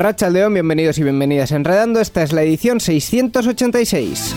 Racha 0.00 0.30
León, 0.30 0.54
bienvenidos 0.54 0.96
y 0.96 1.02
bienvenidas 1.02 1.52
Enredando. 1.52 2.00
Esta 2.00 2.22
es 2.22 2.32
la 2.32 2.42
edición 2.42 2.80
686. 2.80 4.34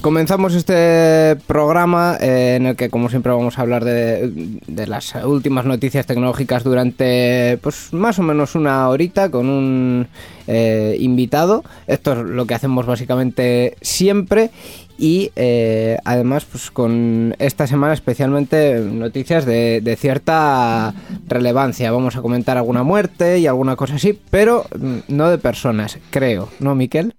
Comenzamos 0.00 0.54
este 0.54 1.36
programa 1.46 2.16
eh, 2.20 2.56
en 2.56 2.66
el 2.66 2.74
que, 2.74 2.90
como 2.90 3.08
siempre, 3.08 3.30
vamos 3.30 3.58
a 3.58 3.62
hablar 3.62 3.84
de, 3.84 4.32
de, 4.66 4.86
las 4.88 5.14
últimas 5.24 5.66
noticias 5.66 6.04
tecnológicas 6.06 6.64
durante, 6.64 7.58
pues, 7.62 7.92
más 7.92 8.18
o 8.18 8.24
menos 8.24 8.56
una 8.56 8.88
horita 8.88 9.30
con 9.30 9.48
un 9.48 10.08
eh, 10.48 10.96
invitado. 10.98 11.62
Esto 11.86 12.12
es 12.14 12.18
lo 12.18 12.44
que 12.46 12.54
hacemos 12.54 12.86
básicamente 12.86 13.76
siempre 13.82 14.50
y 14.98 15.30
eh, 15.36 15.96
además 16.04 16.44
pues 16.44 16.70
con 16.72 17.34
esta 17.38 17.68
semana 17.68 17.94
especialmente 17.94 18.80
noticias 18.80 19.46
de, 19.46 19.80
de, 19.80 19.96
cierta 19.96 20.92
relevancia. 21.28 21.92
Vamos 21.92 22.16
a 22.16 22.22
comentar 22.22 22.56
alguna 22.56 22.82
muerte 22.82 23.38
y 23.38 23.46
alguna 23.46 23.76
cosa 23.76 23.94
así, 23.94 24.18
pero 24.30 24.66
no 25.06 25.30
de 25.30 25.38
personas, 25.38 25.98
creo, 26.10 26.50
¿no, 26.58 26.74
Miquel? 26.74 27.14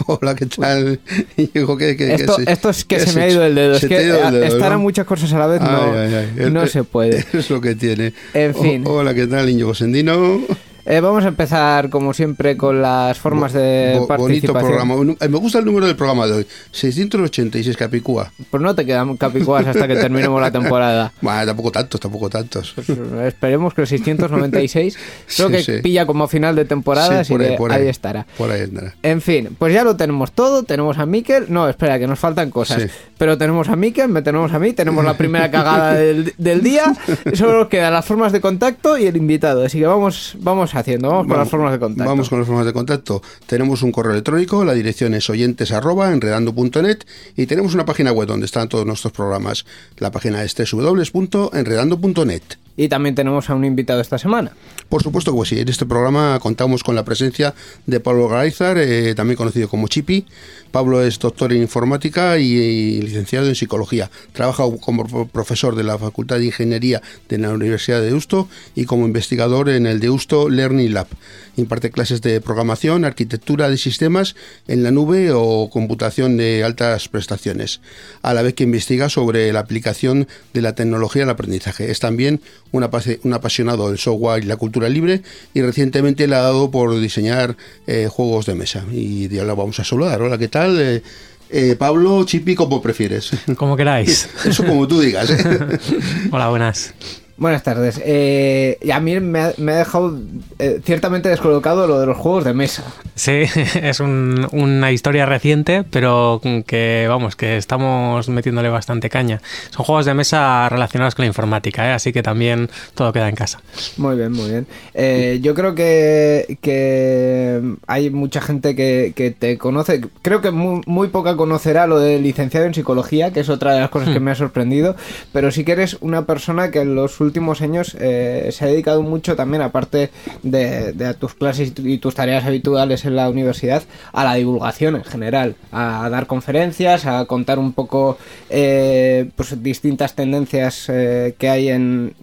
Hola, 0.06 0.34
¿qué 0.34 0.46
tal? 0.46 1.00
Digo, 1.36 1.76
¿qué, 1.76 1.96
qué, 1.96 2.14
esto, 2.14 2.36
qué 2.36 2.52
esto, 2.52 2.70
es 2.70 2.84
que 2.84 3.00
se 3.00 3.14
me 3.14 3.22
ha 3.22 3.30
ido 3.30 3.44
el 3.44 3.54
dedo. 3.54 3.74
Es 3.76 3.86
que 3.86 3.98
dedo, 3.98 4.42
estar 4.42 4.68
¿no? 4.70 4.74
a 4.74 4.78
muchas 4.78 5.06
cosas 5.06 5.32
a 5.32 5.38
la 5.38 5.46
vez 5.46 5.60
no, 5.60 5.92
ay, 5.92 6.14
ay, 6.14 6.28
ay. 6.38 6.50
no 6.50 6.66
se 6.66 6.84
puede. 6.84 7.24
Es 7.32 7.50
lo 7.50 7.60
que 7.60 7.74
tiene. 7.74 8.12
En 8.34 8.54
fin. 8.54 8.86
O, 8.86 8.92
hola, 8.92 9.14
¿qué 9.14 9.26
tal, 9.26 9.48
Íñigo 9.48 9.74
Sendino? 9.74 10.40
Eh, 10.86 11.00
vamos 11.00 11.24
a 11.24 11.28
empezar, 11.28 11.90
como 11.90 12.14
siempre, 12.14 12.56
con 12.56 12.80
las 12.80 13.18
formas 13.18 13.52
de 13.52 13.96
Bo 13.98 14.06
participación. 14.06 14.54
Bonito 14.54 14.86
programa. 14.86 15.28
Me 15.28 15.38
gusta 15.38 15.58
el 15.58 15.64
número 15.64 15.86
del 15.86 15.96
programa 15.96 16.26
de 16.26 16.32
hoy. 16.32 16.46
686 16.70 17.76
Capicúa. 17.76 18.32
Pues 18.50 18.62
no 18.62 18.74
te 18.74 18.86
quedan 18.86 19.16
Capicúas 19.16 19.66
hasta 19.66 19.86
que 19.86 19.96
terminemos 19.96 20.40
la 20.40 20.50
temporada. 20.52 21.12
Bueno, 21.20 21.46
tampoco 21.46 21.70
tantos, 21.70 22.00
tampoco 22.00 22.30
tantos. 22.30 22.72
Pues 22.74 22.88
esperemos 23.26 23.74
que 23.74 23.82
el 23.82 23.86
696 23.86 24.98
creo 25.36 25.48
sí, 25.48 25.54
que 25.54 25.62
sí. 25.62 25.72
pilla 25.82 26.06
como 26.06 26.28
final 26.28 26.56
de 26.56 26.64
temporada, 26.64 27.24
sí, 27.24 27.34
así 27.34 27.34
ahí, 27.34 27.56
que 27.56 27.64
ahí, 27.72 27.82
ahí, 27.82 27.88
estará. 27.88 28.26
Por 28.36 28.50
ahí. 28.50 28.70
En 29.02 29.20
fin, 29.20 29.56
pues 29.58 29.74
ya 29.74 29.84
lo 29.84 29.96
tenemos 29.96 30.32
todo. 30.32 30.62
Tenemos 30.62 30.98
a 30.98 31.06
Miquel. 31.06 31.46
No, 31.48 31.68
espera, 31.68 31.98
que 31.98 32.06
nos 32.06 32.18
faltan 32.18 32.50
cosas. 32.50 32.86
Pero 33.18 33.36
tenemos 33.36 33.68
a 33.68 33.76
Miquel, 33.76 34.08
me 34.08 34.22
tenemos 34.22 34.52
a 34.52 34.58
mí, 34.58 34.72
tenemos 34.72 35.04
la 35.04 35.14
primera 35.14 35.50
cagada 35.50 35.94
del, 35.94 36.32
del, 36.38 36.62
día. 36.62 36.94
Solo 37.34 37.68
quedan 37.68 37.92
las 37.92 38.04
formas 38.04 38.32
de 38.32 38.40
contacto 38.40 38.96
y 38.96 39.06
el 39.06 39.16
invitado. 39.16 39.64
Así 39.64 39.78
que 39.78 39.86
vamos, 39.86 40.36
vamos 40.40 40.69
haciendo, 40.78 41.08
vamos 41.08 41.26
con 41.26 41.38
las 41.38 41.48
formas 41.48 41.72
de 41.72 41.78
contacto. 41.78 42.08
Vamos 42.08 42.28
con 42.28 42.38
las 42.38 42.46
formas 42.46 42.66
de 42.66 42.72
contacto. 42.72 43.22
Tenemos 43.46 43.82
un 43.82 43.92
correo 43.92 44.12
electrónico, 44.12 44.64
la 44.64 44.74
dirección 44.74 45.14
es 45.14 45.28
oyentes 45.28 45.72
arroba 45.72 46.12
enredando.net 46.12 46.98
y 47.36 47.46
tenemos 47.46 47.74
una 47.74 47.84
página 47.84 48.12
web 48.12 48.28
donde 48.28 48.46
están 48.46 48.68
todos 48.68 48.86
nuestros 48.86 49.12
programas. 49.12 49.64
La 49.98 50.10
página 50.10 50.42
es 50.44 50.54
www.enredando.net. 50.54 52.42
Y 52.80 52.88
también 52.88 53.14
tenemos 53.14 53.50
a 53.50 53.54
un 53.54 53.66
invitado 53.66 54.00
esta 54.00 54.16
semana. 54.16 54.52
Por 54.88 55.02
supuesto 55.02 55.38
que 55.38 55.46
sí. 55.46 55.60
En 55.60 55.68
este 55.68 55.84
programa 55.84 56.38
contamos 56.40 56.82
con 56.82 56.94
la 56.94 57.04
presencia 57.04 57.54
de 57.84 58.00
Pablo 58.00 58.26
Gaizar, 58.26 58.78
eh, 58.78 59.14
también 59.14 59.36
conocido 59.36 59.68
como 59.68 59.86
Chipi. 59.86 60.24
Pablo 60.70 61.02
es 61.02 61.18
doctor 61.18 61.52
en 61.52 61.60
informática 61.60 62.38
y, 62.38 62.54
y, 62.54 63.02
licenciado 63.02 63.48
en 63.48 63.54
psicología. 63.54 64.10
Trabaja 64.32 64.64
como 64.80 65.28
profesor 65.28 65.76
de 65.76 65.84
la 65.84 65.98
Facultad 65.98 66.38
de 66.38 66.46
Ingeniería 66.46 67.02
de 67.28 67.36
la 67.36 67.50
Universidad 67.50 68.00
de 68.00 68.06
Deusto 68.06 68.48
y 68.74 68.86
como 68.86 69.04
investigador 69.04 69.68
en 69.68 69.86
el 69.86 70.00
Deusto 70.00 70.48
Learning 70.48 70.94
Lab. 70.94 71.08
Imparte 71.56 71.90
clases 71.90 72.22
de 72.22 72.40
programación, 72.40 73.04
arquitectura 73.04 73.68
de 73.68 73.76
sistemas 73.76 74.36
en 74.68 74.82
la 74.82 74.90
nube 74.90 75.32
o 75.34 75.68
computación 75.68 76.38
de 76.38 76.64
altas 76.64 77.08
prestaciones, 77.08 77.82
a 78.22 78.32
la 78.32 78.40
vez 78.40 78.54
que 78.54 78.64
investiga 78.64 79.10
sobre 79.10 79.52
la 79.52 79.60
aplicación 79.60 80.28
de 80.54 80.62
la 80.62 80.74
tecnología 80.74 81.24
al 81.24 81.30
aprendizaje. 81.30 81.90
Es 81.90 82.00
también 82.00 82.40
un, 82.72 82.84
apasionado 82.84 83.88
del 83.88 83.98
software 83.98 84.42
y 84.44 84.46
la 84.46 84.56
cultura 84.56 84.88
libre 84.88 85.22
y 85.54 85.62
recientemente 85.62 86.26
le 86.26 86.36
ha 86.36 86.40
dado 86.40 86.70
por 86.70 86.98
diseñar 87.00 87.56
eh, 87.86 88.08
juegos 88.10 88.46
de 88.46 88.54
mesa. 88.54 88.84
Y 88.90 89.28
ya 89.28 89.44
lo 89.44 89.56
vamos 89.56 89.78
a 89.80 89.84
saludar. 89.84 90.22
Hola, 90.22 90.38
¿qué 90.38 90.48
tal? 90.48 90.80
Eh, 90.80 91.02
eh, 91.50 91.76
Pablo, 91.76 92.24
Chipi, 92.24 92.54
como 92.54 92.80
prefieres. 92.80 93.30
Como 93.56 93.76
queráis. 93.76 94.28
Eso 94.44 94.64
como 94.64 94.86
tú 94.86 95.00
digas. 95.00 95.30
¿eh? 95.30 95.78
Hola, 96.30 96.48
buenas. 96.48 96.94
Buenas 97.40 97.62
tardes. 97.62 97.98
Eh, 98.04 98.78
a 98.92 99.00
mí 99.00 99.18
me 99.18 99.40
ha, 99.40 99.54
me 99.56 99.72
ha 99.72 99.76
dejado 99.76 100.14
eh, 100.58 100.82
ciertamente 100.84 101.30
descolocado 101.30 101.86
lo 101.86 101.98
de 101.98 102.04
los 102.04 102.18
juegos 102.18 102.44
de 102.44 102.52
mesa. 102.52 102.84
Sí, 103.14 103.44
es 103.82 104.00
un, 104.00 104.46
una 104.52 104.92
historia 104.92 105.24
reciente, 105.24 105.82
pero 105.90 106.42
que 106.66 107.06
vamos, 107.08 107.36
que 107.36 107.56
estamos 107.56 108.28
metiéndole 108.28 108.68
bastante 108.68 109.08
caña. 109.08 109.40
Son 109.70 109.86
juegos 109.86 110.04
de 110.04 110.12
mesa 110.12 110.68
relacionados 110.68 111.14
con 111.14 111.22
la 111.22 111.28
informática, 111.28 111.88
¿eh? 111.88 111.92
así 111.92 112.12
que 112.12 112.22
también 112.22 112.68
todo 112.94 113.10
queda 113.10 113.30
en 113.30 113.36
casa. 113.36 113.62
Muy 113.96 114.16
bien, 114.16 114.32
muy 114.32 114.50
bien. 114.50 114.66
Eh, 114.92 115.38
yo 115.40 115.54
creo 115.54 115.74
que, 115.74 116.58
que 116.60 117.62
hay 117.86 118.10
mucha 118.10 118.42
gente 118.42 118.76
que, 118.76 119.14
que 119.16 119.30
te 119.30 119.56
conoce. 119.56 120.02
Creo 120.20 120.42
que 120.42 120.50
muy, 120.50 120.82
muy, 120.84 121.08
poca 121.08 121.36
conocerá 121.36 121.86
lo 121.86 121.98
de 121.98 122.18
licenciado 122.18 122.66
en 122.66 122.74
psicología, 122.74 123.32
que 123.32 123.40
es 123.40 123.48
otra 123.48 123.72
de 123.72 123.80
las 123.80 123.88
cosas 123.88 124.10
que 124.10 124.20
me 124.20 124.30
ha 124.30 124.34
sorprendido. 124.34 124.94
Pero 125.32 125.50
sí 125.50 125.64
que 125.64 125.72
eres 125.72 125.96
una 126.02 126.26
persona 126.26 126.70
que 126.70 126.80
en 126.80 126.94
los 126.94 127.18
últimos 127.18 127.29
años 127.60 127.96
eh, 127.98 128.50
se 128.52 128.64
ha 128.64 128.68
dedicado 128.68 129.02
mucho 129.02 129.36
también, 129.36 129.62
aparte 129.62 130.10
de, 130.42 131.14
tus 131.18 131.34
clases 131.34 131.72
y 131.76 131.98
tus 131.98 132.14
tareas 132.14 132.44
habituales 132.44 133.04
en 133.04 133.16
la 133.16 133.28
universidad, 133.28 133.82
a 134.12 134.24
la 134.24 134.34
divulgación 134.34 134.96
en 134.96 135.04
general, 135.04 135.56
a 135.72 136.08
dar 136.10 136.26
conferencias, 136.26 137.06
a 137.06 137.24
contar 137.26 137.58
un 137.58 137.72
poco 137.72 138.18
eh, 138.48 139.30
pues 139.36 139.62
distintas 139.62 140.14
tendencias 140.14 140.88
eh, 140.88 141.34
que 141.38 141.48
hay 141.48 141.68
en 141.68 142.14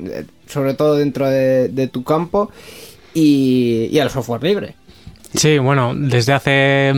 sobre 0.48 0.74
todo 0.74 0.96
dentro 0.96 1.30
de, 1.30 1.90
tu 1.92 2.04
campo 2.04 2.52
y, 3.14 3.98
al 4.00 4.10
software 4.10 4.44
libre. 4.44 4.76
Sí, 5.34 5.58
bueno, 5.58 5.94
desde 5.96 6.34
hace 6.34 6.94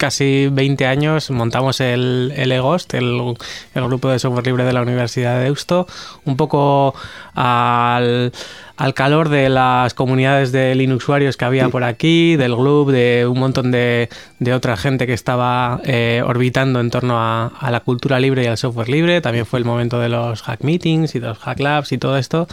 casi 0.00 0.48
20 0.50 0.86
años 0.86 1.30
montamos 1.30 1.78
el, 1.82 2.32
el 2.34 2.50
EGOST, 2.50 2.94
el, 2.94 3.36
el 3.74 3.84
grupo 3.84 4.08
de 4.08 4.18
software 4.18 4.46
libre 4.46 4.64
de 4.64 4.72
la 4.72 4.80
Universidad 4.80 5.36
de 5.36 5.44
Deusto, 5.44 5.86
un 6.24 6.38
poco 6.38 6.94
al 7.34 8.32
al 8.80 8.94
calor 8.94 9.28
de 9.28 9.50
las 9.50 9.92
comunidades 9.92 10.52
de 10.52 10.74
Linux 10.74 11.04
usuarios 11.04 11.36
que 11.36 11.44
había 11.44 11.68
por 11.68 11.84
aquí, 11.84 12.36
del 12.36 12.56
Gloop, 12.56 12.88
de 12.88 13.26
un 13.30 13.38
montón 13.38 13.70
de, 13.70 14.08
de 14.38 14.54
otra 14.54 14.78
gente 14.78 15.06
que 15.06 15.12
estaba 15.12 15.82
eh, 15.84 16.22
orbitando 16.24 16.80
en 16.80 16.90
torno 16.90 17.18
a, 17.18 17.48
a, 17.48 17.70
la 17.70 17.80
cultura 17.80 18.18
libre 18.18 18.44
y 18.44 18.46
al 18.46 18.56
software 18.56 18.88
libre. 18.88 19.20
También 19.20 19.44
fue 19.44 19.58
el 19.58 19.66
momento 19.66 20.00
de 20.00 20.08
los 20.08 20.40
hack 20.40 20.64
meetings 20.64 21.14
y 21.14 21.18
de 21.18 21.28
los 21.28 21.38
hack 21.40 21.60
labs 21.60 21.92
y 21.92 21.98
todo 21.98 22.16
esto. 22.16 22.48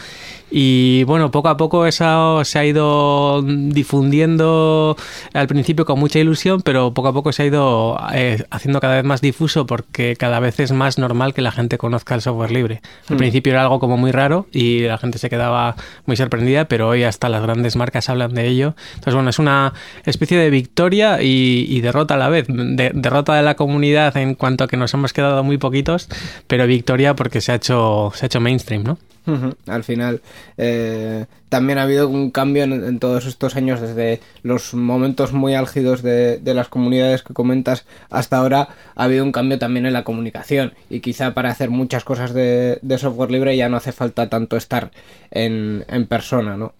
Y 0.50 1.04
bueno, 1.04 1.30
poco 1.30 1.48
a 1.48 1.56
poco 1.56 1.86
eso 1.86 2.44
se 2.44 2.58
ha 2.58 2.64
ido 2.66 3.42
difundiendo 3.42 4.96
al 5.32 5.46
principio 5.46 5.86
con 5.86 5.98
mucha 5.98 6.18
ilusión, 6.18 6.60
pero 6.60 6.92
poco 6.92 7.08
a 7.08 7.12
poco 7.14 7.32
se 7.32 7.44
ha 7.44 7.46
ido 7.46 7.98
eh, 8.12 8.44
haciendo 8.50 8.80
cada 8.80 8.96
vez 8.96 9.04
más 9.04 9.22
difuso 9.22 9.64
porque 9.66 10.14
cada 10.16 10.40
vez 10.40 10.60
es 10.60 10.72
más 10.72 10.98
normal 10.98 11.32
que 11.32 11.40
la 11.40 11.52
gente 11.52 11.78
conozca 11.78 12.14
el 12.14 12.20
software 12.20 12.50
libre. 12.50 12.82
Al 13.08 13.16
mm. 13.16 13.18
principio 13.18 13.52
era 13.52 13.62
algo 13.62 13.78
como 13.78 13.96
muy 13.96 14.12
raro 14.12 14.46
y 14.52 14.80
la 14.80 14.98
gente 14.98 15.18
se 15.18 15.30
quedaba 15.30 15.74
muy 16.04 16.17
sorprendida, 16.18 16.66
pero 16.66 16.88
hoy 16.88 17.04
hasta 17.04 17.28
las 17.28 17.42
grandes 17.42 17.76
marcas 17.76 18.08
hablan 18.08 18.34
de 18.34 18.46
ello. 18.46 18.74
Entonces, 18.90 19.14
bueno, 19.14 19.30
es 19.30 19.38
una 19.38 19.72
especie 20.04 20.38
de 20.38 20.50
victoria 20.50 21.22
y, 21.22 21.80
derrota 21.80 22.14
a 22.14 22.18
la 22.18 22.28
vez. 22.28 22.46
De, 22.48 22.90
derrota 22.92 23.34
de 23.34 23.42
la 23.42 23.54
comunidad 23.54 24.16
en 24.16 24.34
cuanto 24.34 24.64
a 24.64 24.68
que 24.68 24.76
nos 24.76 24.92
hemos 24.94 25.12
quedado 25.12 25.42
muy 25.42 25.58
poquitos, 25.58 26.08
pero 26.46 26.66
victoria 26.66 27.14
porque 27.14 27.40
se 27.40 27.52
ha 27.52 27.54
hecho, 27.54 28.12
se 28.14 28.24
ha 28.24 28.26
hecho 28.26 28.40
mainstream, 28.40 28.84
¿no? 28.84 28.98
Al 29.66 29.84
final, 29.84 30.22
eh, 30.56 31.26
también 31.48 31.78
ha 31.78 31.82
habido 31.82 32.08
un 32.08 32.30
cambio 32.30 32.64
en, 32.64 32.72
en, 32.72 32.98
todos 32.98 33.26
estos 33.26 33.56
años, 33.56 33.80
desde 33.80 34.20
los 34.42 34.74
momentos 34.74 35.32
muy 35.32 35.54
álgidos 35.54 36.02
de, 36.02 36.38
de, 36.38 36.54
las 36.54 36.68
comunidades 36.68 37.22
que 37.22 37.34
comentas 37.34 37.84
hasta 38.10 38.38
ahora, 38.38 38.68
ha 38.94 39.04
habido 39.04 39.24
un 39.24 39.32
cambio 39.32 39.58
también 39.58 39.86
en 39.86 39.92
la 39.92 40.04
comunicación. 40.04 40.72
Y 40.88 41.00
quizá 41.00 41.34
para 41.34 41.50
hacer 41.50 41.70
muchas 41.70 42.04
cosas 42.04 42.32
de, 42.32 42.78
de 42.80 42.98
software 42.98 43.30
libre 43.30 43.56
ya 43.56 43.68
no 43.68 43.76
hace 43.76 43.92
falta 43.92 44.28
tanto 44.28 44.56
estar 44.56 44.90
en, 45.30 45.84
en 45.88 46.06
persona, 46.06 46.56
¿no? 46.56 46.72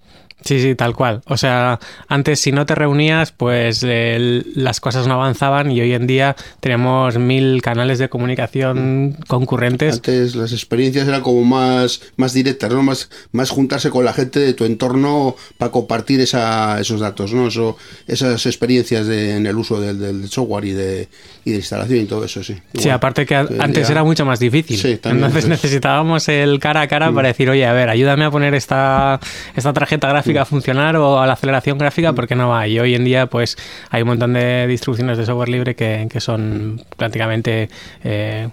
Sí, 0.43 0.61
sí, 0.61 0.75
tal 0.75 0.95
cual. 0.95 1.21
O 1.27 1.37
sea, 1.37 1.81
antes 2.07 2.41
si 2.41 2.53
no 2.53 2.65
te 2.65 2.75
reunías, 2.75 3.33
pues 3.33 3.85
eh, 3.87 4.43
las 4.55 4.81
cosas 4.81 5.07
no 5.07 5.15
avanzaban 5.15 5.71
y 5.71 5.81
hoy 5.81 5.93
en 5.95 6.07
día 6.07 6.37
tenemos 6.61 7.19
mil 7.19 7.61
canales 7.61 7.99
de 7.99 8.09
comunicación 8.09 9.17
concurrentes. 9.27 9.97
Antes 9.97 10.37
las 10.37 10.53
experiencias 10.53 11.09
eran 11.09 11.23
como 11.23 11.43
más, 11.45 12.01
más 12.17 12.33
directas, 12.33 12.71
¿no? 12.71 12.83
Más, 12.83 13.11
más 13.33 13.51
juntarse 13.51 13.91
con 13.91 14.05
la 14.05 14.13
gente 14.13 14.39
de 14.39 14.55
tu 14.55 14.65
entorno 14.65 15.35
para 15.59 15.73
compartir 15.73 16.21
esa, 16.21 16.81
esos 16.81 17.01
datos, 17.01 17.33
¿no? 17.33 17.49
Eso, 17.49 17.77
esas 18.07 18.47
experiencias 18.47 19.07
de, 19.07 19.37
en 19.37 19.47
el 19.47 19.57
uso 19.57 19.81
del, 19.81 19.99
del, 19.99 20.29
software 20.29 20.65
y 20.67 20.73
de, 20.73 21.09
y 21.45 21.51
de 21.51 21.57
instalación 21.57 22.01
y 22.01 22.05
todo 22.05 22.25
eso, 22.25 22.45
sí. 22.45 22.53
Igual, 22.53 22.83
sí, 22.83 22.91
aparte 22.91 23.27
que 23.27 23.35
antes 23.35 23.91
era 23.91 24.05
mucho 24.05 24.25
más 24.25 24.39
difícil. 24.39 24.79
Sí, 24.79 24.97
también, 24.99 25.25
Entonces 25.25 25.47
pues... 25.47 25.63
necesitábamos 25.63 26.29
el 26.29 26.61
cara 26.61 26.83
a 26.83 26.89
cara 26.89 27.11
mm. 27.11 27.15
para 27.15 27.29
decir, 27.29 27.51
oye, 27.51 27.67
a 27.67 27.73
ver, 27.73 27.89
ayúdame 27.89 28.25
a 28.25 28.31
poner 28.31 28.55
esta, 28.55 29.19
esta 29.57 29.73
tarjeta 29.73 30.09
gráfica 30.09 30.28
a 30.37 30.45
funcionar 30.45 30.97
o 30.97 31.21
a 31.21 31.27
la 31.27 31.33
aceleración 31.33 31.79
gráfica 31.79 32.13
porque 32.13 32.35
no 32.35 32.49
va. 32.49 32.67
Y 32.69 32.79
hoy 32.79 32.95
en 32.95 33.05
día 33.05 33.27
pues 33.27 33.57
hay 33.91 34.03
un 34.03 34.09
montón 34.09 34.35
de 34.35 34.67
distribuciones 34.67 35.17
de 35.19 35.25
software 35.25 35.49
libre 35.49 35.75
que, 35.75 36.09
que 36.11 36.21
son 36.21 36.83
prácticamente 36.97 37.71
eh, 38.05 38.49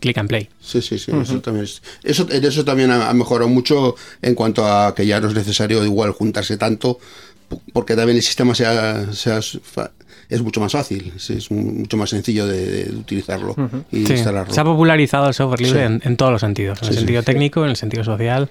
click 0.00 0.18
and 0.18 0.28
play. 0.28 0.48
Sí, 0.60 0.82
sí, 0.82 0.98
sí, 0.98 1.10
uh 1.10 1.16
-huh. 1.16 1.22
eso 1.22 1.40
también 1.40 1.64
es, 1.64 1.82
eso, 2.04 2.26
eso 2.30 2.64
también 2.64 2.90
ha, 2.90 3.12
mejorado 3.12 3.48
mucho 3.48 3.96
en 4.22 4.34
cuanto 4.34 4.66
a 4.66 4.94
que 4.94 5.06
ya 5.06 5.20
no 5.20 5.28
es 5.28 5.34
necesario 5.34 5.84
igual 5.84 6.12
juntarse 6.12 6.56
tanto 6.56 6.98
porque 7.72 7.94
también 7.94 8.16
el 8.16 8.22
sistema 8.22 8.54
sea, 8.54 9.12
sea 9.12 9.40
es 10.28 10.42
mucho 10.42 10.60
más 10.60 10.72
fácil, 10.72 11.12
es 11.16 11.50
mucho 11.50 11.96
más 11.96 12.10
sencillo 12.10 12.46
de, 12.46 12.66
de 12.66 12.96
utilizarlo 12.96 13.52
uh 13.52 13.54
-huh. 13.54 13.84
y 13.92 14.06
sí. 14.06 14.12
instalarlo. 14.14 14.52
Se 14.52 14.60
ha 14.60 14.64
popularizado 14.64 15.28
el 15.28 15.34
software 15.34 15.60
libre 15.60 15.80
sí. 15.80 15.86
en, 15.86 16.02
en, 16.04 16.16
todos 16.16 16.32
los 16.32 16.40
sentidos, 16.40 16.78
en 16.82 16.88
sí, 16.88 16.90
el 16.90 16.98
sentido 16.98 17.22
técnico, 17.22 17.62
en 17.64 17.70
el 17.70 17.76
sentido 17.76 18.02
social 18.02 18.50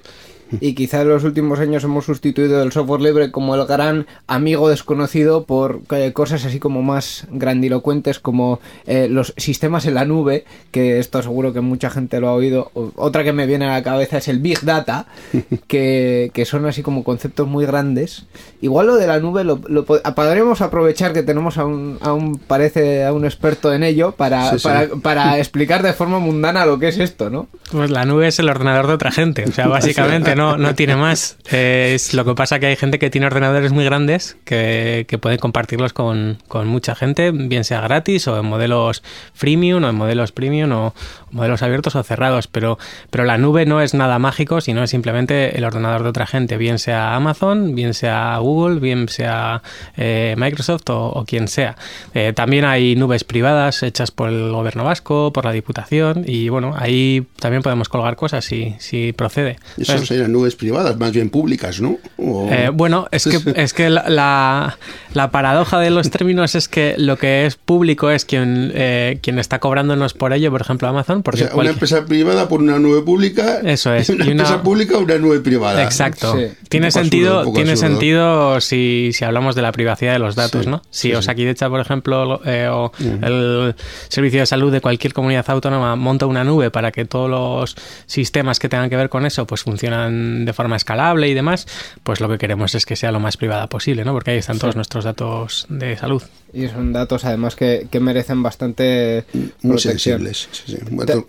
y 0.60 0.74
quizá 0.76 1.02
en 1.02 1.10
los 1.10 1.24
últimos 1.24 1.60
años 1.60 1.84
hemos 1.84 2.06
sustituido 2.06 2.62
el 2.62 2.72
software 2.72 3.02
libre 3.02 3.32
como 3.32 3.56
el 3.56 3.66
gran 3.66 4.08
amigo 4.28 4.70
desconocido 4.70 5.46
por 5.46 5.82
eh, 5.92 6.14
cosas 6.14 6.46
así 6.46 6.60
como 6.60 6.82
más 6.82 7.28
grandilocuentes 7.32 8.20
como 8.20 8.60
eh, 8.86 9.08
los 9.10 9.34
sistemas 9.38 9.86
en 9.86 9.96
la 9.96 10.06
nube, 10.06 10.46
que 10.72 11.00
esto 11.00 11.22
seguro 11.22 11.54
que 11.54 11.62
mucha 11.62 11.90
gente 11.90 12.20
lo 12.20 12.30
ha 12.30 12.34
oído. 12.34 12.72
Otra 12.96 13.24
que 13.24 13.34
me 13.34 13.46
viene 13.46 13.66
a 13.66 13.74
la 13.74 13.84
cabeza 13.84 14.18
es 14.18 14.28
el 14.28 14.40
Big 14.40 14.62
Data, 14.62 15.08
que, 15.68 16.32
que 16.34 16.46
son 16.46 16.66
así 16.66 16.82
como 16.84 17.04
conceptos 17.04 17.48
muy 17.48 17.66
grandes. 17.66 18.26
Igual 18.62 18.88
lo 18.88 18.96
de 18.96 19.08
la 19.08 19.20
nube 19.20 19.44
lo, 19.44 19.60
lo 19.68 19.86
podríamos 19.86 20.62
aprovechar 20.62 21.14
que 21.14 21.24
tenemos 21.24 21.58
a 21.58 21.66
un, 21.66 21.98
a 22.02 22.14
un, 22.14 22.38
parece, 22.38 23.04
a 23.06 23.14
un 23.14 23.26
experto 23.26 23.74
en 23.74 23.84
ello 23.84 24.12
para, 24.12 24.52
sí, 24.52 24.60
sí. 24.60 24.68
para, 24.68 24.88
para 25.02 25.38
explicar 25.40 25.84
de 25.84 25.94
forma 25.94 26.20
mundana 26.20 26.66
lo 26.66 26.80
que 26.80 26.90
es 26.90 27.00
esto, 27.00 27.30
¿no? 27.30 27.48
Pues 27.72 27.90
la 27.90 28.06
nube 28.06 28.28
es 28.28 28.40
el 28.40 28.50
ordenador 28.50 28.88
de 28.88 28.94
otra 28.94 29.12
gente, 29.12 29.46
o 29.48 29.52
sea, 29.52 29.68
básicamente 29.76 30.35
no, 30.36 30.58
no 30.58 30.76
tiene 30.76 30.96
más. 30.96 31.38
Eh, 31.52 31.94
es 31.96 32.14
lo 32.14 32.26
que 32.26 32.36
pasa 32.36 32.60
que 32.60 32.68
hay 32.68 32.76
gente 32.76 33.00
que 33.00 33.10
tiene 33.10 33.28
ordenadores 33.28 33.72
muy 33.72 33.86
grandes 33.86 34.38
que, 34.44 35.06
que 35.08 35.18
pueden 35.18 35.38
compartirlos 35.40 35.94
con, 35.94 36.38
con, 36.48 36.68
mucha 36.68 36.96
gente, 36.96 37.32
bien 37.32 37.64
sea 37.64 37.82
gratis 37.82 38.28
o 38.28 38.40
en 38.40 38.46
modelos 38.46 39.04
freemium 39.34 39.84
o 39.84 39.90
en 39.90 39.96
modelos 39.96 40.32
premium 40.32 40.72
o 40.72 40.94
modelos 41.32 41.62
abiertos 41.62 41.96
o 41.96 42.04
cerrados. 42.04 42.48
Pero, 42.48 42.78
pero 43.10 43.24
la 43.24 43.38
nube 43.38 43.66
no 43.66 43.82
es 43.82 43.94
nada 43.94 44.20
mágico, 44.20 44.62
sino 44.62 44.84
es 44.84 44.90
simplemente 44.90 45.58
el 45.58 45.64
ordenador 45.64 46.04
de 46.04 46.10
otra 46.10 46.28
gente, 46.28 46.58
bien 46.58 46.80
sea 46.80 47.16
Amazon, 47.16 47.76
bien 47.76 47.94
sea 47.94 48.38
Google, 48.38 48.80
bien 48.80 49.10
sea 49.10 49.62
eh, 49.98 50.36
Microsoft 50.38 50.90
o, 50.90 51.10
o, 51.10 51.26
quien 51.26 51.48
sea. 51.48 51.76
Eh, 52.14 52.34
también 52.34 52.66
hay 52.66 52.96
nubes 52.96 53.24
privadas 53.24 53.84
hechas 53.84 54.12
por 54.12 54.30
el 54.30 54.52
gobierno 54.52 54.84
vasco, 54.84 55.32
por 55.34 55.46
la 55.46 55.52
Diputación 55.52 56.24
y 56.26 56.50
bueno, 56.50 56.74
ahí 56.78 57.26
también 57.40 57.64
podemos 57.64 57.90
colgar 57.90 58.16
cosas 58.16 58.46
si, 58.46 58.76
si 58.80 59.14
procede. 59.14 59.58
Eso 59.78 59.94
Entonces, 59.94 60.25
nubes 60.28 60.56
privadas, 60.56 60.98
más 60.98 61.12
bien 61.12 61.30
públicas, 61.30 61.82
¿no? 61.82 61.98
O... 62.18 62.50
Eh, 62.52 62.70
bueno, 62.70 63.08
es 63.12 63.26
que, 63.26 63.40
es 63.56 63.74
que 63.74 63.90
la, 63.90 64.10
la, 64.10 64.78
la, 65.14 65.32
paradoja 65.32 65.80
de 65.80 65.90
los 65.90 66.10
términos 66.10 66.56
es 66.56 66.68
que 66.68 66.96
lo 66.98 67.18
que 67.18 67.46
es 67.46 67.56
público 67.56 68.10
es 68.10 68.26
quien, 68.26 68.72
eh, 68.74 69.20
quien 69.22 69.40
está 69.40 69.60
cobrándonos 69.60 70.14
por 70.14 70.34
ello, 70.34 70.52
por 70.52 70.62
ejemplo, 70.62 70.88
Amazon. 70.88 71.24
Porque 71.24 71.46
o 71.46 71.48
sea, 71.48 71.56
una 71.56 71.70
empresa 71.70 72.06
privada 72.06 72.48
por 72.48 72.62
una 72.62 72.80
nube 72.80 73.02
pública. 73.02 73.60
Eso 73.64 73.94
es. 73.94 74.10
Y 74.10 74.12
una, 74.14 74.26
y 74.26 74.32
una... 74.32 74.44
empresa 74.44 74.64
pública 74.64 74.98
una 74.98 75.18
nube 75.18 75.40
privada. 75.40 75.84
Exacto. 75.84 76.36
Sí. 76.38 76.48
Tiene 76.70 76.92
sentido, 76.92 77.40
absurdo, 77.40 77.56
tiene 77.56 77.78
sentido 77.78 78.62
si, 78.62 79.12
si 79.14 79.26
hablamos 79.26 79.56
de 79.56 79.62
la 79.62 79.72
privacidad 79.72 80.14
de 80.14 80.20
los 80.20 80.36
datos, 80.36 80.66
sí, 80.66 80.70
¿no? 80.70 80.82
Si 80.90 81.10
sí, 81.10 81.14
Osakidecha, 81.14 81.70
por 81.70 81.80
ejemplo, 81.80 82.42
eh, 82.46 82.68
o 82.72 82.86
uh 82.86 82.90
-huh. 82.90 83.26
el 83.26 83.76
servicio 84.10 84.40
de 84.42 84.46
salud 84.46 84.72
de 84.72 84.82
cualquier 84.82 85.14
comunidad 85.14 85.46
autónoma 85.50 85.96
monta 85.96 86.26
una 86.26 86.44
nube 86.44 86.72
para 86.72 86.92
que 86.92 87.06
todos 87.06 87.30
los 87.30 87.76
sistemas 88.06 88.60
que 88.60 88.70
tengan 88.70 88.90
que 88.90 88.96
ver 88.96 89.10
con 89.10 89.26
eso 89.26 89.46
pues 89.46 89.64
funcionan 89.64 90.15
de 90.46 90.54
forma 90.54 90.76
escalable 90.76 91.28
y 91.30 91.34
demás, 91.34 91.68
pues 92.04 92.20
lo 92.20 92.30
que 92.30 92.38
queremos 92.38 92.76
es 92.76 92.86
que 92.86 92.96
sea 92.96 93.12
lo 93.12 93.20
más 93.20 93.38
privada 93.38 93.68
posible, 93.68 94.06
¿no? 94.06 94.14
Porque 94.14 94.32
ahí 94.32 94.38
están 94.38 94.60
todos 94.60 94.76
nuestros 94.76 95.04
datos 95.04 95.66
de 95.70 95.98
salud. 95.98 96.24
Y 96.54 96.68
son 96.70 96.94
datos 96.94 97.26
además 97.26 97.56
que, 97.56 97.88
que 97.92 98.00
merecen 98.00 98.42
bastante 98.42 99.26
muy 99.62 99.78
sensibles, 99.78 100.48
sí, 100.52 100.78
sí. 100.78 100.78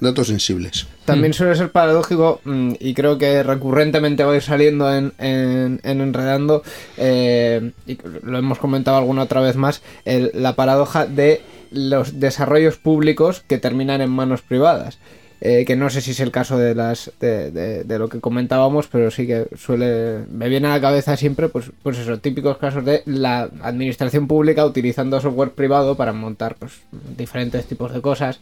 Datos, 0.00 0.28
sensibles. 0.28 0.86
También 1.04 1.32
suele 1.32 1.56
ser 1.56 1.72
paradójico 1.72 2.40
mm, 2.44 2.74
y 2.78 2.94
creo 2.94 3.18
que 3.18 3.42
recurrentemente 3.42 4.22
va 4.22 4.32
a 4.32 4.36
ir 4.36 4.42
saliendo 4.42 4.94
en, 4.94 5.12
en, 5.18 5.80
en 5.82 6.00
Enredando, 6.00 6.62
eh, 6.96 7.72
y 7.86 7.98
lo 8.22 8.38
hemos 8.38 8.58
comentado 8.58 8.96
alguna 8.98 9.24
otra 9.24 9.40
vez 9.40 9.56
más, 9.56 9.82
el, 10.04 10.30
la 10.34 10.54
paradoja 10.54 11.06
de 11.06 11.42
los 11.70 12.20
desarrollos 12.20 12.76
públicos 12.76 13.42
que 13.46 13.58
terminan 13.58 14.00
en 14.00 14.10
manos 14.10 14.42
privadas. 14.42 14.98
Eh, 15.42 15.66
que 15.66 15.76
no 15.76 15.90
sé 15.90 16.00
si 16.00 16.12
es 16.12 16.20
el 16.20 16.30
caso 16.30 16.56
de 16.56 16.74
las 16.74 17.12
de, 17.20 17.50
de, 17.50 17.84
de, 17.84 17.98
lo 17.98 18.08
que 18.08 18.20
comentábamos, 18.20 18.86
pero 18.86 19.10
sí 19.10 19.26
que 19.26 19.46
suele 19.54 20.20
me 20.30 20.48
viene 20.48 20.68
a 20.68 20.70
la 20.70 20.80
cabeza 20.80 21.14
siempre 21.18 21.50
pues 21.50 21.70
pues 21.82 21.98
esos 21.98 22.22
típicos 22.22 22.56
casos 22.56 22.86
de 22.86 23.02
la 23.04 23.50
administración 23.60 24.28
pública 24.28 24.64
utilizando 24.64 25.20
software 25.20 25.50
privado 25.50 25.94
para 25.94 26.14
montar 26.14 26.54
pues 26.54 26.72
diferentes 27.18 27.66
tipos 27.66 27.92
de 27.92 28.00
cosas 28.00 28.40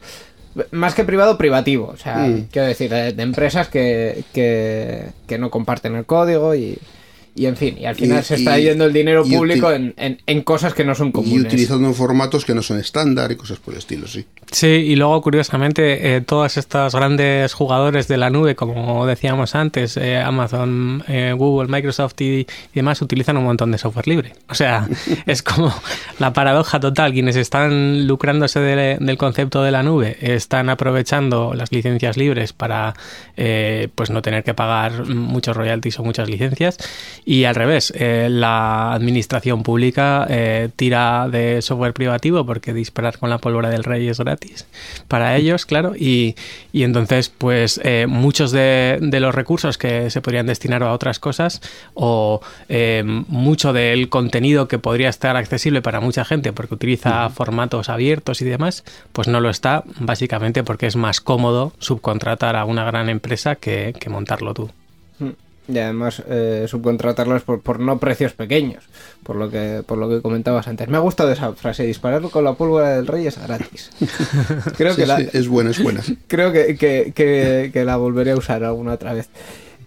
más 0.71 0.95
que 0.95 1.05
privado 1.05 1.37
privativo, 1.37 1.89
o 1.89 1.97
sea, 1.97 2.19
mm. 2.19 2.49
quiero 2.53 2.69
decir 2.69 2.91
de, 2.91 3.13
de 3.13 3.23
empresas 3.23 3.69
que, 3.69 4.25
que, 4.33 5.09
que 5.27 5.39
no 5.39 5.51
comparten 5.51 5.97
el 5.97 6.07
código 6.07 6.55
y 6.55 6.79
y 7.37 7.47
en 7.47 7.57
fin, 7.57 7.77
y 7.79 7.85
al 7.85 7.97
final 7.97 8.21
y, 8.21 8.25
se 8.25 8.35
está 8.37 8.59
y, 8.59 8.65
yendo 8.65 8.85
el 8.85 8.93
dinero 8.93 9.25
público 9.25 9.73
en, 9.73 9.93
en, 9.97 10.21
en, 10.27 10.43
cosas 10.43 10.73
que 10.73 10.85
no 10.85 10.95
son 10.95 11.11
comunes. 11.11 11.45
Y 11.45 11.47
utilizando 11.47 11.93
formatos 11.93 12.45
que 12.45 12.55
no 12.55 12.63
son 12.63 12.79
estándar 12.79 13.33
y 13.33 13.37
cosas 13.37 13.59
por 13.59 13.75
el 13.75 13.79
estilo, 13.79 14.07
sí. 14.07 14.25
Sí, 14.53 14.67
y 14.67 14.95
luego 14.95 15.21
curiosamente 15.21 16.15
eh, 16.15 16.21
todas 16.21 16.57
estas 16.57 16.95
grandes 16.95 17.53
jugadores 17.53 18.07
de 18.07 18.19
la 18.19 18.31
nube, 18.31 18.55
como 18.55 19.05
decíamos 19.07 19.57
antes, 19.57 19.97
eh, 19.97 20.19
Amazon, 20.19 21.03
eh, 21.09 21.35
Google, 21.37 21.69
Microsoft 21.69 22.21
y, 22.21 22.41
y, 22.41 22.47
demás, 22.75 23.03
utilizan 23.03 23.37
un 23.37 23.45
montón 23.45 23.73
de 23.73 23.79
software 23.79 24.07
libre. 24.07 24.33
O 24.49 24.55
sea, 24.55 24.89
es 25.27 25.43
como 25.43 25.75
la 26.19 26.33
paradoja 26.33 26.79
total. 26.79 27.13
Quienes 27.13 27.37
están 27.37 28.07
lucrándose 28.07 28.61
de, 28.61 28.97
del 29.01 29.19
concepto 29.19 29.63
de 29.63 29.73
la 29.73 29.83
nube 29.83 30.17
están 30.21 30.69
aprovechando 30.69 31.53
las 31.55 31.73
licencias 31.73 32.17
libres 32.17 32.53
para 32.53 32.95
eh, 33.37 33.89
pues 33.95 34.11
no 34.11 34.23
tener 34.23 34.45
que 34.45 34.55
pagar 34.55 35.07
muchos 35.07 35.57
royalties 35.57 35.99
o 35.99 36.05
muchas 36.05 36.29
licencias 36.29 36.79
Y 37.25 37.45
al 37.45 37.55
revés, 37.55 37.93
eh, 37.97 38.29
la 38.31 38.93
administración 38.93 39.63
pública 39.63 40.27
eh, 40.29 40.69
tira 40.77 41.29
de 41.31 41.63
software 41.63 41.95
privativo 41.95 42.45
porque 42.45 42.75
disparar 42.75 43.19
con 43.19 43.31
la 43.31 43.39
pólvora 43.39 43.71
del 43.71 43.85
rey 43.85 44.09
es 44.09 44.19
gratis 44.19 44.67
para 45.09 45.37
ellos, 45.37 45.67
claro. 45.67 45.95
Y, 45.97 46.37
y 46.73 46.83
entonces, 46.83 47.31
pues 47.31 47.81
eh, 47.83 48.07
muchos 48.09 48.53
de, 48.53 48.99
de 49.01 49.21
los 49.21 49.35
recursos 49.35 49.79
que 49.79 50.11
se 50.11 50.21
podrían 50.21 50.47
destinar 50.47 50.83
a 50.83 50.93
otras 50.93 51.19
cosas 51.19 51.63
o 51.95 52.41
eh, 52.69 53.03
mucho 53.05 53.73
del 53.73 54.09
contenido 54.09 54.69
que 54.69 54.79
podría 54.79 55.09
estar 55.09 55.37
accesible 55.37 55.83
para 55.83 56.01
mucha 56.01 56.25
gente 56.25 56.53
porque 56.53 56.75
utiliza 56.75 57.29
formatos 57.31 57.89
abiertos 57.89 58.43
y 58.43 58.45
demás, 58.45 58.85
pues 59.13 59.29
no 59.29 59.41
lo 59.41 59.51
está, 59.51 59.85
básicamente 59.99 60.65
porque 60.65 60.87
es 60.87 60.97
más 60.97 61.21
cómodo 61.21 61.73
subcontratar 61.79 62.57
a 62.57 62.65
una 62.65 62.85
gran 62.85 63.09
empresa 63.09 63.57
que, 63.57 63.95
que 63.99 64.11
montarlo 64.11 64.55
tú. 64.55 64.71
Y 65.67 65.79
además 65.79 66.23
eh, 66.29 66.67
subcontratarlos 66.69 67.43
por, 67.43 67.63
por 67.63 67.81
no 67.81 67.99
precios 67.99 68.35
pequeños, 68.35 68.85
por 69.23 69.37
lo 69.37 69.51
que 69.51 69.83
por 69.87 69.97
lo 69.97 70.11
que 70.11 70.21
comentabas 70.21 70.69
antes. 70.69 70.89
Me 70.89 70.99
ha 70.99 71.01
gustado 71.01 71.33
esa 71.33 71.53
frase, 71.55 71.85
disparar 71.85 72.21
con 72.23 72.45
la 72.45 72.53
pólvora 72.53 72.91
del 72.97 73.07
rey 73.07 73.27
es 73.27 73.39
gratis. 73.39 73.91
Creo 74.77 74.93
Sí, 74.95 75.01
que 75.01 75.07
la, 75.07 75.17
sí, 75.19 75.29
es 75.33 75.49
buena, 75.49 75.71
es 75.71 75.83
buena. 75.83 76.03
creo 76.27 76.53
que, 76.53 76.77
que- 76.77 77.13
que- 77.15 77.71
que 77.73 77.85
la 77.87 77.97
volveré 77.97 78.33
a 78.33 78.37
usar 78.37 78.63
alguna 78.63 78.93
otra 78.93 79.15
vez. 79.15 79.29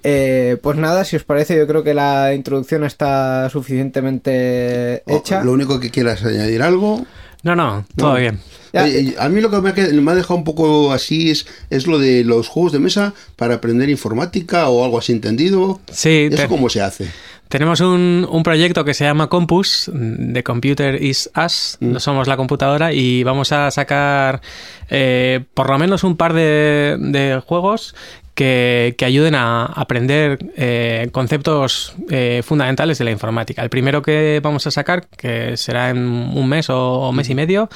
Eh, 0.03 0.57
pues 0.63 0.77
nada, 0.77 1.03
si 1.05 1.15
os 1.15 1.23
parece, 1.23 1.55
yo 1.57 1.67
creo 1.67 1.83
que 1.83 1.93
la 1.93 2.33
introducción 2.33 2.83
está 2.83 3.49
suficientemente 3.49 5.03
hecha. 5.05 5.43
Lo 5.43 5.51
único 5.51 5.79
que 5.79 5.89
quieras 5.91 6.23
añadir 6.23 6.61
algo. 6.61 7.05
No, 7.47 7.55
no, 7.55 7.85
todo 7.95 8.13
No. 8.13 8.19
bien. 8.19 8.39
Oye, 8.73 9.15
a 9.17 9.29
mí 9.29 9.39
lo 9.41 9.49
que 9.49 9.61
me 9.61 9.69
ha, 9.69 9.73
qued- 9.75 9.93
me 9.93 10.11
ha 10.11 10.15
dejado 10.15 10.35
un 10.35 10.43
poco 10.43 10.91
así 10.91 11.31
es, 11.31 11.47
es 11.69 11.87
lo 11.87 11.97
de 11.97 12.23
los 12.25 12.47
juegos 12.49 12.73
de 12.73 12.79
mesa 12.79 13.13
para 13.37 13.55
aprender 13.55 13.89
informática 13.89 14.67
o 14.69 14.83
algo 14.83 14.99
así 14.99 15.13
entendido. 15.13 15.79
Sí, 15.91 16.27
¿Eso 16.31 16.43
te- 16.43 16.47
cómo 16.47 16.69
se 16.69 16.81
hace? 16.81 17.09
Tenemos 17.47 17.79
un, 17.79 18.27
un 18.29 18.43
proyecto 18.43 18.83
que 18.83 18.93
se 18.93 19.05
llama 19.05 19.29
Compus, 19.29 19.89
The 20.33 20.43
Computer 20.43 21.01
is 21.01 21.29
Us, 21.43 21.77
Mm. 21.79 21.91
no 21.93 21.99
somos 22.01 22.27
la 22.27 22.35
computadora, 22.35 22.91
y 22.91 23.23
vamos 23.23 23.53
a 23.53 23.71
sacar 23.71 24.41
eh, 24.89 25.45
por 25.53 25.69
lo 25.69 25.77
menos 25.79 26.03
un 26.03 26.17
par 26.17 26.33
de, 26.33 26.97
de 26.99 27.41
juegos 27.45 27.95
que, 28.37 28.93
que 28.99 29.03
ayuden 29.03 29.33
a 29.33 29.65
aprender 29.65 30.37
eh, 30.55 31.09
conceptos 31.11 31.95
eh, 32.11 32.43
fundamentales 32.45 32.99
de 32.99 33.05
la 33.05 33.09
informática. 33.09 33.63
El 33.63 33.71
primero 33.71 34.03
que 34.03 34.39
vamos 34.43 34.67
a 34.67 34.71
sacar, 34.71 35.07
que 35.07 35.57
será 35.57 35.89
en 35.89 35.97
un 35.97 36.47
mes 36.47 36.69
o, 36.69 36.99
o 36.99 37.11
mes 37.11 37.31
y 37.31 37.35
medio, 37.35 37.67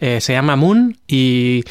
eh, 0.00 0.20
se 0.20 0.32
llama 0.32 0.54
Moon 0.54 0.96
y 1.08 1.64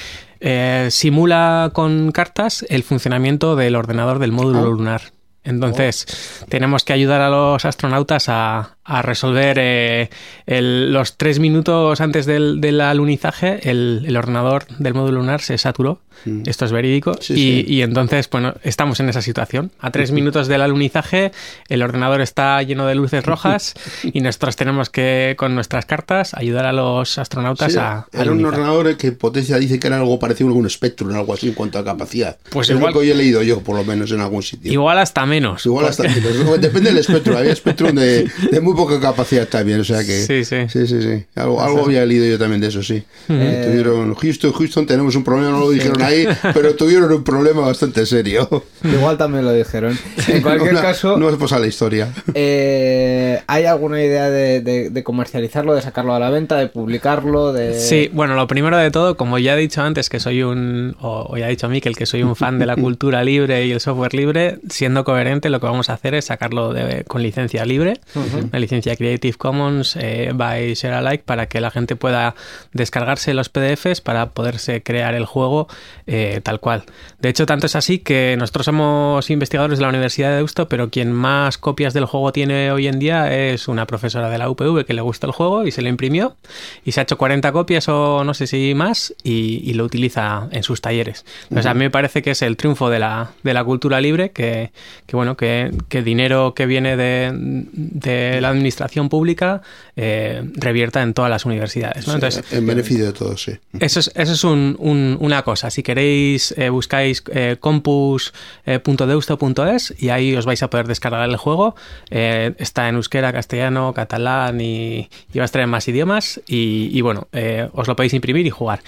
simula 0.90 1.72
con 1.72 2.12
cartas 2.12 2.66
el 2.68 2.84
funcionamiento 2.84 3.56
del 3.56 3.78
ordenador 3.78 4.20
del 4.20 4.34
módulo 4.34 4.60
Ah. 4.60 4.64
lunar. 4.64 5.02
Entonces, 5.46 6.06
tenemos 6.50 6.84
que 6.84 6.92
ayudar 6.92 7.22
a 7.22 7.30
los 7.30 7.64
astronautas 7.64 8.26
a, 8.28 8.78
a 8.86 9.02
resolver 9.02 9.58
eh, 9.60 10.10
el- 10.46 10.92
los 10.94 11.18
tres 11.18 11.40
minutos 11.40 12.02
antes 12.02 12.26
del, 12.26 12.60
del 12.62 12.82
alunizaje, 12.82 13.70
el, 13.70 14.04
el 14.06 14.18
ordenador 14.18 14.66
del 14.80 14.94
módulo 14.94 15.20
lunar 15.20 15.42
se 15.42 15.58
saturó. 15.58 16.02
Mm. 16.26 16.44
Esto 16.46 16.66
es 16.66 16.72
verídico. 16.72 17.16
Sí, 17.20 17.34
y, 17.34 17.36
sí. 17.36 17.66
y 17.68 17.82
entonces, 17.82 18.30
bueno, 18.30 18.54
estamos 18.64 19.00
en 19.00 19.10
esa 19.10 19.22
situación. 19.22 19.72
A 19.80 19.90
tres 19.92 20.12
minutos 20.12 20.48
del 20.48 20.62
alunizaje, 20.62 21.32
el 21.70 21.82
ordenador 21.82 22.22
está 22.22 22.62
lleno 22.62 22.86
de 22.86 22.96
luces 22.96 23.26
rojas 23.26 23.74
y 24.04 24.22
nosotros 24.22 24.56
tenemos 24.56 24.90
que, 24.90 25.36
con 25.38 25.56
nuestras 25.56 25.86
cartas, 25.86 26.34
ayudar 26.36 26.66
a 26.66 26.72
los 26.74 27.18
astronautas 27.18 27.74
Sí, 27.74 27.80
a, 27.80 28.06
era 28.14 28.24
un 28.24 28.28
alunizar. 28.30 28.54
ordenador 28.54 28.98
que 28.98 29.12
potencia 29.12 29.58
dice 29.58 29.80
que 29.80 29.88
era 29.88 29.98
algo 29.98 30.20
parecido 30.20 30.50
a 30.52 30.54
un 30.54 30.70
Spectrum, 30.70 31.14
algo 31.16 31.34
así 31.34 31.48
en 31.48 31.54
cuanto 31.56 31.80
a 31.80 31.84
capacidad. 31.84 32.38
Pues 32.52 32.70
es 32.70 32.76
igual- 32.78 32.94
lo 32.94 33.00
que 33.02 33.08
yo 33.08 33.14
he 33.14 33.18
leído 33.18 33.42
yo, 33.44 33.62
por 33.62 33.76
lo 33.76 33.84
menos 33.84 34.12
en 34.12 34.22
algún 34.22 34.44
sitio. 34.44 34.72
Igual 34.72 35.00
hasta 35.00 35.26
menos. 35.26 35.66
Igual 35.66 35.88
hasta 35.88 36.04
menos. 36.04 36.62
Depende 36.62 36.94
del 36.94 37.04
Spectrum. 37.04 37.38
Había 37.38 37.56
Spectrum 37.56 37.96
de, 37.96 38.30
de 38.52 38.62
muy 38.62 38.73
poca 38.76 39.00
capacidad 39.00 39.48
también. 39.48 39.80
O 39.80 39.84
sea 39.84 40.00
que. 40.04 40.22
Sí, 40.24 40.44
sí. 40.46 40.58
Sí, 40.70 40.88
sí, 40.88 41.02
sí. 41.02 41.24
Algo, 41.36 41.62
algo 41.62 41.86
había 41.86 42.06
leído 42.06 42.26
yo 42.26 42.38
también 42.40 42.62
de 42.62 42.68
eso, 42.68 42.82
sí. 42.84 43.04
Eh, 43.30 43.64
Tuvieron 43.68 44.14
Houston, 44.16 44.52
Houston, 44.54 44.86
tenemos 44.86 45.16
un 45.16 45.24
problema, 45.24 45.50
no 45.52 45.60
lo 45.60 45.70
dijeron 45.72 46.02
ahí, 46.02 46.28
pero 46.54 46.76
tuvieron 46.76 47.12
un 47.12 47.24
problema 47.24 47.62
bastante 47.62 48.06
serio. 48.06 48.48
Igual 48.84 49.18
también 49.18 49.46
lo 49.46 49.54
dijeron. 49.54 49.98
En 50.28 50.42
cualquier 50.42 50.72
Una- 50.74 50.82
caso, 50.82 51.18
No 51.18 51.30
es 51.30 51.36
pues 51.38 51.52
a 51.54 51.60
la 51.60 51.68
historia. 51.68 52.10
eh, 52.34 53.42
¿hay 53.48 53.66
alguna 53.66 54.02
idea 54.04 54.30
de, 54.30 54.62
de- 54.62 54.90
de 54.90 55.04
comercializarlo, 55.04 55.74
de 55.76 55.82
sacarlo 55.82 56.14
a 56.14 56.20
la 56.20 56.30
venta, 56.30 56.58
de 56.58 56.68
publicarlo? 56.68 57.54
De... 57.54 57.80
Sí, 57.80 58.10
bueno, 58.14 58.36
lo 58.36 58.48
primero 58.48 58.78
de 58.78 58.92
todo, 58.92 59.16
como 59.18 59.38
ya 59.40 59.56
he 59.56 59.60
dicho 59.60 59.82
antes 59.82 60.10
que 60.10 60.20
soy 60.20 60.44
un, 60.44 60.96
o, 61.02 61.28
o 61.30 61.38
ya 61.38 61.46
ha 61.46 61.50
dicho 61.50 61.70
Miquel 61.70 61.96
que 61.96 62.06
soy 62.06 62.24
un 62.24 62.36
fan 62.36 62.60
de 62.60 62.66
la 62.66 62.76
cultura 62.84 63.24
libre 63.24 63.66
y 63.66 63.72
el 63.72 63.80
software 63.80 64.14
libre, 64.14 64.58
siendo 64.70 65.04
coherente 65.04 65.50
lo 65.50 65.60
que 65.60 65.66
vamos 65.68 65.90
a 65.90 65.94
hacer 65.94 66.14
es 66.16 66.26
sacarlo 66.26 66.74
de- 66.74 67.04
con 67.06 67.22
licencia 67.24 67.66
libre, 67.66 68.00
una 68.16 68.60
licencia 68.64 68.96
Creative 68.96 69.38
Commons 69.38 69.96
eh, 69.96 70.32
by 70.34 70.74
Share 70.74 70.96
Alike 70.96 71.24
para 71.26 71.48
que 71.48 71.62
la 71.62 71.72
gente 71.72 71.96
pueda 71.96 72.36
descargarse 72.72 73.34
los 73.34 73.50
PDFs 73.50 74.02
para 74.02 74.32
poderse 74.32 74.84
crear 74.84 75.14
el 75.14 75.26
juego 75.26 75.68
eh, 76.08 76.42
tal 76.44 76.60
cual. 76.60 76.84
De 77.20 77.30
hecho, 77.30 77.46
tanto 77.46 77.68
es 77.68 77.76
así 77.76 78.00
que 78.00 78.36
nosotros 78.38 78.66
somos 78.66 79.30
investigadores 79.30 79.80
de 79.80 79.84
la 79.84 79.90
Universidad 79.90 80.30
de 80.30 80.38
Deusto, 80.38 80.68
pero 80.68 80.90
quien 80.90 81.12
más 81.12 81.58
copias 81.58 81.94
del 81.94 82.06
juego 82.06 82.32
tiene 82.32 82.72
hoy 82.72 82.88
en 82.88 83.00
día 83.00 83.34
es 83.34 83.68
una 83.68 83.86
profesora 83.86 84.30
de 84.30 84.38
la 84.38 84.50
UPV 84.50 84.86
que 84.86 84.94
le 84.94 85.02
gusta 85.02 85.28
el 85.28 85.34
juego 85.34 85.66
y 85.66 85.72
se 85.72 85.82
lo 85.82 85.90
imprimió 85.90 86.36
y 86.84 86.92
se 86.92 87.00
ha 87.00 87.04
hecho 87.04 87.18
40 87.18 87.52
copias 87.52 87.88
o 87.90 88.24
no 88.24 88.34
sé 88.34 88.48
si 88.48 88.74
más 88.74 89.14
y, 89.24 89.62
y 89.70 89.74
lo 89.74 89.84
utiliza 89.84 90.48
en 90.52 90.64
sus 90.64 90.82
talleres. 90.82 91.26
Entonces, 91.44 91.66
a 91.66 91.74
mí 91.74 91.80
me 91.80 91.90
parece 91.90 92.22
que 92.22 92.32
es 92.32 92.42
el 92.42 92.58
triunfo 92.58 92.90
de 92.90 93.00
la, 93.00 93.32
de 93.44 93.54
la 93.54 93.64
cultura 93.64 94.02
libre, 94.02 94.32
que, 94.32 94.72
que 95.06 95.16
bueno, 95.16 95.36
que, 95.38 95.72
que 95.90 96.02
dinero 96.02 96.54
que 96.54 96.66
viene 96.66 96.96
de, 96.96 97.32
de 97.34 98.42
la 98.42 98.52
administración 98.54 99.10
pública 99.10 99.62
eh, 99.96 100.42
revierta 100.56 101.02
en 101.04 101.14
todas 101.14 101.30
las 101.30 101.46
universidades. 101.46 102.08
¿no? 102.08 102.14
Entonces, 102.16 102.44
en 102.54 102.66
beneficio 102.66 103.06
de 103.06 103.14
todos, 103.14 103.44
sí. 103.44 103.52
eso 103.80 104.00
es, 104.00 104.12
eso 104.16 104.34
es 104.34 104.44
un- 104.44 104.76
un- 104.80 105.18
una 105.20 105.44
cosa. 105.44 105.70
Si 105.70 105.84
queréis, 105.84 106.54
eh, 106.58 106.70
buscáis 106.70 107.24
eh, 107.34 107.58
compus.deusto.es 107.60 109.94
y 110.02 110.10
ahí 110.10 110.36
os 110.36 110.46
vais 110.46 110.64
a 110.64 110.70
poder 110.70 110.88
descargar 110.88 111.28
el 111.30 111.38
juego. 111.38 111.76
Eh, 112.10 112.54
está 112.58 112.90
en 112.90 112.96
euskera, 112.96 113.32
castellano, 113.34 113.94
catalán 113.94 114.60
y, 114.62 115.10
y 115.34 115.38
va 115.38 115.44
a 115.44 115.46
estar 115.46 115.62
en 115.62 115.70
más 115.70 115.88
idiomas. 115.88 116.42
Y, 116.48 116.90
y 116.92 117.02
bueno, 117.02 117.28
eh, 117.34 117.70
os 117.74 117.88
lo 117.88 117.96
podéis 117.96 118.14
imprimir 118.14 118.46
y 118.48 118.50
jugar. 118.50 118.82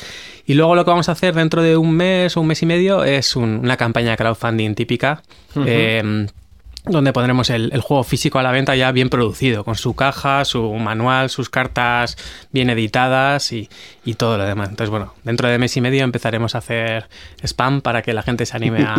Y 0.45 0.53
luego 0.53 0.75
lo 0.75 0.86
que 0.86 0.91
vamos 0.91 1.10
a 1.10 1.13
hacer 1.13 1.34
dentro 1.34 1.62
de 1.62 1.75
un 1.77 1.91
mes 1.91 2.38
o 2.38 2.41
un 2.41 2.48
mes 2.48 2.62
y 2.62 2.65
medio 2.65 3.03
es 3.03 3.36
un- 3.36 3.60
una 3.63 3.77
campaña 3.77 4.12
de 4.12 4.17
crowdfunding 4.17 4.75
típica. 4.75 5.24
eh, 5.65 6.27
donde 6.88 7.13
pondremos 7.13 7.50
el, 7.50 7.72
el 7.74 7.82
juego 7.82 8.04
físico 8.04 8.39
a 8.39 8.44
la 8.44 8.51
venta 8.51 8.75
ya 8.75 8.92
bien 8.92 9.10
producido, 9.10 9.63
con 9.63 9.75
su 9.75 9.96
caja, 9.96 10.46
su 10.46 10.72
manual, 10.74 11.30
sus 11.30 11.50
cartas 11.50 12.18
bien 12.51 12.70
editadas 12.70 13.51
y, 13.51 13.70
y 14.04 14.13
todo 14.15 14.38
lo 14.38 14.46
demás. 14.46 14.70
Entonces, 14.70 14.89
bueno, 14.89 15.13
dentro 15.24 15.50
de 15.50 15.58
mes 15.58 15.75
y 15.77 15.82
medio 15.82 16.04
empezaremos 16.04 16.56
a 16.56 16.60
hacer 16.60 17.08
spam 17.44 17.82
para 17.82 18.01
que 18.01 18.13
la 18.13 18.22
gente 18.24 18.46
se 18.46 18.56
anime 18.56 18.84
a, 18.84 18.96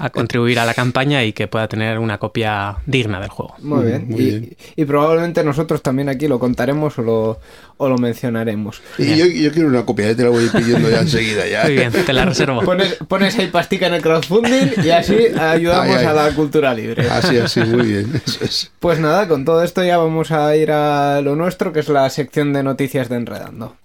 a 0.00 0.10
contribuir 0.10 0.58
a 0.58 0.64
la 0.66 0.74
campaña 0.74 1.24
y 1.24 1.32
que 1.32 1.48
pueda 1.48 1.68
tener 1.68 1.98
una 1.98 2.18
copia 2.18 2.76
digna 2.86 3.20
del 3.20 3.30
juego. 3.30 3.54
Muy 3.60 3.86
bien. 3.86 4.08
Muy 4.08 4.20
y, 4.20 4.24
bien. 4.24 4.56
y 4.76 4.84
probablemente 4.84 5.44
nosotros 5.44 5.82
también 5.82 6.08
aquí 6.08 6.28
lo 6.28 6.38
contaremos 6.38 6.98
o 6.98 7.02
lo, 7.02 7.40
o 7.76 7.88
lo 7.88 7.98
mencionaremos. 7.98 8.82
Y 8.98 9.16
yo, 9.16 9.26
yo 9.26 9.52
quiero 9.52 9.68
una 9.68 9.84
copia, 9.84 10.10
eh, 10.10 10.14
te 10.14 10.24
la 10.24 10.30
voy 10.30 10.48
pidiendo 10.48 10.90
ya 10.90 11.00
enseguida. 11.00 11.46
Ya. 11.46 11.64
Muy 11.64 11.74
bien, 11.74 11.92
te 11.92 12.12
la 12.12 12.24
reservo. 12.24 12.62
Pones, 12.62 12.94
pones 13.06 13.38
ahí 13.38 13.46
pastica 13.46 13.86
en 13.86 13.94
el 13.94 14.02
crowdfunding 14.02 14.84
y 14.84 14.90
así 14.90 15.16
ayudamos 15.38 15.96
Ay, 15.96 16.00
ay. 16.00 16.06
a 16.06 16.12
la 16.12 16.30
cultura 16.32 16.74
libre. 16.74 17.08
Así, 17.08 17.27
así, 17.36 17.60
muy 17.60 17.86
bien. 17.86 18.22
Eso 18.26 18.44
es. 18.44 18.72
Pues 18.80 18.98
nada, 18.98 19.28
con 19.28 19.44
todo 19.44 19.62
esto 19.62 19.84
ya 19.84 19.98
vamos 19.98 20.30
a 20.30 20.56
ir 20.56 20.72
a 20.72 21.20
lo 21.20 21.36
nuestro, 21.36 21.72
que 21.72 21.80
es 21.80 21.88
la 21.88 22.08
sección 22.10 22.52
de 22.52 22.62
noticias 22.62 23.08
de 23.08 23.16
Enredando. 23.16 23.76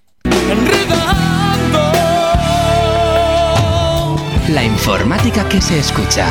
La 4.50 4.64
informática 4.64 5.48
que 5.50 5.60
se 5.62 5.80
escucha. 5.80 6.28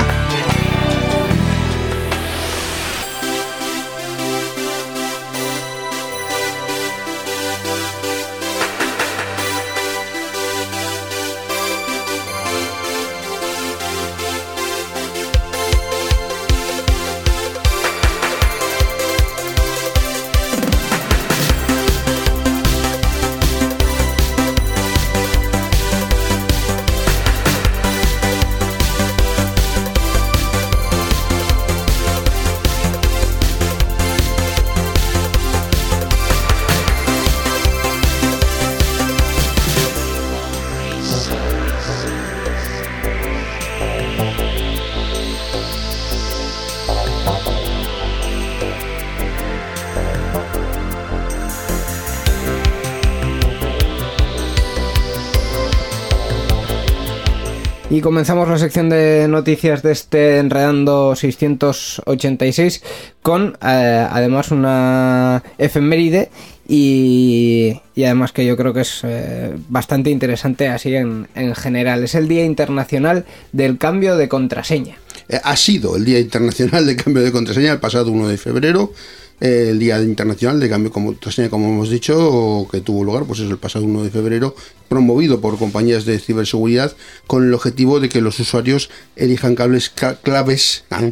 Y 57.92 58.00
comenzamos 58.00 58.48
la 58.48 58.56
sección 58.56 58.88
de 58.88 59.28
noticias 59.28 59.82
de 59.82 59.92
este 59.92 60.38
Enredando 60.38 61.14
686 61.14 62.82
con 63.20 63.58
eh, 63.60 64.06
además 64.10 64.50
una 64.50 65.42
efeméride 65.58 66.30
y, 66.66 67.78
y 67.94 68.04
además 68.04 68.32
que 68.32 68.46
yo 68.46 68.56
creo 68.56 68.72
que 68.72 68.80
es 68.80 69.00
eh, 69.04 69.54
bastante 69.68 70.08
interesante 70.08 70.68
así 70.68 70.94
en, 70.94 71.28
en 71.34 71.54
general. 71.54 72.02
Es 72.02 72.14
el 72.14 72.28
Día 72.28 72.46
Internacional 72.46 73.26
del 73.52 73.76
Cambio 73.76 74.16
de 74.16 74.26
Contraseña. 74.26 74.96
Eh, 75.28 75.38
ha 75.44 75.54
sido 75.58 75.94
el 75.94 76.06
Día 76.06 76.18
Internacional 76.18 76.86
de 76.86 76.96
Cambio 76.96 77.22
de 77.22 77.30
Contraseña 77.30 77.72
el 77.72 77.80
pasado 77.80 78.10
1 78.10 78.26
de 78.26 78.38
febrero. 78.38 78.94
El 79.42 79.78
Día 79.80 80.00
Internacional 80.00 80.60
de 80.60 80.68
Cambio 80.70 80.92
Contraseña, 80.92 81.50
como 81.50 81.66
hemos 81.68 81.90
dicho, 81.90 82.66
que 82.70 82.80
tuvo 82.80 83.02
lugar 83.02 83.24
pues 83.24 83.40
es 83.40 83.50
el 83.50 83.58
pasado 83.58 83.84
1 83.84 84.04
de 84.04 84.10
febrero, 84.10 84.54
promovido 84.88 85.40
por 85.40 85.58
compañías 85.58 86.04
de 86.04 86.20
ciberseguridad 86.20 86.94
con 87.26 87.44
el 87.46 87.52
objetivo 87.52 87.98
de 87.98 88.08
que 88.08 88.20
los 88.20 88.38
usuarios 88.38 88.88
elijan 89.16 89.56
cables 89.56 89.90
ca- 89.90 90.14
claves 90.14 90.84
ah, 90.90 91.10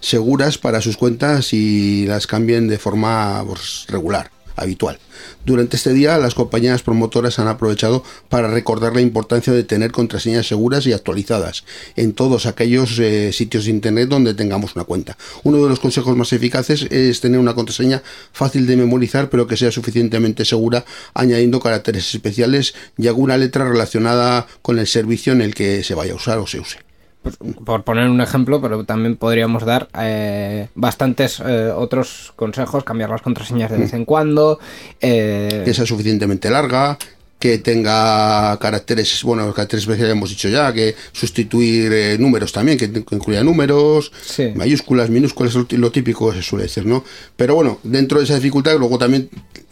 seguras 0.00 0.58
para 0.58 0.80
sus 0.80 0.96
cuentas 0.96 1.52
y 1.52 2.06
las 2.06 2.28
cambien 2.28 2.68
de 2.68 2.78
forma 2.78 3.44
pues, 3.46 3.86
regular, 3.88 4.30
habitual. 4.54 4.98
Durante 5.44 5.76
este 5.76 5.92
día, 5.92 6.18
las 6.18 6.36
compañías 6.36 6.82
promotoras 6.82 7.40
han 7.40 7.48
aprovechado 7.48 8.04
para 8.28 8.46
recordar 8.46 8.94
la 8.94 9.00
importancia 9.00 9.52
de 9.52 9.64
tener 9.64 9.90
contraseñas 9.90 10.46
seguras 10.46 10.86
y 10.86 10.92
actualizadas 10.92 11.64
en 11.96 12.12
todos 12.12 12.46
aquellos 12.46 12.96
eh, 13.00 13.32
sitios 13.32 13.64
de 13.64 13.72
Internet 13.72 14.08
donde 14.08 14.34
tengamos 14.34 14.76
una 14.76 14.84
cuenta. 14.84 15.18
Uno 15.42 15.60
de 15.60 15.68
los 15.68 15.80
consejos 15.80 16.16
más 16.16 16.32
eficaces 16.32 16.86
es 16.90 17.20
tener 17.20 17.40
una 17.40 17.54
contraseña 17.54 18.04
fácil 18.32 18.68
de 18.68 18.76
memorizar, 18.76 19.30
pero 19.30 19.48
que 19.48 19.56
sea 19.56 19.72
suficientemente 19.72 20.44
segura, 20.44 20.84
añadiendo 21.12 21.58
caracteres 21.58 22.14
especiales 22.14 22.74
y 22.96 23.08
alguna 23.08 23.36
letra 23.36 23.68
relacionada 23.68 24.46
con 24.62 24.78
el 24.78 24.86
servicio 24.86 25.32
en 25.32 25.42
el 25.42 25.56
que 25.56 25.82
se 25.82 25.96
vaya 25.96 26.12
a 26.12 26.16
usar 26.16 26.38
o 26.38 26.46
se 26.46 26.60
use. 26.60 26.91
Pues, 27.22 27.36
por 27.64 27.84
poner 27.84 28.08
un 28.08 28.20
ejemplo, 28.20 28.60
pero 28.60 28.82
también 28.84 29.16
podríamos 29.16 29.64
dar 29.64 29.88
eh, 29.98 30.68
bastantes 30.74 31.40
eh, 31.44 31.70
otros 31.74 32.32
consejos, 32.34 32.82
cambiar 32.82 33.10
las 33.10 33.22
contraseñas 33.22 33.70
de 33.70 33.78
vez 33.78 33.92
en 33.92 34.04
cuando. 34.04 34.58
eh, 35.00 35.62
que 35.64 35.72
sea 35.72 35.86
suficientemente 35.86 36.50
larga, 36.50 36.98
que 37.38 37.58
tenga 37.58 38.56
caracteres, 38.58 39.22
bueno, 39.22 39.52
caracteres 39.54 39.84
especiales 39.84 40.12
hemos 40.12 40.30
dicho 40.30 40.48
ya, 40.48 40.72
que 40.72 40.94
sustituir 41.12 41.92
eh, 41.92 42.16
números 42.18 42.52
también, 42.52 42.76
que, 42.78 42.90
que 42.92 43.14
incluya 43.14 43.44
números, 43.44 44.10
Sí. 44.24 44.52
mayúsculas, 44.56 45.08
minúsculas, 45.10 45.54
lo, 45.54 45.64
tí- 45.64 45.76
lo 45.76 45.90
típico 45.92 46.32
se 46.32 46.42
suele 46.42 46.64
decir, 46.64 46.86
¿no? 46.86 47.04
Pero 47.36 47.54
bueno, 47.54 47.78
dentro 47.84 48.18
de 48.18 48.24
esa 48.24 48.34
dificultad, 48.36 48.76
luego 48.78 48.98
también 48.98 49.28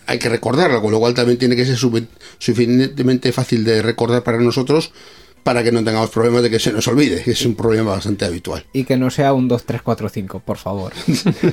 hay 0.06 0.18
que 0.18 0.28
recordarla, 0.28 0.80
con 0.80 0.90
lo 0.92 0.98
cual 1.00 1.14
también 1.14 1.38
tiene 1.38 1.54
que 1.56 1.64
ser 1.64 1.76
sufi- 1.76 2.06
suficientemente 2.38 3.32
fácil 3.32 3.64
de 3.64 3.82
recordar 3.82 4.22
para 4.24 4.38
nosotros 4.38 4.92
para 5.42 5.62
que 5.62 5.72
no 5.72 5.82
tengamos 5.82 6.10
problemas 6.10 6.42
de 6.42 6.50
que 6.50 6.58
se 6.58 6.72
nos 6.72 6.86
olvide, 6.88 7.22
que 7.22 7.32
es 7.32 7.46
un 7.46 7.54
problema 7.54 7.92
bastante 7.92 8.24
habitual. 8.24 8.64
y 8.72 8.84
que 8.84 8.96
no 8.96 9.10
sea 9.10 9.32
un 9.32 9.48
2, 9.48 9.64
3, 9.64 9.82
4, 9.82 10.08
5, 10.08 10.42
por 10.44 10.58
favor. 10.58 10.92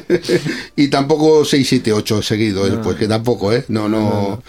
y 0.76 0.88
tampoco 0.90 1.46
6, 1.46 1.68
7, 1.68 1.94
8 1.94 2.22
seguido, 2.22 2.68
eh, 2.68 2.80
pues 2.84 2.98
que 2.98 3.08
tampoco, 3.08 3.54
¿eh? 3.54 3.64
No, 3.68 3.88
no. 3.88 4.42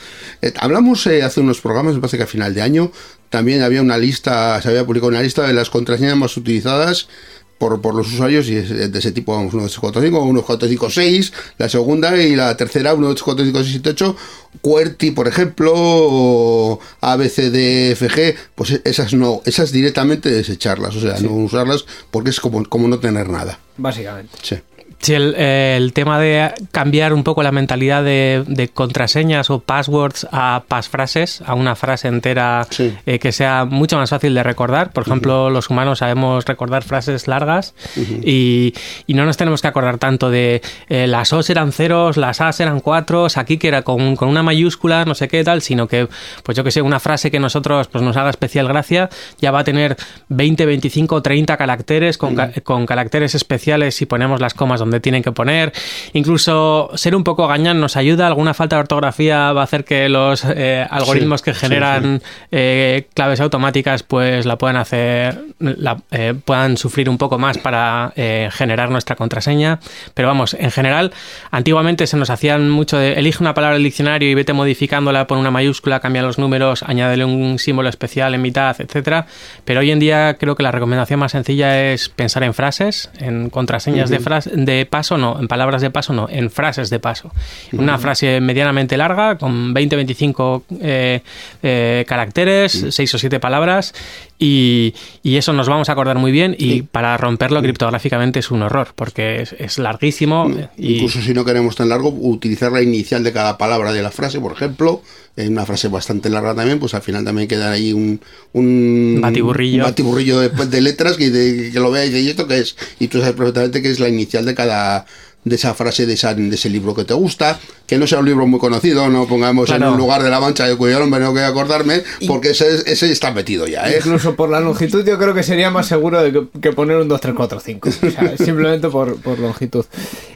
Eh, 0.43 0.53
hablamos 0.59 1.07
eh, 1.07 1.23
hace 1.23 1.41
unos 1.41 1.61
programas, 1.61 1.95
me 1.95 2.01
parece 2.01 2.17
que 2.17 2.25
a 2.25 2.27
final 2.27 2.55
de 2.55 2.63
año, 2.63 2.93
también 3.31 3.63
había 3.63 3.83
una 3.83 3.99
lista, 3.99 4.61
se 4.63 4.69
había 4.69 4.85
publicado 4.85 5.09
una 5.09 5.23
lista 5.23 5.47
de 5.47 5.53
las 5.53 5.71
contraseñas 5.71 6.17
más 6.17 6.37
utilizadas 6.37 7.09
por, 7.59 7.81
por 7.81 7.95
los 7.95 8.07
usuarios 8.07 8.49
y 8.49 8.57
es 8.57 8.93
de 8.93 8.99
ese 8.99 9.13
tipo, 9.13 9.35
vamos, 9.35 9.53
1, 9.53 9.63
2, 9.65 9.73
3, 9.73 9.81
4, 9.81 10.03
5, 10.03 10.23
1, 10.23 10.43
4, 10.43 10.69
5, 10.69 10.91
6, 10.91 11.33
la 11.59 11.69
segunda 11.69 12.17
y 12.17 12.37
la 12.37 12.57
tercera, 12.57 12.95
1, 12.95 13.09
2, 13.09 13.23
4, 13.23 13.45
5, 13.45 13.59
6, 13.59 13.71
7, 13.71 13.91
8, 13.91 14.17
QWERTY, 14.63 15.11
por 15.11 15.29
ejemplo, 15.29 15.73
o 15.75 16.81
ABCDFG, 17.01 18.37
pues 18.55 18.81
esas 18.85 19.13
no, 19.15 19.43
esas 19.45 19.73
directamente 19.73 20.31
desecharlas, 20.31 20.95
o 20.97 21.01
sea, 21.01 21.19
no 21.21 21.33
usarlas 21.33 21.85
porque 22.11 22.31
es 22.31 22.41
como, 22.41 22.65
como 22.65 22.89
no 22.89 22.99
tener 22.99 23.29
nada. 23.29 23.59
Básicamente. 23.77 24.37
Sí. 24.43 24.57
Sí, 25.01 25.15
el, 25.15 25.35
el 25.37 25.93
tema 25.93 26.19
de 26.19 26.53
cambiar 26.73 27.13
un 27.13 27.23
poco 27.23 27.43
la 27.45 27.53
mentalidad 27.53 28.03
de, 28.03 28.43
de 28.47 28.69
contraseñas 28.69 29.49
o 29.49 29.61
passwords 29.61 30.27
a 30.33 30.65
pasfrases, 30.67 31.41
a 31.47 31.55
una 31.55 31.77
frase 31.77 32.09
entera 32.09 32.67
Sí. 32.69 32.93
eh, 33.07 33.19
que 33.21 33.31
sea 33.31 33.65
mucho 33.65 33.97
más 33.97 34.11
fácil 34.11 34.35
de 34.35 34.43
recordar. 34.43 34.91
Por 34.93 35.05
ejemplo, 35.05 35.51
los 35.51 35.71
humanos 35.71 36.01
sabemos 36.01 36.45
recordar 36.47 36.83
frases 36.83 37.29
largas 37.29 37.75
y, 38.23 38.75
y 39.07 39.15
no 39.15 39.25
nos 39.25 39.37
tenemos 39.37 39.63
que 39.63 39.69
acordar 39.69 39.99
tanto 39.99 40.31
de 40.31 40.63
eh, 40.89 41.07
las 41.07 41.33
O's 41.33 41.49
eran 41.51 41.71
ceros, 41.73 42.17
las 42.17 42.41
A's 42.41 42.59
eran 42.61 42.81
cuatros, 42.81 43.37
aquí 43.37 43.57
que 43.57 43.69
era 43.69 43.83
con, 43.83 44.17
con 44.17 44.29
una 44.29 44.43
mayúscula, 44.43 45.05
no 45.05 45.15
sé 45.15 45.29
qué 45.29 45.45
tal, 45.45 45.63
sino 45.63 45.87
que, 45.87 46.09
pues 46.43 46.57
yo 46.57 46.65
que 46.65 46.71
sé, 46.73 46.83
una 46.83 46.99
frase 47.01 47.31
que 47.31 47.39
nosotros 47.39 47.87
pues 47.89 48.03
nos 48.03 48.17
haga 48.17 48.31
especial 48.31 48.67
gracia 48.67 49.09
ya 49.41 49.51
va 49.53 49.61
a 49.61 49.65
tener 49.65 49.97
20, 50.29 50.67
25, 50.67 51.23
30 51.23 51.57
caracteres 51.57 52.19
con, 52.19 52.35
ca- 52.35 52.51
con 52.65 52.85
caracteres 52.85 53.35
especiales 53.35 53.95
si 53.95 54.07
ponemos 54.07 54.41
las 54.41 54.55
comas 54.55 54.81
donde 54.81 54.88
tienen 55.01 55.23
que 55.23 55.33
poner. 55.33 55.73
Incluso 56.13 56.91
ser 56.95 57.15
un 57.15 57.25
poco 57.25 57.47
gañán 57.47 57.81
nos 57.81 57.97
ayuda. 57.97 58.27
Alguna 58.27 58.55
falta 58.55 58.77
de 58.77 58.81
ortografía 58.81 59.53
va 59.53 59.61
a 59.63 59.65
hacer 59.65 59.85
que 59.85 60.09
los 60.09 60.45
eh, 60.45 60.87
algoritmos 60.89 61.43
que 61.43 61.55
sí, 61.55 61.61
generan 61.61 62.23
eh, 62.51 63.07
claves 63.15 63.41
automáticas 63.41 64.03
pues 64.03 64.47
la 64.47 64.57
puedan 64.57 64.77
hacer, 64.77 65.41
la, 65.59 65.99
eh, 66.11 66.35
puedan 66.45 66.77
sufrir 66.77 67.09
un 67.09 67.19
poco 67.19 67.39
más 67.39 67.59
para 67.59 68.13
eh, 68.17 68.49
generar 68.53 68.91
nuestra 68.91 69.17
contraseña. 69.17 69.79
Pero 70.15 70.29
vamos, 70.29 70.55
en 70.55 70.71
general, 70.71 71.13
antiguamente 71.51 72.07
se 72.07 72.17
nos 72.17 72.31
hacían 72.31 72.71
mucho 72.71 72.99
de 72.99 73.15
elige 73.15 73.43
una 73.43 73.55
palabra 73.55 73.75
del 73.75 73.85
diccionario 73.85 74.29
y 74.31 74.35
vete 74.35 74.53
modificándola, 74.53 75.27
pon 75.27 75.39
una 75.39 75.51
mayúscula, 75.51 76.01
cambia 76.01 76.23
los 76.23 76.39
números, 76.39 76.83
añádele 76.83 77.25
un 77.25 77.59
símbolo 77.59 77.89
especial 77.89 78.35
en 78.35 78.43
mitad, 78.43 78.77
etcétera. 78.81 79.27
Pero 79.65 79.81
hoy 79.81 79.91
en 79.91 79.99
día 79.99 80.37
creo 80.39 80.55
que 80.57 80.63
la 80.63 80.71
recomendación 80.73 81.21
más 81.21 81.33
sencilla 81.33 81.91
es 81.93 82.09
pensar 82.09 82.43
en 82.43 82.55
frases, 82.55 83.11
en 83.19 83.51
contraseñas 83.51 84.11
de, 84.11 84.21
fras- 84.21 84.51
de 84.51 84.78
paso, 84.87 85.19
no, 85.19 85.39
en 85.39 85.49
palabras 85.49 85.83
de 85.83 85.91
paso, 85.91 86.13
no, 86.13 86.29
en 86.29 86.51
frases 86.51 86.91
de 86.91 87.01
paso. 87.01 87.31
Una 87.73 87.99
frase 87.99 88.41
medianamente 88.41 88.97
larga, 88.97 89.39
con 89.39 89.75
20-25 89.75 90.63
eh, 90.81 91.21
eh, 91.63 92.05
caracteres, 92.07 92.87
6 92.91 93.15
o 93.15 93.19
7 93.19 93.41
palabras, 93.41 93.95
y, 94.39 94.95
y 95.23 95.37
eso 95.37 95.53
nos 95.53 95.69
vamos 95.69 95.89
a 95.89 95.93
acordar 95.93 96.17
muy 96.19 96.31
bien. 96.33 96.55
Y 96.59 96.83
para 96.83 97.17
romperlo 97.17 97.61
criptográficamente 97.63 98.39
es 98.39 98.51
un 98.51 98.63
horror, 98.63 98.89
porque 98.95 99.43
es, 99.43 99.55
es 99.59 99.79
larguísimo. 99.79 100.51
Y, 100.77 100.95
Incluso 100.95 101.21
si 101.21 101.35
no 101.35 101.45
queremos 101.45 101.77
tan 101.77 101.89
largo, 101.89 102.09
utilizar 102.11 102.71
la 102.73 102.83
inicial 102.83 103.25
de 103.25 103.33
cada 103.33 103.59
palabra 103.59 103.93
de 103.93 104.03
la 104.03 104.11
frase, 104.11 104.41
por 104.41 104.53
ejemplo, 104.53 105.03
en 105.37 105.53
una 105.53 105.65
frase 105.67 105.89
bastante 105.89 106.31
larga 106.31 106.55
también, 106.55 106.79
pues 106.81 106.95
al 106.95 107.03
final 107.03 107.25
también 107.25 107.47
queda 107.49 107.71
ahí 107.73 107.93
un, 107.93 108.21
un 108.53 109.19
Batiburrillo. 109.21 109.79
un 109.85 109.91
batiburrillo 109.91 110.41
de, 110.41 110.49
de 110.67 110.81
letras 110.81 111.17
que, 111.17 111.31
de- 111.31 111.71
que 111.73 111.81
lo 111.81 111.91
vea 111.91 112.05
y 112.05 112.09
dice, 112.09 112.21
¿y 112.23 112.29
esto 112.29 112.47
qué 112.49 112.59
es? 112.59 112.77
Y 112.99 113.09
tú 113.09 113.21
sabes 113.21 113.35
perfectamente 113.35 113.83
que 113.83 113.91
es 113.91 114.01
la 114.01 114.09
inicial 114.09 114.45
de 114.45 114.55
cada 114.55 115.07
de 115.45 115.55
esa 115.55 115.73
frase 115.73 116.05
de, 116.05 116.15
esa- 116.15 116.35
de 116.35 116.55
ese 116.55 116.69
libro 116.69 116.95
que 116.95 117.05
te 117.05 117.15
gusta, 117.15 117.59
que 117.87 117.97
no 117.97 118.07
sea 118.07 118.19
un 118.19 118.27
libro 118.27 118.47
muy 118.47 118.59
conocido, 118.61 119.09
no 119.09 119.27
pongamos 119.27 119.71
en 119.71 119.83
un 119.83 119.97
lugar 119.97 120.23
de 120.23 120.31
la 120.31 120.41
mancha 120.41 120.67
de 120.67 120.77
cuyo 120.77 120.99
nombre 120.99 121.21
no 121.21 121.33
quiero 121.33 121.47
acordarme, 121.49 122.03
porque 122.27 122.51
ese, 122.51 122.69
ese 122.91 123.11
está 123.11 123.33
metido 123.33 123.67
ya, 123.67 123.89
¿eh? 123.91 123.97
Incluso 123.99 124.35
por 124.37 124.51
la 124.51 124.61
longitud 124.61 125.05
yo 125.07 125.17
creo 125.19 125.33
que 125.35 125.43
sería 125.43 125.71
más 125.71 125.87
seguro 125.87 126.21
de 126.23 126.33
que, 126.33 126.47
que 126.61 126.73
poner 126.73 126.97
un 126.99 127.09
2, 127.09 127.21
3, 127.21 127.35
4, 127.37 127.61
5. 127.61 127.89
O 127.89 127.93
sea, 128.11 128.37
simplemente 128.39 128.89
por, 128.89 129.17
por 129.21 129.39
longitud. 129.39 129.85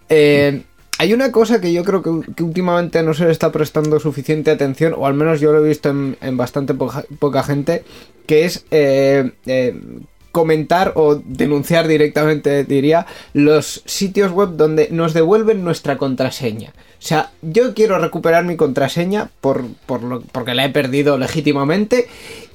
Eh, 0.08 0.62
hay 0.98 1.12
una 1.12 1.32
cosa 1.32 1.60
que 1.60 1.72
yo 1.72 1.82
creo 1.84 2.02
que, 2.02 2.32
que 2.34 2.42
últimamente 2.44 3.02
no 3.02 3.12
se 3.12 3.24
le 3.24 3.32
está 3.32 3.50
prestando 3.50 3.98
suficiente 3.98 4.50
atención, 4.50 4.94
o 4.96 5.06
al 5.06 5.14
menos 5.14 5.40
yo 5.40 5.52
lo 5.52 5.64
he 5.64 5.68
visto 5.68 5.90
en, 5.90 6.16
en 6.20 6.36
bastante 6.36 6.74
poca, 6.74 7.04
poca 7.18 7.42
gente, 7.42 7.82
que 8.26 8.44
es 8.44 8.64
eh, 8.70 9.32
eh, 9.46 9.74
comentar 10.32 10.92
o 10.96 11.14
denunciar 11.24 11.86
directamente, 11.86 12.64
diría, 12.64 13.06
los 13.34 13.82
sitios 13.84 14.32
web 14.32 14.50
donde 14.56 14.88
nos 14.90 15.14
devuelven 15.14 15.62
nuestra 15.64 15.96
contraseña. 15.98 16.70
O 16.98 17.04
sea, 17.04 17.30
yo 17.42 17.74
quiero 17.74 17.98
recuperar 17.98 18.44
mi 18.44 18.56
contraseña 18.56 19.30
por, 19.40 19.64
por 19.86 20.02
lo- 20.02 20.22
porque 20.22 20.54
la 20.54 20.64
he 20.64 20.70
perdido 20.70 21.18
legítimamente 21.18 22.08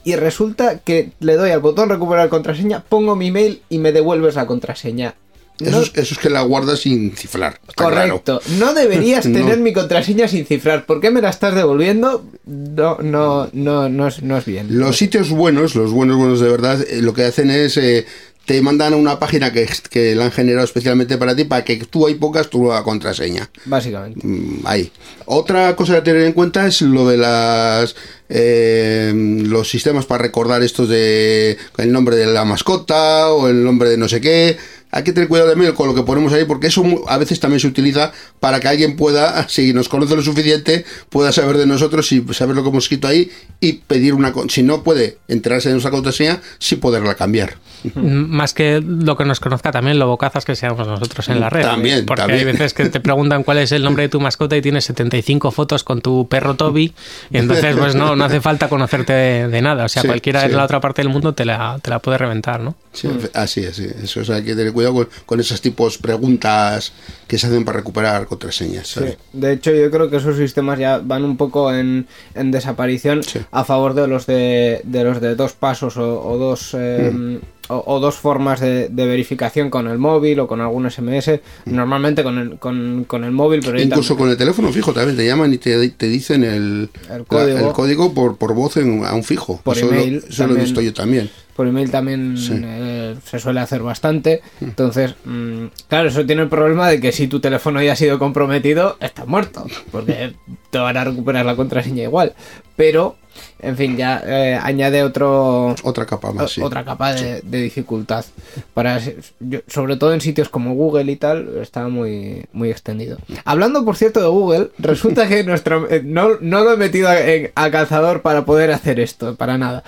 y 0.03 0.15
resulta 0.15 0.79
que 0.79 1.11
le 1.19 1.35
doy 1.35 1.51
al 1.51 1.59
botón 1.59 1.89
recuperar 1.89 2.29
contraseña, 2.29 2.83
pongo 2.87 3.15
mi 3.15 3.29
mail 3.31 3.61
y 3.69 3.77
me 3.77 3.91
devuelves 3.91 4.35
la 4.35 4.47
contraseña. 4.47 5.15
Eso, 5.59 5.71
No- 5.71 5.81
es, 5.83 5.91
eso 5.95 6.13
es 6.13 6.17
que 6.19 6.29
la 6.29 6.41
guardas 6.41 6.79
sin 6.79 7.15
cifrar. 7.15 7.59
claro. 7.75 8.19
Correcto. 8.19 8.41
No 8.59 8.73
deberías 8.73 9.25
No. 9.27 9.39
tener 9.39 9.57
mi 9.59 9.73
contraseña 9.73 10.27
sin 10.27 10.45
cifrar. 10.45 10.85
¿Por 10.85 11.01
qué 11.01 11.09
me 11.11 11.21
la 11.21 11.29
estás 11.29 11.55
devolviendo? 11.55 12.25
No, 12.45 12.97
no, 13.01 13.49
no, 13.53 13.89
no 13.89 14.07
es, 14.07 14.21
no 14.21 14.37
es 14.37 14.45
bien. 14.45 14.67
Los 14.77 14.97
sitios 14.97 15.29
buenos, 15.29 15.75
los 15.75 15.91
buenos, 15.91 16.17
buenos 16.17 16.39
de 16.39 16.49
verdad, 16.49 16.81
eh, 16.89 17.01
lo 17.01 17.13
que 17.13 17.23
hacen 17.25 17.49
es 17.49 17.75
eh, 17.77 18.05
te 18.45 18.61
mandan 18.61 18.93
a 18.93 18.95
una 18.95 19.19
página 19.19 19.51
que, 19.51 19.67
que 19.89 20.15
la 20.15 20.25
han 20.25 20.31
generado 20.31 20.63
especialmente 20.63 21.17
para 21.17 21.35
ti 21.35 21.43
para 21.43 21.65
que 21.65 21.75
tú 21.77 22.07
ahí 22.07 22.15
pongas 22.15 22.49
tu 22.49 22.59
nueva 22.59 22.81
contraseña. 22.83 23.49
Básicamente. 23.65 24.21
Mm, 24.25 24.61
Ahí. 24.65 24.89
Otra 25.25 25.75
cosa 25.75 25.97
a 25.97 26.03
tener 26.03 26.21
en 26.21 26.31
cuenta 26.33 26.65
es 26.65 26.81
lo 26.81 27.07
de 27.09 27.17
las 27.17 27.93
eh, 28.29 29.11
los 29.15 29.69
sistemas 29.69 30.05
para 30.05 30.23
recordar 30.23 30.61
esto 30.63 30.85
de 30.87 31.57
el 31.77 31.91
nombre 31.91 32.15
de 32.15 32.27
la 32.27 32.45
mascota 32.45 33.29
o 33.31 33.47
el 33.49 33.63
nombre 33.63 33.89
de 33.89 33.97
no 33.97 34.07
sé 34.07 34.21
qué. 34.21 34.57
Hay 34.91 35.03
que 35.03 35.11
tener 35.13 35.27
cuidado 35.27 35.49
también 35.51 35.73
con 35.73 35.87
lo 35.87 35.95
que 35.95 36.03
ponemos 36.03 36.31
ahí, 36.33 36.45
porque 36.45 36.67
eso 36.67 36.83
a 37.07 37.17
veces 37.17 37.39
también 37.39 37.59
se 37.59 37.67
utiliza 37.67 38.11
para 38.39 38.59
que 38.59 38.67
alguien 38.67 38.95
pueda, 38.95 39.47
si 39.49 39.73
nos 39.73 39.89
conoce 39.89 40.15
lo 40.15 40.21
suficiente, 40.21 40.85
pueda 41.09 41.31
saber 41.31 41.57
de 41.57 41.65
nosotros 41.65 42.11
y 42.11 42.23
saber 42.33 42.55
lo 42.55 42.63
que 42.63 42.69
hemos 42.69 42.85
escrito 42.85 43.07
ahí 43.07 43.29
y 43.59 43.73
pedir 43.73 44.13
una. 44.13 44.33
Si 44.49 44.63
no 44.63 44.83
puede 44.83 45.17
enterarse 45.27 45.69
de 45.69 45.73
nuestra 45.73 45.91
contraseña, 45.91 46.41
sí 46.59 46.75
poderla 46.77 47.15
cambiar. 47.15 47.55
Más 47.95 48.53
que 48.53 48.81
lo 48.81 49.15
que 49.15 49.23
nos 49.23 49.39
conozca 49.39 49.71
también, 49.71 49.99
lo 49.99 50.07
bocazas 50.07 50.45
que 50.45 50.55
seamos 50.55 50.85
nosotros 50.87 51.29
en 51.29 51.39
la 51.39 51.49
red. 51.49 51.61
También, 51.61 52.05
Porque 52.05 52.21
también. 52.21 52.39
hay 52.39 52.45
veces 52.53 52.73
que 52.73 52.85
te 52.89 52.99
preguntan 52.99 53.43
cuál 53.43 53.59
es 53.59 53.71
el 53.71 53.83
nombre 53.83 54.03
de 54.03 54.09
tu 54.09 54.19
mascota 54.19 54.57
y 54.57 54.61
tienes 54.61 54.85
75 54.85 55.51
fotos 55.51 55.83
con 55.83 56.01
tu 56.01 56.27
perro 56.27 56.55
Toby. 56.55 56.93
Y 57.31 57.37
entonces, 57.37 57.75
pues 57.77 57.93
no, 57.95 58.15
no 58.15 58.25
hace 58.25 58.41
falta 58.41 58.67
conocerte 58.67 59.13
de, 59.13 59.47
de 59.47 59.61
nada. 59.61 59.85
O 59.85 59.89
sea, 59.89 60.01
Sí, 60.01 60.07
cualquiera 60.07 60.41
sí. 60.41 60.49
de 60.49 60.55
la 60.55 60.63
otra 60.65 60.79
parte 60.81 61.01
del 61.01 61.09
mundo 61.09 61.33
te 61.33 61.45
la, 61.45 61.79
te 61.81 61.89
la 61.89 61.99
puede 61.99 62.17
reventar, 62.17 62.59
¿no? 62.61 62.75
Sí, 62.93 63.09
así 63.33 63.61
es, 63.61 63.75
sí. 63.75 63.87
eso 64.03 64.21
es, 64.21 64.29
hay 64.31 64.43
que 64.43 64.55
tener 64.55 64.73
cuidado 64.77 64.93
con, 64.95 65.09
con 65.25 65.39
esos 65.39 65.59
tipos 65.61 65.97
preguntas 65.97 66.93
que 67.27 67.37
se 67.37 67.47
hacen 67.47 67.65
para 67.65 67.79
recuperar 67.79 68.27
contraseñas. 68.27 68.87
Sí. 68.87 69.01
De 69.33 69.53
hecho, 69.53 69.71
yo 69.71 69.89
creo 69.91 70.09
que 70.09 70.17
esos 70.17 70.37
sistemas 70.37 70.79
ya 70.79 70.99
van 70.99 71.23
un 71.25 71.35
poco 71.35 71.73
en, 71.73 72.07
en 72.35 72.51
desaparición 72.51 73.23
Sí. 73.23 73.39
a 73.51 73.63
favor 73.65 73.93
de 73.95 74.07
los 74.07 74.25
de, 74.27 74.81
de 74.83 75.03
los 75.03 75.19
de 75.19 75.35
dos 75.35 75.53
pasos 75.53 75.97
o, 75.97 76.21
o 76.23 76.37
dos 76.37 76.73
eh, 76.73 77.11
Mm. 77.13 77.37
o, 77.69 77.83
o 77.85 77.99
dos 77.99 78.15
formas 78.15 78.59
de, 78.61 78.87
de 78.89 79.05
verificación 79.05 79.69
con 79.69 79.87
el 79.87 79.97
móvil 79.97 80.39
o 80.39 80.47
con 80.47 80.61
algún 80.61 80.89
SMS. 80.89 81.39
Normalmente 81.65 82.23
con 82.23 82.37
el, 82.37 82.57
con, 82.59 83.03
con 83.05 83.23
el 83.25 83.31
móvil, 83.31 83.61
pero 83.65 83.77
Mm. 83.77 83.81
Incluso 83.81 84.09
también- 84.09 84.17
con 84.17 84.29
el 84.31 84.37
teléfono 84.37 84.71
fijo 84.71 84.93
también 84.93 85.17
te 85.17 85.25
llaman 85.25 85.53
y 85.53 85.57
te, 85.57 85.89
te 85.89 86.07
dicen 86.07 86.43
el, 86.43 86.89
El 87.09 87.17
la- 87.19 87.23
código. 87.25 87.57
el 87.67 87.73
código 87.73 88.13
por, 88.13 88.37
por 88.37 88.53
voz 88.53 88.77
en- 88.77 89.03
a 89.05 89.13
un 89.13 89.23
fijo. 89.23 89.59
Por 89.63 89.75
eso 89.77 89.87
lo- 89.87 89.93
email 89.93 90.23
eso 90.29 90.47
lo 90.47 90.55
he 90.55 90.61
visto 90.61 90.81
yo 90.81 90.93
también. 90.93 91.29
Por 91.57 91.67
email 91.67 91.91
también 91.91 92.37
Sí. 92.37 92.53
eh, 92.63 93.15
se 93.25 93.39
suele 93.39 93.59
hacer 93.59 93.81
bastante. 93.81 94.41
Mm. 94.61 94.63
Entonces, 94.65 95.15
mm, 95.25 95.65
claro, 95.89 96.07
eso 96.07 96.25
tiene 96.25 96.43
el 96.43 96.47
problema 96.47 96.87
de 96.87 97.01
que 97.01 97.11
si 97.11 97.27
tu 97.27 97.41
teléfono 97.41 97.81
ya 97.81 97.91
ha 97.93 97.95
sido 97.97 98.17
comprometido, 98.19 98.95
estás 99.01 99.27
muerto, 99.27 99.65
porque 99.91 100.33
te 100.69 100.77
van 100.77 100.95
a 100.95 101.03
recuperar 101.03 101.45
la 101.45 101.55
contraseña 101.57 102.03
igual. 102.03 102.33
Pero, 102.77 103.17
en 103.59 103.75
fin, 103.77 103.97
ya 103.97 104.21
eh, 104.25 104.59
añade 104.61 105.03
otro 105.03 105.75
Otra 105.83 106.05
capa 106.05 106.31
más, 106.31 106.51
sí. 106.51 106.61
otra 106.61 106.83
capa 106.83 107.13
de, 107.13 107.41
de 107.41 107.61
dificultad. 107.61 108.25
Para, 108.73 108.99
yo- 109.39 109.59
sobre 109.67 109.95
todo 109.97 110.13
en 110.13 110.21
sitios 110.21 110.49
como 110.49 110.73
Google 110.75 111.11
y 111.11 111.15
tal, 111.15 111.57
está 111.61 111.87
muy, 111.87 112.45
muy 112.53 112.69
extendido. 112.69 113.17
Hablando, 113.45 113.83
por 113.85 113.95
cierto, 113.95 114.21
de 114.21 114.27
Google, 114.27 114.69
resulta 114.77 115.27
que 115.27 115.43
nuestro 115.45 115.89
eh, 115.89 116.01
no, 116.03 116.37
no 116.41 116.63
lo 116.63 116.73
he 116.73 116.77
metido 116.77 117.09
a, 117.09 117.71
calzador 117.71 118.21
para 118.21 118.45
poder 118.45 118.71
hacer 118.71 118.99
esto, 118.99 119.35
para 119.35 119.57
nada. 119.57 119.83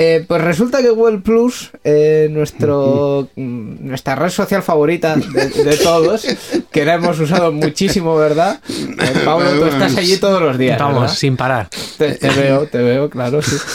Eh, 0.00 0.24
pues 0.28 0.40
resulta 0.42 0.80
que 0.80 0.90
Google 0.90 1.18
Plus, 1.18 1.72
eh, 1.82 2.28
nuestro, 2.30 3.28
mm, 3.36 3.88
nuestra 3.88 4.14
red 4.14 4.28
social 4.30 4.62
favorita 4.62 5.16
de, 5.16 5.48
de 5.48 5.76
todos, 5.76 6.24
que 6.70 6.84
la 6.84 6.94
hemos 6.94 7.18
usado 7.18 7.50
muchísimo, 7.50 8.14
¿verdad? 8.16 8.60
Eh, 8.68 9.22
Pablo, 9.24 9.50
tú 9.58 9.64
estás 9.66 9.96
allí 9.96 10.16
todos 10.18 10.40
los 10.40 10.56
días. 10.56 10.78
Vamos, 10.78 11.00
¿verdad? 11.00 11.14
sin 11.16 11.36
parar. 11.36 11.68
Te, 11.98 12.12
te 12.12 12.30
veo, 12.30 12.66
te 12.68 12.78
veo, 12.78 12.87
claro, 13.10 13.42
sí. 13.42 13.56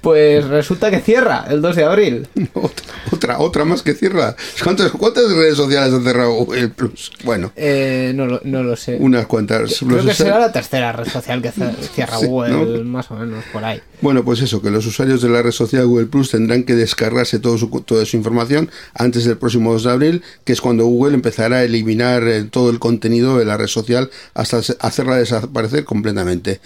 Pues 0.00 0.44
resulta 0.48 0.90
que 0.90 1.00
cierra 1.00 1.44
el 1.48 1.60
2 1.60 1.76
de 1.76 1.84
abril. 1.84 2.28
Otra, 2.54 2.84
otra, 3.12 3.38
otra 3.38 3.64
más 3.64 3.82
que 3.82 3.94
cierra. 3.94 4.34
¿Cuántas, 4.64 4.90
¿Cuántas 4.90 5.30
redes 5.30 5.56
sociales 5.56 5.92
ha 5.92 6.02
cerrado 6.02 6.46
el 6.54 6.70
Plus? 6.72 7.12
Bueno, 7.24 7.52
Eh, 7.56 8.12
no, 8.14 8.26
lo, 8.26 8.40
no 8.42 8.62
lo 8.62 8.74
sé. 8.74 8.96
unas 8.98 9.26
cuantas. 9.26 9.76
Creo 9.86 10.04
que 10.04 10.14
será 10.14 10.38
la 10.40 10.50
tercera 10.50 10.92
red 10.92 11.06
social 11.08 11.40
que 11.42 11.52
cierra 11.94 12.18
Sí, 12.18 12.26
Google, 12.26 12.78
¿no? 12.78 12.84
más 12.84 13.10
o 13.10 13.14
menos, 13.16 13.44
por 13.52 13.64
ahí. 13.64 13.80
Bueno, 14.00 14.24
pues 14.24 14.40
eso, 14.40 14.60
que 14.62 14.70
los 14.70 14.84
usuarios 14.86 15.20
de 15.22 15.28
la 15.28 15.42
red 15.42 15.52
social 15.52 15.86
Google 15.86 16.06
Plus 16.06 16.30
tendrán 16.30 16.64
que 16.64 16.74
descargarse 16.74 17.38
todo 17.38 17.58
su, 17.58 17.68
toda 17.82 18.04
su 18.06 18.16
información 18.16 18.70
antes 18.94 19.24
del 19.24 19.36
próximo 19.38 19.72
2 19.74 19.84
de 19.84 19.90
abril, 19.90 20.22
que 20.44 20.52
es 20.54 20.60
cuando 20.60 20.84
Google 20.86 21.14
empezará 21.14 21.58
a 21.58 21.64
eliminar 21.64 22.26
eh, 22.26 22.44
todo 22.44 22.70
el 22.70 22.78
contenido 22.80 23.38
de 23.38 23.44
la 23.44 23.56
red 23.56 23.68
social 23.68 24.10
hasta 24.34 24.60
hacerla 24.80 25.16
desaparecer 25.16 25.84
completamente. 25.84 26.60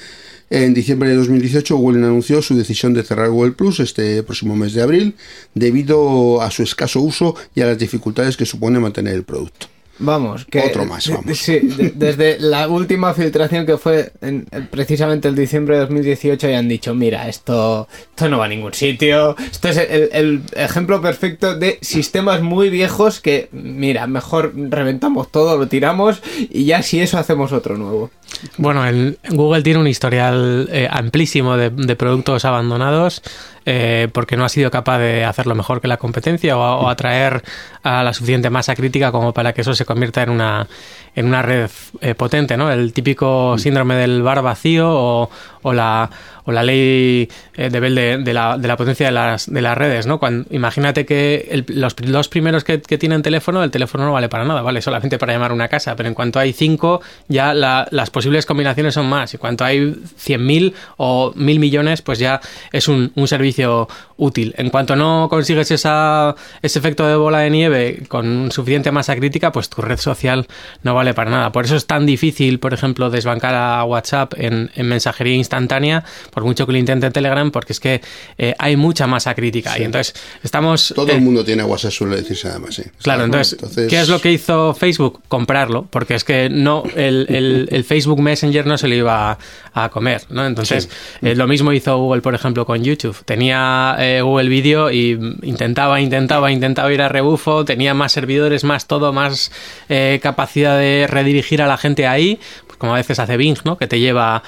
En 0.49 0.75
diciembre 0.75 1.09
de 1.09 1.17
2018 1.17 1.77
Google 1.77 2.07
anunció 2.07 2.41
su 2.41 2.57
decisión 2.57 2.95
de 2.95 3.03
cerrar 3.03 3.31
Google 3.31 3.53
Plus 3.53 3.81
este 3.81 4.23
próximo 4.23 4.55
mes 4.55 4.75
de 4.75 4.83
abril 4.83 5.15
debido 5.55 6.41
a 6.41 6.53
su 6.53 6.63
escaso 6.63 7.01
uso 7.01 7.35
y 7.57 7.63
a 7.63 7.67
las 7.67 7.79
dificultades 7.79 8.37
que 8.37 8.47
supone 8.47 8.79
mantener 8.79 9.15
el 9.15 9.25
producto. 9.25 9.67
Vamos, 9.99 10.45
que. 10.45 10.61
Otro 10.61 10.85
más, 10.85 11.09
vamos. 11.09 11.39
Sí, 11.39 11.59
de- 11.61 11.93
desde 11.95 12.39
la 12.39 12.69
última 12.69 13.15
filtración 13.15 13.65
que 13.65 13.79
fue 13.79 14.13
en, 14.21 14.47
en- 14.51 14.67
precisamente 14.67 15.29
el 15.29 15.35
diciembre 15.35 15.77
de 15.77 15.81
2018 15.83 16.49
ya 16.51 16.59
han 16.59 16.69
dicho: 16.69 16.95
mira, 16.95 17.29
esto, 17.29 17.89
esto 18.11 18.29
no 18.29 18.39
va 18.39 18.45
a 18.45 18.49
ningún 18.49 18.75
sitio. 18.75 19.35
Esto 19.39 19.69
es 19.71 19.77
el, 19.79 20.11
el 20.13 20.43
ejemplo 20.55 21.01
perfecto 21.01 21.55
de 21.59 21.79
sistemas 21.81 22.43
muy 22.43 22.69
viejos 22.69 23.21
que, 23.21 23.49
mira, 23.53 24.07
mejor 24.07 24.53
reventamos 24.55 25.31
todo, 25.33 25.57
lo 25.57 25.67
tiramos 25.67 26.21
y 26.51 26.65
ya 26.67 26.83
si 26.83 27.01
eso 27.01 27.17
hacemos 27.19 27.53
otro 27.53 27.77
nuevo. 27.79 28.11
Bueno, 28.59 28.87
el, 28.87 29.19
Google 29.31 29.63
tiene 29.63 29.79
un 29.81 29.87
historial 29.87 30.69
eh, 30.71 30.89
amplísimo 30.91 31.57
de, 31.57 31.71
de 31.71 31.97
productos 31.97 32.45
abandonados 32.45 33.23
eh, 33.67 34.09
porque 34.13 34.37
no 34.37 34.45
ha 34.45 34.49
sido 34.49 34.71
capaz 34.71 34.99
de 34.99 35.25
hacerlo 35.25 35.57
mejor 35.57 35.81
que 35.81 35.89
la 35.89 35.97
competencia 35.97 36.57
o, 36.57 36.87
o 36.87 36.89
atraer 36.89 37.43
a 37.83 38.05
la 38.05 38.13
suficiente 38.13 38.49
masa 38.49 38.77
crítica 38.77 39.11
como 39.11 39.35
para 39.35 39.53
que 39.53 39.63
eso 39.63 39.75
se 39.75 39.85
convierta 39.85 40.23
en 40.23 40.31
una, 40.31 40.69
en 41.17 41.27
una 41.27 41.43
red 41.43 41.69
eh, 42.01 42.15
potente, 42.15 42.57
¿no? 42.57 42.71
El 42.71 42.93
típico 42.93 43.59
síndrome 43.59 43.97
del 43.97 44.23
bar 44.23 44.41
vacío 44.41 44.89
o, 44.89 45.31
o 45.63 45.73
la, 45.73 46.09
o 46.47 46.53
la 46.53 46.63
ley 46.63 47.29
eh, 47.57 47.69
de 47.71 47.81
Bell 47.81 47.95
de, 48.25 48.33
la, 48.33 48.57
de 48.57 48.69
la 48.69 48.77
potencia 48.77 49.07
de 49.07 49.13
las, 49.13 49.53
de 49.53 49.61
las 49.61 49.77
redes, 49.77 50.07
¿no? 50.07 50.19
Cuando, 50.19 50.47
imagínate 50.51 51.05
que 51.05 51.49
el- 51.51 51.65
los 51.69 51.95
dos 51.97 52.29
primeros 52.29 52.65
que, 52.65 52.81
que 52.81 52.97
tienen 52.99 53.21
teléfono, 53.23 53.63
el 53.63 53.71
teléfono 53.71 54.05
no 54.07 54.13
vale 54.13 54.29
para 54.29 54.45
nada, 54.45 54.63
vale 54.63 54.81
solamente 54.81 55.19
para 55.19 55.33
llamar 55.33 55.53
una 55.53 55.69
casa, 55.69 55.95
pero 55.97 56.09
en 56.09 56.15
cuanto 56.15 56.39
hay 56.39 56.53
cinco, 56.53 57.01
ya 57.29 57.53
la- 57.53 57.87
las 57.91 58.11
posibles 58.11 58.47
combinaciones 58.47 58.95
son 58.95 59.07
más. 59.09 59.35
Y 59.35 59.39
cuanto 59.39 59.65
hay 59.65 59.95
100.000 60.17 60.73
o 60.97 61.33
1.000 61.35 61.59
millones, 61.59 62.03
pues 62.03 62.19
ya 62.19 62.41
es 62.73 62.89
un, 62.89 63.13
un 63.15 63.29
servicio 63.29 63.89
útil. 64.17 64.55
En 64.57 64.71
cuanto 64.71 64.97
no 64.97 65.27
consigues 65.29 65.71
esa, 65.71 66.35
ese 66.63 66.79
efecto 66.79 67.07
de 67.07 67.17
bola 67.17 67.41
de 67.41 67.51
nieve 67.51 68.03
con 68.09 68.51
suficiente 68.53 68.91
masa 68.93 69.15
crítica, 69.17 69.53
pues 69.53 69.69
tu 69.69 69.83
red 69.83 69.99
social 69.99 70.47
no 70.83 70.95
vale 70.95 71.13
para 71.13 71.31
nada. 71.31 71.53
Por 71.53 71.65
eso 71.65 71.77
es 71.77 71.87
tan 71.87 72.07
difícil, 72.07 72.59
por 72.59 72.73
ejemplo, 72.73 73.11
desbancar 73.11 73.55
a 73.55 73.85
WhatsApp 73.85 74.35
en, 74.37 74.71
en 74.75 74.89
mensajería 74.89 75.35
instantánea, 75.35 76.05
por 76.37 76.45
mucho 76.45 76.67
que 76.67 76.73
lo 76.73 76.77
intente 76.79 77.11
Telegram, 77.11 77.51
porque 77.51 77.73
es 77.73 77.81
que 77.81 78.03
eh, 78.37 78.55
hay 78.59 78.77
mucha 78.77 79.07
masa 79.07 79.35
crítica. 79.35 79.79
Y 79.79 79.85
entonces 79.85 80.15
estamos... 80.43 80.93
Todo 80.95 81.09
eh, 81.09 81.15
el 81.15 81.23
mundo 81.23 81.43
tiene 81.43 81.65
WhatsApp, 81.65 81.93
suele 81.93 82.17
decirse 82.17 82.49
además, 82.49 82.75
sí. 82.75 82.83
Claro, 83.03 83.25
entonces, 83.25 83.57
¿qué 83.89 83.99
es 83.99 84.11
lo 84.11 84.21
que 84.21 84.33
hizo 84.33 84.75
Facebook? 84.75 85.23
Comprarlo, 85.29 85.87
porque 85.89 86.15
es 86.15 86.25
que 86.25 86.51
no, 86.51 86.83
el, 86.95 87.25
el- 87.31 87.69
el 87.73 87.85
Facebook 87.85 88.21
Messenger 88.21 88.67
no 88.67 88.77
se 88.77 88.87
lo 88.87 88.95
iba 88.95 89.31
a, 89.33 89.39
a 89.85 89.89
comer, 89.89 90.25
¿no? 90.29 90.45
Entonces, 90.45 90.91
eh, 91.23 91.35
lo 91.35 91.47
mismo 91.47 91.73
hizo 91.73 91.97
Google, 91.97 92.21
por 92.21 92.35
ejemplo, 92.35 92.67
con 92.67 92.85
YouTube. 92.85 93.17
Tenía 93.25 93.97
eh, 93.99 94.21
Google 94.21 94.51
Video 94.51 94.91
y 94.91 95.13
intentaba, 95.41 96.03
intentaba, 96.03 96.53
intentaba 96.53 96.93
ir 96.93 97.01
a 97.01 97.09
rebufo, 97.09 97.65
tenía 97.65 97.95
más 97.95 98.13
servidores, 98.13 98.63
más 98.63 98.87
todo, 98.87 99.15
más 99.15 99.51
eh, 99.89 100.21
capacidad 100.23 100.77
de 100.79 101.07
redirigir 101.09 101.63
a 101.63 101.67
la 101.67 101.79
gente 101.79 102.07
ahí, 102.07 102.39
como 102.79 102.93
a 102.95 102.97
veces 102.97 103.19
hace 103.19 103.37
Bing, 103.37 103.57
¿no? 103.65 103.77
Que 103.79 103.87
te 103.87 103.99
lleva 104.01 104.37
a, 104.37 104.43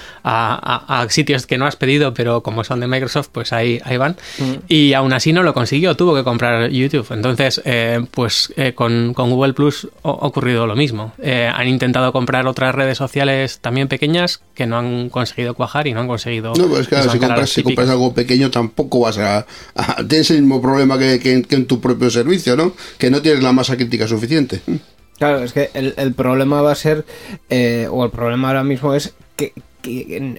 a- 0.94 1.00
a 1.02 1.08
sitios 1.10 1.46
que 1.46 1.58
no 1.58 1.66
has 1.66 1.76
pedido, 1.76 2.14
pero 2.14 2.42
como 2.42 2.64
son 2.64 2.80
de 2.80 2.86
Microsoft, 2.86 3.28
pues 3.32 3.52
ahí, 3.52 3.80
ahí 3.84 3.96
van. 3.96 4.16
Y 4.68 4.92
aún 4.92 5.12
así 5.12 5.32
no 5.32 5.42
lo 5.42 5.54
consiguió, 5.54 5.96
tuvo 5.96 6.14
que 6.14 6.24
comprar 6.24 6.70
YouTube. 6.70 7.06
Entonces, 7.10 7.60
eh, 7.64 8.00
pues 8.10 8.52
eh, 8.56 8.72
con, 8.74 9.14
con 9.14 9.30
Google 9.30 9.52
Plus 9.54 9.88
ha 10.02 10.08
ocurrido 10.10 10.66
lo 10.66 10.76
mismo. 10.76 11.12
Eh, 11.22 11.50
han 11.52 11.68
intentado 11.68 12.12
comprar 12.12 12.46
otras 12.46 12.74
redes 12.74 12.98
sociales 12.98 13.58
también 13.60 13.88
pequeñas 13.88 14.40
que 14.54 14.66
no 14.66 14.78
han 14.78 15.08
conseguido 15.08 15.54
cuajar 15.54 15.86
y 15.86 15.94
no 15.94 16.00
han 16.00 16.08
conseguido. 16.08 16.52
No, 16.56 16.64
pero 16.68 16.80
es 16.80 16.88
que 16.88 16.96
claro, 16.96 17.10
si 17.12 17.18
compras, 17.18 17.50
si 17.50 17.62
compras 17.62 17.88
algo 17.90 18.14
pequeño 18.14 18.50
tampoco 18.50 19.00
vas 19.00 19.18
a, 19.18 19.46
a- 19.74 20.04
Tienes 20.08 20.30
el 20.30 20.42
mismo 20.42 20.60
problema 20.62 20.98
que, 20.98 21.18
que 21.18 21.42
que 21.42 21.54
en 21.56 21.66
tu 21.66 21.80
propio 21.80 22.10
servicio, 22.10 22.56
¿no? 22.56 22.72
Que 22.98 23.10
no 23.10 23.22
tienes 23.22 23.42
la 23.42 23.52
masa 23.52 23.76
crítica 23.76 24.06
suficiente. 24.08 24.60
Claro, 25.18 25.42
es 25.42 25.52
que 25.52 25.70
el, 25.74 25.94
el 25.96 26.14
problema 26.14 26.62
va 26.62 26.72
a 26.72 26.76
ser, 26.76 27.04
eh, 27.50 27.88
o 27.90 28.04
el 28.04 28.10
problema 28.10 28.48
ahora 28.48 28.64
mismo 28.64 28.94
es 28.94 29.14
que, 29.36 29.52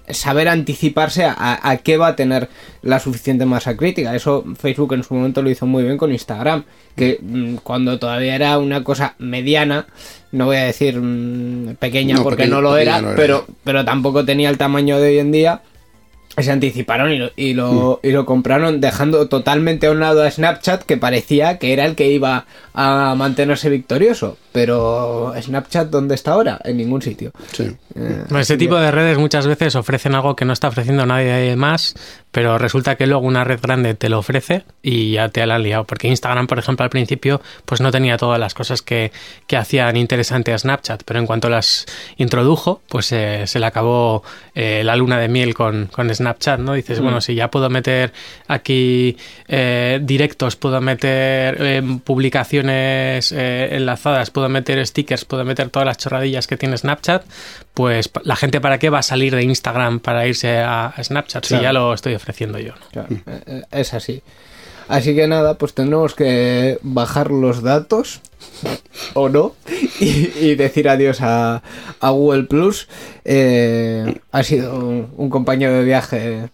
saber 0.09 0.47
anticiparse 0.47 1.23
a, 1.23 1.59
a 1.69 1.77
qué 1.77 1.97
va 1.97 2.07
a 2.07 2.15
tener 2.15 2.49
la 2.81 2.99
suficiente 2.99 3.45
masa 3.45 3.75
crítica. 3.75 4.15
Eso 4.15 4.43
Facebook 4.57 4.93
en 4.93 5.03
su 5.03 5.13
momento 5.13 5.41
lo 5.41 5.49
hizo 5.49 5.65
muy 5.65 5.83
bien 5.83 5.97
con 5.97 6.11
Instagram, 6.11 6.65
que 6.95 7.19
mm, 7.21 7.55
cuando 7.63 7.97
todavía 7.99 8.35
era 8.35 8.57
una 8.57 8.83
cosa 8.83 9.15
mediana, 9.17 9.87
no 10.31 10.45
voy 10.45 10.57
a 10.57 10.65
decir 10.65 10.99
mm, 10.99 11.75
pequeña 11.75 12.15
No, 12.15 12.23
porque 12.23 12.47
no 12.47 12.61
lo 12.61 12.77
era, 12.77 13.01
no 13.01 13.09
era. 13.09 13.15
pero, 13.15 13.45
pero 13.63 13.85
tampoco 13.85 14.25
tenía 14.25 14.49
el 14.49 14.57
tamaño 14.57 14.99
de 14.99 15.09
hoy 15.09 15.19
en 15.19 15.31
día. 15.31 15.61
Se 16.37 16.51
anticiparon 16.51 17.11
y 17.11 17.17
lo, 17.17 17.31
y, 17.35 17.53
lo, 17.53 17.99
y 18.01 18.11
lo 18.11 18.25
compraron 18.25 18.79
dejando 18.79 19.27
totalmente 19.27 19.87
a 19.87 19.91
un 19.91 19.99
lado 19.99 20.23
a 20.23 20.31
Snapchat 20.31 20.83
que 20.83 20.95
parecía 20.95 21.57
que 21.57 21.73
era 21.73 21.85
el 21.85 21.95
que 21.95 22.11
iba 22.11 22.45
a 22.73 23.13
mantenerse 23.17 23.69
victorioso. 23.69 24.37
Pero 24.51 25.33
Snapchat, 25.39 25.89
¿dónde 25.89 26.15
está 26.15 26.31
ahora? 26.33 26.59
En 26.63 26.77
ningún 26.77 27.01
sitio. 27.01 27.31
Sí. 27.51 27.63
Eh, 27.95 28.23
Bueno, 28.29 28.39
Este 28.39 28.57
tipo 28.57 28.75
que- 28.75 28.81
de 28.81 28.91
redes 28.91 29.17
muchas 29.17 29.45
veces 29.47 29.75
ofrecen 29.75 30.15
algo 30.15 30.35
que 30.35 30.45
no 30.45 30.53
está 30.53 30.67
ofreciendo 30.69 31.05
nadie 31.05 31.55
más, 31.55 31.93
pero 32.31 32.57
resulta 32.57 32.95
que 32.95 33.05
luego 33.07 33.25
una 33.25 33.43
red 33.43 33.59
grande 33.61 33.93
te 33.93 34.09
lo 34.09 34.19
ofrece 34.19 34.63
y 34.81 35.13
ya 35.13 35.29
te 35.29 35.45
la 35.45 35.55
han 35.55 35.63
liado. 35.63 35.83
Porque 35.85 36.07
Instagram, 36.07 36.47
por 36.47 36.57
ejemplo, 36.59 36.83
al 36.83 36.89
principio, 36.89 37.41
pues 37.65 37.79
no 37.81 37.91
tenía 37.91 38.17
todas 38.17 38.39
las 38.39 38.53
cosas 38.53 38.81
que, 38.81 39.11
que 39.47 39.57
hacían 39.57 39.95
interesante 39.97 40.51
a 40.53 40.57
Snapchat, 40.57 41.03
pero 41.05 41.19
en 41.19 41.25
cuanto 41.27 41.49
las 41.49 41.85
introdujo, 42.17 42.81
pues 42.89 43.11
eh, 43.11 43.43
se 43.45 43.59
le 43.59 43.65
acabó 43.67 44.23
eh, 44.55 44.81
la 44.83 44.95
luna 44.95 45.19
de 45.19 45.27
miel 45.27 45.53
con, 45.53 45.87
con 45.87 46.13
Snapchat, 46.13 46.59
¿no? 46.59 46.73
Dices, 46.73 46.99
bueno, 46.99 47.21
si 47.21 47.35
ya 47.35 47.49
puedo 47.51 47.69
meter 47.69 48.13
aquí 48.47 49.15
eh, 49.47 49.99
directos, 50.01 50.55
puedo 50.55 50.81
meter 50.81 51.57
eh, 51.59 51.81
publicaciones 52.03 53.31
eh, 53.31 53.69
enlazadas, 53.75 54.29
puedo 54.39 54.49
meter 54.49 54.85
stickers, 54.87 55.25
puedo 55.25 55.43
meter 55.43 55.69
todas 55.69 55.85
las 55.85 55.97
chorradillas 55.97 56.47
que 56.47 56.55
tiene 56.55 56.77
Snapchat, 56.77 57.23
pues 57.73 58.09
la 58.23 58.35
gente 58.37 58.61
para 58.61 58.79
qué 58.79 58.89
va 58.89 58.99
a 58.99 59.03
salir 59.03 59.35
de 59.35 59.43
Instagram 59.43 59.99
para 59.99 60.25
irse 60.27 60.59
a, 60.59 60.93
Snapchat 61.01 61.43
si 61.45 61.59
ya 61.59 61.73
lo 61.73 61.93
estoy 61.93 62.15
ofreciendo 62.15 62.57
yo. 62.57 62.73
¿no? 62.73 62.85
Claro, 62.91 63.07
eh, 63.11 63.41
eh, 63.45 63.61
es 63.71 63.93
así. 63.93 64.21
Así 64.87 65.13
que 65.13 65.27
nada, 65.27 65.55
pues 65.57 65.73
tendremos 65.73 66.15
que 66.15 66.79
bajar 66.81 67.29
los 67.31 67.61
datos 67.61 68.21
o 69.13 69.27
no 69.29 69.55
y, 69.99 70.31
y 70.39 70.55
decir 70.55 70.87
adiós 70.89 71.19
a, 71.21 71.61
a 71.99 72.09
Google 72.09 72.43
Plus. 72.43 72.87
Eh, 73.25 74.19
ha 74.31 74.43
sido 74.43 74.73
un, 74.79 75.09
un 75.17 75.29
compañero 75.29 75.73
de 75.73 75.83
viaje. 75.83 76.49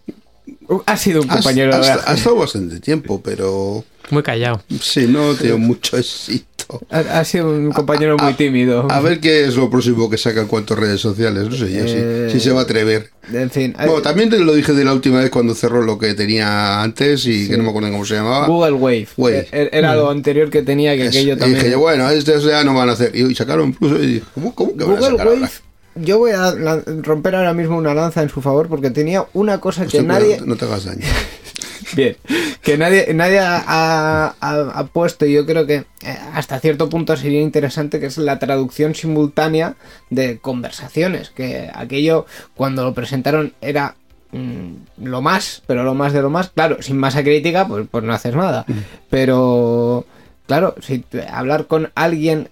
Ha 0.86 0.96
sido 0.96 1.22
un 1.22 1.28
compañero 1.28 1.70
de 1.70 1.76
ha- 1.76 1.80
viaje. 1.80 2.00
ha 2.04 2.14
estado 2.14 2.36
bastante 2.36 2.80
tiempo, 2.80 3.20
pero 3.22 3.84
Muy 4.10 4.22
callado. 4.22 4.60
sí, 4.80 5.06
no 5.06 5.32
tengo 5.34 5.58
mucho 5.58 5.96
éxito. 5.96 6.55
Ha, 6.90 6.98
ha 7.20 7.24
sido 7.24 7.50
un 7.50 7.70
compañero 7.72 8.16
muy 8.18 8.34
tímido. 8.34 8.86
A 8.90 9.00
ver 9.00 9.20
qué 9.20 9.44
es 9.44 9.56
lo 9.56 9.70
próximo 9.70 10.08
que 10.10 10.18
saca 10.18 10.40
en 10.40 10.46
cuanto 10.48 10.74
a 10.74 10.76
redes 10.78 11.00
sociales, 11.00 11.44
no 11.44 11.52
sé 11.56 11.72
yo, 11.72 11.86
si- 11.86 11.94
Eh, 11.96 12.28
si, 12.32 12.40
se 12.40 12.50
va 12.52 12.60
a 12.60 12.62
atrever. 12.64 13.10
En 13.32 13.50
fin, 13.50 13.72
eh, 13.78 13.86
Bueno, 13.86 14.02
también 14.02 14.30
te 14.30 14.38
lo 14.38 14.54
dije 14.54 14.72
de 14.72 14.84
la 14.84 14.92
última 14.92 15.20
vez 15.20 15.30
cuando 15.30 15.54
cerró 15.54 15.82
lo 15.82 15.98
que 15.98 16.14
tenía 16.14 16.82
antes 16.82 17.26
y 17.26 17.48
que 17.48 17.56
no 17.56 17.62
me 17.64 17.70
acuerdo 17.70 17.90
cómo 17.90 18.04
se 18.04 18.14
llamaba. 18.14 18.46
Google 18.46 18.72
Wave. 18.72 19.08
Wave. 19.16 19.48
Eh, 19.52 19.68
Era 19.72 19.94
lo 19.96 20.10
anterior 20.10 20.50
que 20.50 20.62
tenía, 20.62 20.94
que 20.96 21.02
Es- 21.06 21.08
aquello 21.08 21.34
y 21.34 21.36
también. 21.36 21.58
dije 21.60 21.70
yo, 21.72 21.78
bueno, 21.80 22.08
estos 22.10 22.44
ya 22.44 22.62
no 22.64 22.74
van 22.74 22.88
a 22.88 22.92
hacer. 22.92 23.14
Y 23.14 23.34
sacaron 23.34 23.72
plus 23.72 24.00
y 24.02 24.06
dije, 24.06 24.22
¿cómo, 24.34 24.54
cómo 24.54 24.76
que 24.76 24.84
van 24.84 24.92
a 24.92 24.96
Google 24.96 25.10
sacar 25.10 25.26
Wave, 25.26 25.38
ahora? 25.38 25.50
yo 25.96 26.18
voy 26.18 26.30
a 26.32 26.54
romper 27.02 27.34
ahora 27.36 27.54
mismo 27.54 27.76
una 27.78 27.94
lanza 27.94 28.22
en 28.22 28.28
su 28.28 28.40
favor 28.42 28.68
porque 28.68 28.90
tenía 28.90 29.24
una 29.32 29.60
cosa 29.60 29.86
que 29.86 30.02
nadie. 30.02 30.40
No 30.44 30.56
te 30.56 30.64
hagas 30.64 30.84
daño. 30.84 31.00
Bien, 31.94 32.16
que 32.62 32.76
nadie, 32.76 33.12
nadie 33.14 33.38
ha, 33.38 33.62
ha- 33.64 34.34
ha- 34.40 34.70
ha 34.74 34.84
puesto, 34.86 35.24
y 35.24 35.32
yo 35.34 35.46
creo 35.46 35.66
que 35.66 35.74
eh, 36.02 36.18
hasta 36.34 36.58
cierto 36.58 36.88
punto 36.88 37.16
sería 37.16 37.40
interesante, 37.40 38.00
que 38.00 38.06
es 38.06 38.18
la 38.18 38.38
traducción 38.38 38.94
simultánea 38.94 39.76
de 40.10 40.38
conversaciones, 40.38 41.30
que 41.30 41.70
aquello 41.72 42.26
cuando 42.56 42.82
lo 42.82 42.92
presentaron 42.92 43.52
era 43.60 43.94
mm, 44.32 45.04
lo 45.04 45.22
más, 45.22 45.62
pero 45.66 45.84
lo 45.84 45.94
más 45.94 46.12
de 46.12 46.22
lo 46.22 46.30
más, 46.30 46.50
claro, 46.50 46.82
sin 46.82 46.96
masa 46.98 47.22
crítica, 47.22 47.68
pues, 47.68 47.86
pues 47.90 48.02
no 48.02 48.12
haces 48.12 48.34
nada, 48.34 48.66
pero 49.08 50.04
claro, 50.46 50.74
si 50.80 50.98
te- 50.98 51.26
hablar 51.28 51.66
con 51.66 51.90
alguien 51.94 52.48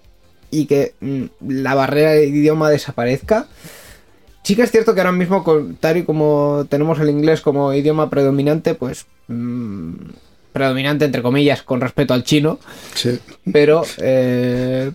y 0.50 0.66
que 0.66 0.94
mm, 1.00 1.24
la 1.48 1.74
barrera 1.74 2.12
de 2.12 2.26
idioma 2.26 2.70
desaparezca, 2.70 3.46
Sí 4.46 4.56
que 4.56 4.60
es 4.62 4.70
cierto 4.70 4.94
que 4.94 5.00
ahora 5.00 5.10
mismo, 5.12 5.42
con- 5.42 5.76
tal 5.76 5.96
y 5.96 6.02
como 6.02 6.66
tenemos 6.68 7.00
el 7.00 7.08
inglés 7.08 7.40
como 7.40 7.72
idioma 7.72 8.10
predominante, 8.10 8.74
pues 8.74 9.06
mm, 9.28 9.92
predominante 10.52 11.04
entre 11.04 11.22
comillas 11.22 11.62
con 11.62 11.80
respecto 11.80 12.14
al 12.14 12.22
chino, 12.24 12.58
Sí. 12.94 13.18
pero 13.52 13.82
eh, 13.98 14.92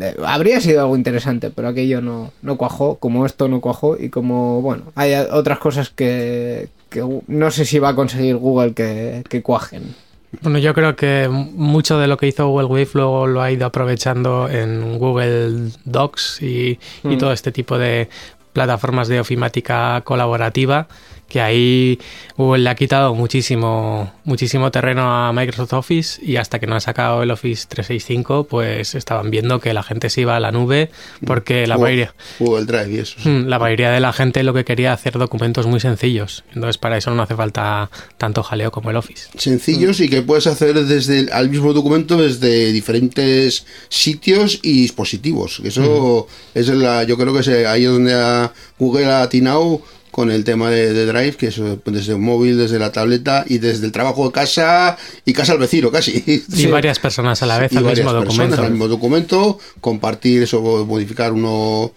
eh, 0.00 0.16
habría 0.24 0.60
sido 0.60 0.82
algo 0.82 0.96
interesante, 0.96 1.50
pero 1.50 1.68
aquello 1.68 2.00
no, 2.00 2.32
no 2.42 2.56
cuajó, 2.56 2.96
como 2.96 3.26
esto 3.26 3.48
no 3.48 3.60
cuajó 3.60 3.96
y 3.98 4.10
como, 4.10 4.60
bueno, 4.62 4.84
hay 4.94 5.14
otras 5.14 5.58
cosas 5.58 5.90
que, 5.90 6.68
que 6.88 7.02
no 7.26 7.50
sé 7.50 7.64
si 7.64 7.78
va 7.78 7.90
a 7.90 7.94
conseguir 7.96 8.36
Google 8.36 8.74
que, 8.74 9.24
que 9.28 9.42
cuajen. 9.42 9.94
Bueno, 10.42 10.58
yo 10.58 10.74
creo 10.74 10.96
que 10.96 11.28
mucho 11.30 11.98
de 11.98 12.06
lo 12.08 12.16
que 12.18 12.26
hizo 12.28 12.46
Google 12.48 12.66
Wave 12.66 12.88
luego 12.92 13.26
lo 13.26 13.40
ha 13.40 13.50
ido 13.50 13.64
aprovechando 13.66 14.48
en 14.50 14.98
Google 14.98 15.70
Docs 15.84 16.42
y, 16.42 16.78
y 17.04 17.08
Mm. 17.08 17.18
todo 17.18 17.32
este 17.32 17.52
tipo 17.52 17.78
de 17.78 18.08
plataformas 18.52 19.08
de 19.08 19.20
ofimática 19.20 20.00
colaborativa 20.02 20.88
que 21.28 21.40
ahí 21.40 21.98
Google 22.36 22.62
le 22.62 22.70
ha 22.70 22.74
quitado 22.76 23.14
muchísimo 23.14 24.12
muchísimo 24.24 24.70
terreno 24.70 25.02
a 25.12 25.32
Microsoft 25.32 25.72
Office 25.72 26.20
y 26.24 26.36
hasta 26.36 26.58
que 26.58 26.66
no 26.66 26.74
han 26.74 26.80
sacado 26.80 27.22
el 27.22 27.30
Office 27.30 27.66
365 27.68 28.44
pues 28.48 28.94
estaban 28.94 29.30
viendo 29.30 29.60
que 29.60 29.72
la 29.74 29.82
gente 29.82 30.08
se 30.10 30.20
iba 30.22 30.36
a 30.36 30.40
la 30.40 30.52
nube 30.52 30.90
porque 31.24 31.66
la 31.66 31.76
Google- 31.76 31.90
mayoría 31.90 32.14
Google 32.38 32.64
Drive 32.64 32.92
y 32.94 32.98
eso. 32.98 33.16
sí. 33.20 33.28
Mm, 33.28 33.46
La 33.48 33.58
mayoría 33.58 33.90
de 33.90 34.00
la 34.00 34.12
gente 34.12 34.42
lo 34.42 34.54
que 34.54 34.64
quería 34.64 34.92
hacer 34.92 35.14
documentos 35.18 35.66
muy 35.66 35.80
sencillos. 35.80 36.44
Entonces, 36.54 36.78
para 36.78 36.96
eso 36.96 37.12
no 37.14 37.22
hace 37.22 37.34
falta 37.36 37.90
tanto 38.18 38.42
jaleo 38.42 38.70
como 38.70 38.90
el 38.90 38.96
Office. 38.96 39.28
Sencillos 39.36 40.00
y 40.00 40.08
que 40.08 40.22
puedes 40.22 40.46
hacer 40.46 40.74
desde 40.84 41.30
al 41.32 41.48
mismo 41.50 41.72
documento 41.72 42.16
desde 42.16 42.72
diferentes 42.72 43.66
sitios 43.88 44.58
y 44.62 44.82
dispositivos. 44.82 45.60
Eso 45.64 46.26
es 46.54 46.68
la, 46.68 47.04
yo 47.04 47.16
creo 47.16 47.32
que 47.34 47.40
es 47.40 47.48
ahí 47.48 47.84
donde 47.84 48.14
ha- 48.14 48.52
Google 48.78 49.06
ha 49.06 49.22
atinado 49.22 49.80
con 50.10 50.30
el 50.30 50.44
tema 50.44 50.70
de, 50.70 50.92
de 50.94 51.04
Drive, 51.06 51.32
que 51.36 51.48
es 51.48 51.58
eh, 51.58 51.78
desde 51.84 52.14
un 52.14 52.22
móvil, 52.22 52.56
desde 52.56 52.78
la 52.78 52.90
tableta 52.92 53.44
y 53.46 53.58
desde 53.58 53.84
el 53.86 53.92
trabajo 53.92 54.26
de 54.26 54.32
casa 54.32 54.96
y 55.24 55.32
casa 55.34 55.52
al 55.52 55.58
vecino 55.58 55.90
casi. 55.90 56.42
Y 56.48 56.66
varias 56.70 56.98
personas 56.98 57.42
a 57.42 57.46
la 57.46 57.58
vez 57.58 57.72
y 57.72 57.76
al 57.76 57.84
varias 57.84 58.06
mismo 58.06 58.20
personas 58.20 58.36
documento. 58.38 58.62
al 58.62 58.70
mismo 58.70 58.88
documento, 58.88 59.58
compartir 59.80 60.42
eso, 60.42 60.60
modificar 60.86 61.32
uno, 61.34 61.92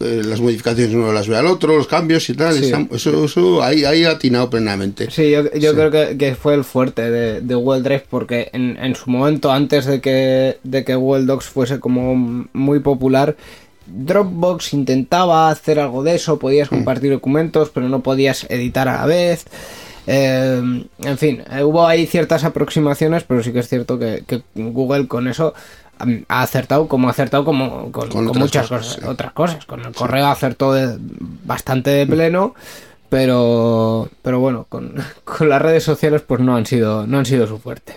eh, 0.00 0.22
las 0.26 0.40
modificaciones 0.40 0.94
uno 0.94 1.10
las 1.12 1.26
ve 1.28 1.36
al 1.38 1.46
otro, 1.46 1.76
los 1.78 1.86
cambios 1.86 2.28
y 2.28 2.34
tal. 2.34 2.54
Sí. 2.58 2.64
está- 2.66 2.86
eso, 2.92 3.24
eso 3.24 3.62
ahí, 3.62 3.84
ahí 3.84 4.04
ha 4.04 4.10
atinado 4.10 4.50
plenamente. 4.50 5.10
Sí, 5.10 5.30
yo, 5.30 5.44
yo 5.54 5.70
Sí. 5.70 5.76
creo 5.76 5.90
que, 5.90 6.18
que 6.18 6.34
fue 6.34 6.54
el 6.54 6.64
fuerte 6.64 7.10
de, 7.10 7.40
de 7.40 7.54
Google 7.54 7.80
Drive 7.82 8.04
porque 8.10 8.50
en, 8.52 8.76
en 8.76 8.94
su 8.94 9.08
momento, 9.08 9.50
antes 9.50 9.86
de 9.86 10.00
que, 10.02 10.58
de 10.64 10.84
que 10.84 10.94
Google 10.96 11.24
Docs 11.24 11.46
fuese 11.46 11.80
como 11.80 12.46
muy 12.52 12.80
popular, 12.80 13.36
Dropbox 13.86 14.72
intentaba 14.74 15.50
hacer 15.50 15.78
algo 15.78 16.02
de 16.02 16.14
eso, 16.16 16.38
podías 16.38 16.68
compartir 16.68 17.12
documentos, 17.12 17.70
pero 17.70 17.88
no 17.88 18.00
podías 18.00 18.44
editar 18.50 18.88
a 18.88 18.98
la 18.98 19.06
vez. 19.06 19.44
Eh, 20.06 20.86
en 20.98 21.18
fin, 21.18 21.42
eh, 21.50 21.62
hubo 21.64 21.86
ahí 21.86 22.06
ciertas 22.06 22.44
aproximaciones, 22.44 23.24
pero 23.24 23.42
sí 23.42 23.52
que 23.52 23.60
es 23.60 23.68
cierto 23.68 23.98
que, 23.98 24.22
que 24.26 24.42
Google 24.54 25.08
con 25.08 25.28
eso 25.28 25.54
ha 26.28 26.42
acertado 26.42 26.88
como 26.88 27.08
ha 27.08 27.12
acertado 27.12 27.44
como 27.44 27.90
con, 27.92 28.08
Con 28.08 28.10
con 28.10 28.28
otras 28.28 28.36
muchas 28.42 28.68
cosas, 28.68 28.86
cosas, 28.86 29.00
sí. 29.02 29.08
otras 29.08 29.32
cosas. 29.32 29.64
Con 29.64 29.80
el 29.84 29.94
correo 29.94 30.26
acertó 30.26 30.72
de- 30.72 30.98
bastante 30.98 31.90
de 31.90 32.06
pleno, 32.06 32.54
pero 33.08 34.08
pero 34.22 34.40
bueno, 34.40 34.66
con, 34.68 34.94
con 35.24 35.48
las 35.48 35.62
redes 35.62 35.84
sociales 35.84 36.22
pues 36.26 36.40
no 36.40 36.56
han 36.56 36.66
sido 36.66 37.06
no 37.06 37.18
han 37.18 37.26
sido 37.26 37.46
su 37.46 37.58
fuerte. 37.58 37.96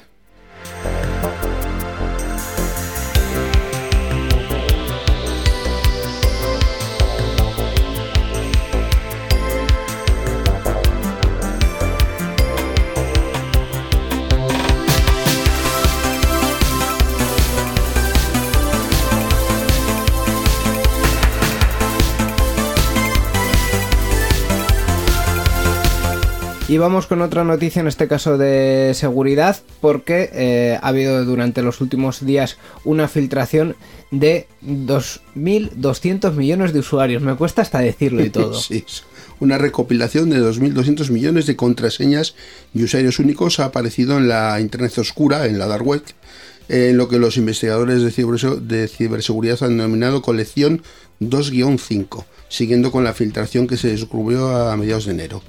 Y 26.78 26.80
vamos 26.80 27.08
con 27.08 27.24
otra 27.24 27.44
noticia, 27.44 27.80
en 27.80 27.88
este 27.88 28.08
caso 28.08 28.38
de 28.38 28.92
seguridad, 28.94 29.58
porque 29.82 30.30
eh, 30.32 30.78
ha 30.80 30.90
habido 30.90 31.26
durante 31.26 31.64
los 31.64 31.82
últimos 31.82 32.24
días 32.24 32.60
una 32.86 33.08
filtración 33.08 33.76
de 34.12 34.46
2.200 34.64 36.34
millones 36.34 36.74
de 36.74 36.80
usuarios. 36.82 37.24
Me 37.24 37.34
cuesta 37.34 37.64
hasta 37.64 37.80
decirlo 37.80 38.24
y 38.24 38.30
todo. 38.30 38.62
Una 39.40 39.58
recopilación 39.58 40.30
de 40.30 40.40
2.200 40.40 41.10
millones 41.10 41.48
de 41.48 41.56
contraseñas 41.56 42.36
y 42.76 42.84
usuarios 42.84 43.18
únicos 43.18 43.60
ha 43.60 43.66
aparecido 43.66 44.16
en 44.20 44.28
la 44.28 44.62
Internet 44.62 44.96
oscura, 45.00 45.48
en 45.48 45.58
la 45.58 45.66
Dark 45.66 45.88
Web, 45.88 46.04
en 46.70 46.96
lo 46.96 47.08
que 47.08 47.18
los 47.18 47.38
investigadores 47.38 48.04
de 48.04 48.88
ciberseguridad 48.88 49.64
han 49.64 49.78
denominado 49.78 50.22
colección 50.22 50.84
2-5, 51.22 52.26
siguiendo 52.50 52.92
con 52.92 53.04
la 53.04 53.16
filtración 53.16 53.66
que 53.66 53.78
se 53.78 53.88
descubrió 53.88 54.70
a 54.70 54.78
mediados 54.78 55.08
de 55.08 55.14
enero. 55.14 55.42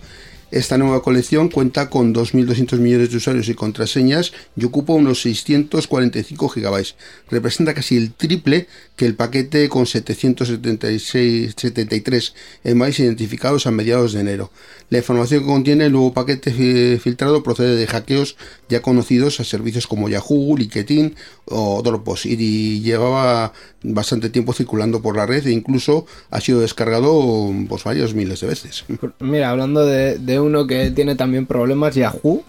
Esta 0.51 0.79
nueva 0.79 1.03
colección 1.03 1.51
cuenta 1.51 1.91
con 1.91 2.15
2.200 2.15 2.79
millones 2.79 3.11
de 3.11 3.19
usuarios 3.19 3.49
y 3.51 3.55
contraseñas 3.55 4.33
y 4.57 4.65
ocupa 4.65 4.95
unos 4.95 5.21
645 5.21 6.49
gigabytes. 6.49 6.95
Representa 7.31 7.75
casi 7.75 7.99
el 7.99 8.15
triple 8.15 8.67
que 8.99 9.07
el 9.07 9.15
paquete 9.15 9.69
con 9.71 9.87
776, 9.87 11.55
73 11.57 12.35
emails 12.65 12.99
identificados 13.01 13.67
a 13.67 13.71
mediados 13.71 14.13
de 14.13 14.21
enero. 14.21 14.51
La 14.91 14.99
información 14.99 15.41
que 15.41 15.47
contiene 15.47 15.87
el 15.87 15.93
nuevo 15.93 16.13
paquete 16.13 16.51
fi- 16.51 16.99
filtrado 16.99 17.43
procede 17.43 17.77
de 17.77 17.87
hackeos 17.87 18.37
ya 18.69 18.83
conocidos 18.83 19.39
a 19.41 19.45
servicios 19.45 19.87
como 19.87 20.09
Yahoo, 20.09 20.57
LinkedIn 20.57 21.15
o 21.47 21.81
Dropbox 21.83 22.27
y 22.27 22.81
llevaba 22.81 23.53
bastante 23.83 24.31
tiempo 24.31 24.53
circulando 24.53 25.01
por 25.01 25.17
la 25.17 25.27
red 25.27 25.47
e 25.47 25.53
incluso 25.53 26.05
ha 26.31 26.41
sido 26.41 26.61
descargado 26.61 27.53
pues, 27.69 27.85
varios 27.85 28.15
miles 28.15 28.41
de 28.41 28.49
veces. 28.49 28.85
Mira, 29.21 29.51
hablando 29.51 29.87
de 29.87 30.41
uno 30.41 30.67
que 30.67 30.91
tiene 30.91 31.15
también 31.15 31.47
problemas, 31.47 31.95
Yahoo, 31.95 32.43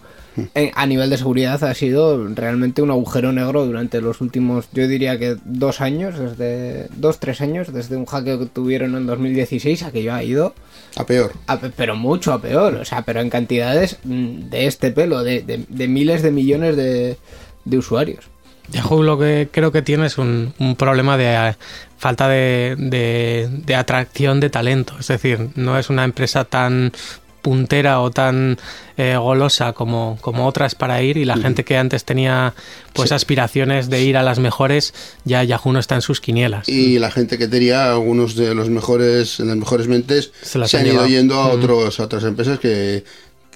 en- 0.54 0.70
a 0.74 0.86
nivel 0.86 1.10
de 1.10 1.18
seguridad 1.18 1.62
ha 1.64 1.74
sido 1.74 2.26
realmente 2.34 2.82
un 2.82 2.90
agujero 2.90 3.32
negro 3.32 3.66
durante 3.66 4.00
los 4.00 4.20
últimos, 4.20 4.68
yo 4.72 4.86
diría 4.88 5.18
que 5.18 5.36
dos 5.44 5.80
años, 5.80 6.18
desde 6.18 6.86
dos, 6.96 7.18
tres 7.20 7.40
años, 7.40 7.72
desde 7.72 7.96
un 7.96 8.06
hackeo 8.06 8.38
que 8.38 8.46
tuvieron 8.46 8.94
en 8.94 9.06
2016, 9.06 9.82
aquello 9.82 10.14
ha 10.14 10.22
ido, 10.22 10.54
A 10.96 11.04
peor. 11.04 11.32
a 11.46 11.58
pe- 11.60 11.70
pero 11.76 11.96
mucho 11.96 12.32
a 12.32 12.40
peor, 12.40 12.74
o 12.74 12.84
sea, 12.84 13.02
pero 13.02 13.20
en 13.20 13.30
cantidades 13.30 13.98
mm, 14.04 14.48
de 14.50 14.66
este 14.66 14.90
pelo, 14.92 15.22
de, 15.24 15.42
de- 15.42 15.64
de 15.68 15.88
miles 15.88 16.22
de 16.22 16.30
millones 16.30 16.76
de, 16.76 17.16
de 17.64 17.78
usuarios. 17.78 18.24
Yahoo 18.72 19.02
lo 19.02 19.18
que 19.18 19.48
creo 19.50 19.72
que 19.72 19.82
tiene 19.82 20.06
es 20.06 20.16
un, 20.16 20.54
un 20.60 20.76
problema 20.76 21.16
de 21.16 21.34
eh, 21.50 21.54
falta 21.98 22.28
de, 22.28 22.76
de- 22.78 23.48
de 23.66 23.74
atracción 23.74 24.38
de 24.38 24.48
talento. 24.48 24.94
Es 25.00 25.08
decir, 25.08 25.48
no 25.56 25.76
es 25.76 25.90
una 25.90 26.04
empresa 26.04 26.44
tan 26.44 26.92
puntera 27.42 28.00
o 28.00 28.10
tan 28.10 28.58
eh, 28.96 29.16
golosa 29.16 29.72
como, 29.72 30.18
como 30.20 30.46
otras 30.46 30.74
para 30.74 31.02
ir 31.02 31.16
y 31.16 31.24
la 31.24 31.36
gente 31.36 31.64
que 31.64 31.76
antes 31.76 32.04
tenía 32.04 32.54
pues 32.92 33.12
aspiraciones 33.12 33.88
de 33.88 34.02
ir 34.02 34.16
a 34.16 34.22
las 34.22 34.38
mejores 34.38 34.92
ya 35.24 35.42
Yahoo 35.42 35.72
no 35.72 35.78
está 35.78 35.94
en 35.94 36.02
sus 36.02 36.20
quinielas. 36.20 36.68
Y 36.68 36.98
la 36.98 37.10
gente 37.10 37.38
que 37.38 37.48
tenía 37.48 37.90
algunos 37.90 38.34
de 38.34 38.54
los 38.54 38.68
mejores, 38.68 39.38
las 39.40 39.56
mejores 39.56 39.88
mentes, 39.88 40.32
Se 40.42 40.58
han 40.58 40.80
han 40.80 40.86
ido 40.86 41.06
yendo 41.06 41.36
a, 41.36 41.48
otros, 41.48 42.00
a 42.00 42.04
otras 42.04 42.24
empresas 42.24 42.58
que, 42.58 43.04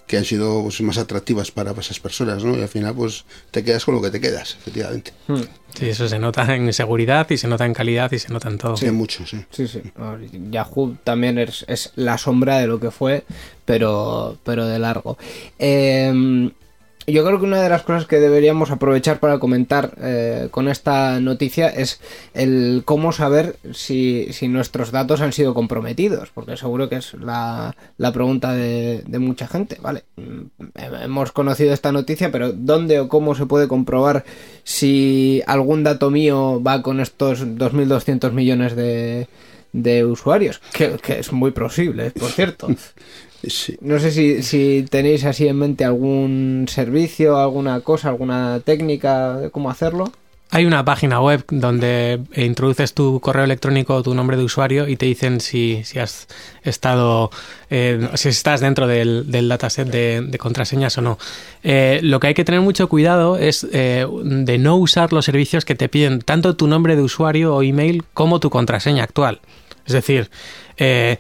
que 0.07 0.17
han 0.17 0.25
sido 0.25 0.63
pues, 0.63 0.81
más 0.83 0.99
atractivas 0.99 1.51
para 1.51 1.73
esas 1.73 2.01
personas, 2.01 2.45
¿no? 2.45 2.57
Y 2.57 2.63
al 2.63 2.69
final, 2.69 2.95
pues 2.95 3.25
te 3.51 3.65
quedas 3.65 3.85
con 3.85 3.95
lo 3.95 4.03
que 4.03 4.11
te 4.11 4.21
quedas, 4.21 4.57
efectivamente. 4.61 5.13
Sí, 5.75 5.89
eso 5.89 6.09
se 6.09 6.19
nota 6.19 6.55
en 6.55 6.73
seguridad 6.73 7.29
y 7.31 7.39
se 7.39 7.49
nota 7.49 7.65
en 7.65 7.75
calidad 7.75 8.13
y 8.13 8.19
se 8.19 8.33
nota 8.33 8.49
en 8.49 8.59
todo. 8.59 8.77
Sí, 8.77 8.91
mucho, 8.91 9.27
sí. 9.27 9.45
Sí, 9.51 9.67
sí. 9.67 9.83
Ver, 9.97 10.29
Yahoo 10.51 10.97
también 11.05 11.39
es, 11.39 11.65
es 11.69 11.93
la 11.97 12.19
sombra 12.19 12.59
de 12.59 12.67
lo 12.67 12.79
que 12.79 12.91
fue, 12.91 13.25
pero, 13.65 14.39
pero 14.45 14.67
de 14.67 14.79
largo. 14.79 15.17
Eh, 15.59 16.51
yo 17.07 17.25
creo 17.25 17.39
que 17.39 17.47
una 17.47 17.61
de 17.61 17.69
las 17.69 17.83
cosas 17.83 18.07
que 18.07 18.21
deberíamos 18.21 18.71
aprovechar 18.71 19.21
para 19.21 19.39
comentar 19.39 19.95
eh, 20.01 20.49
con 20.51 20.69
esta 20.69 21.21
noticia 21.21 21.69
es 21.69 22.01
el 22.35 22.83
cómo 22.85 23.13
saber 23.13 23.57
si, 23.73 24.29
si 24.33 24.49
nuestros 24.49 24.91
datos 24.91 25.21
han 25.21 25.33
sido 25.33 25.55
comprometidos, 25.55 26.31
porque 26.35 26.57
seguro 26.57 26.89
que 26.89 26.97
es 26.97 27.15
la, 27.15 27.77
la 27.99 28.13
pregunta 28.13 28.53
de, 28.53 29.03
de 29.07 29.19
mucha 29.19 29.47
gente. 29.47 29.79
Vale, 29.81 30.05
Mm, 30.17 30.47
hemos 31.03 31.33
conocido 31.33 31.73
esta 31.73 31.93
noticia, 31.93 32.31
pero 32.31 32.53
¿dónde 32.53 33.01
o 33.01 33.09
cómo 33.09 33.35
se 33.35 33.47
puede 33.47 33.69
comprobar 33.69 34.25
si 34.63 35.43
algún 35.47 35.83
dato 35.83 36.11
mío 36.11 36.63
va 36.63 36.83
con 36.83 37.01
estos 37.01 37.45
2.200 37.45 38.33
millones 38.33 38.77
de, 38.77 39.27
de 39.73 40.05
usuarios? 40.05 40.61
Que, 40.73 40.97
que 41.03 41.19
es 41.19 41.33
muy 41.33 41.51
posible, 41.51 42.11
por 42.13 42.31
cierto. 42.31 42.69
Sí. 43.49 43.77
No 43.81 43.99
sé 43.99 44.11
si, 44.11 44.43
si 44.43 44.85
tenéis 44.89 45.25
así 45.25 45.47
en 45.49 45.59
mente 45.59 45.85
algún 45.85 46.67
servicio, 46.69 47.37
alguna 47.37 47.81
cosa, 47.81 48.09
alguna 48.09 48.61
técnica 48.61 49.39
de 49.39 49.51
cómo 49.51 49.71
hacerlo. 49.71 50.13
Hay 50.51 50.67
una 50.67 50.85
página 50.85 51.21
web 51.21 51.45
donde 51.51 52.21
introduces 52.37 52.95
tu 52.95 53.19
correo 53.19 53.43
electrónico 53.43 53.97
o 53.97 54.03
tu 54.05 54.15
nombre 54.15 54.37
de 54.37 54.45
usuario 54.45 54.87
y 54.87 54.97
te 54.97 55.07
dicen 55.07 55.41
si, 55.41 55.83
si 55.83 55.99
has 55.99 56.29
estado, 56.63 57.31
eh, 57.71 58.09
si 58.15 58.29
estás 58.29 58.61
dentro 58.61 58.87
del, 58.87 59.31
del 59.33 59.49
dataset 59.49 59.89
de, 59.89 60.21
de 60.21 60.39
contraseñas 60.39 60.97
o 60.99 61.01
no. 61.01 61.19
Eh, 61.65 61.99
lo 62.05 62.21
que 62.21 62.29
hay 62.29 62.35
que 62.35 62.45
tener 62.45 62.61
mucho 62.61 62.89
cuidado 62.89 63.37
es 63.37 63.67
eh, 63.73 64.07
de 64.23 64.59
no 64.59 64.77
usar 64.77 65.13
los 65.13 65.25
servicios 65.25 65.65
que 65.65 65.75
te 65.75 65.89
piden 65.89 66.21
tanto 66.21 66.55
tu 66.55 66.69
nombre 66.69 66.95
de 66.95 67.03
usuario 67.03 67.57
o 67.57 67.63
email 67.65 68.05
como 68.13 68.39
tu 68.39 68.49
contraseña 68.49 69.03
actual. 69.03 69.41
Es 69.87 69.93
decir, 69.93 70.31
eh, 70.77 71.19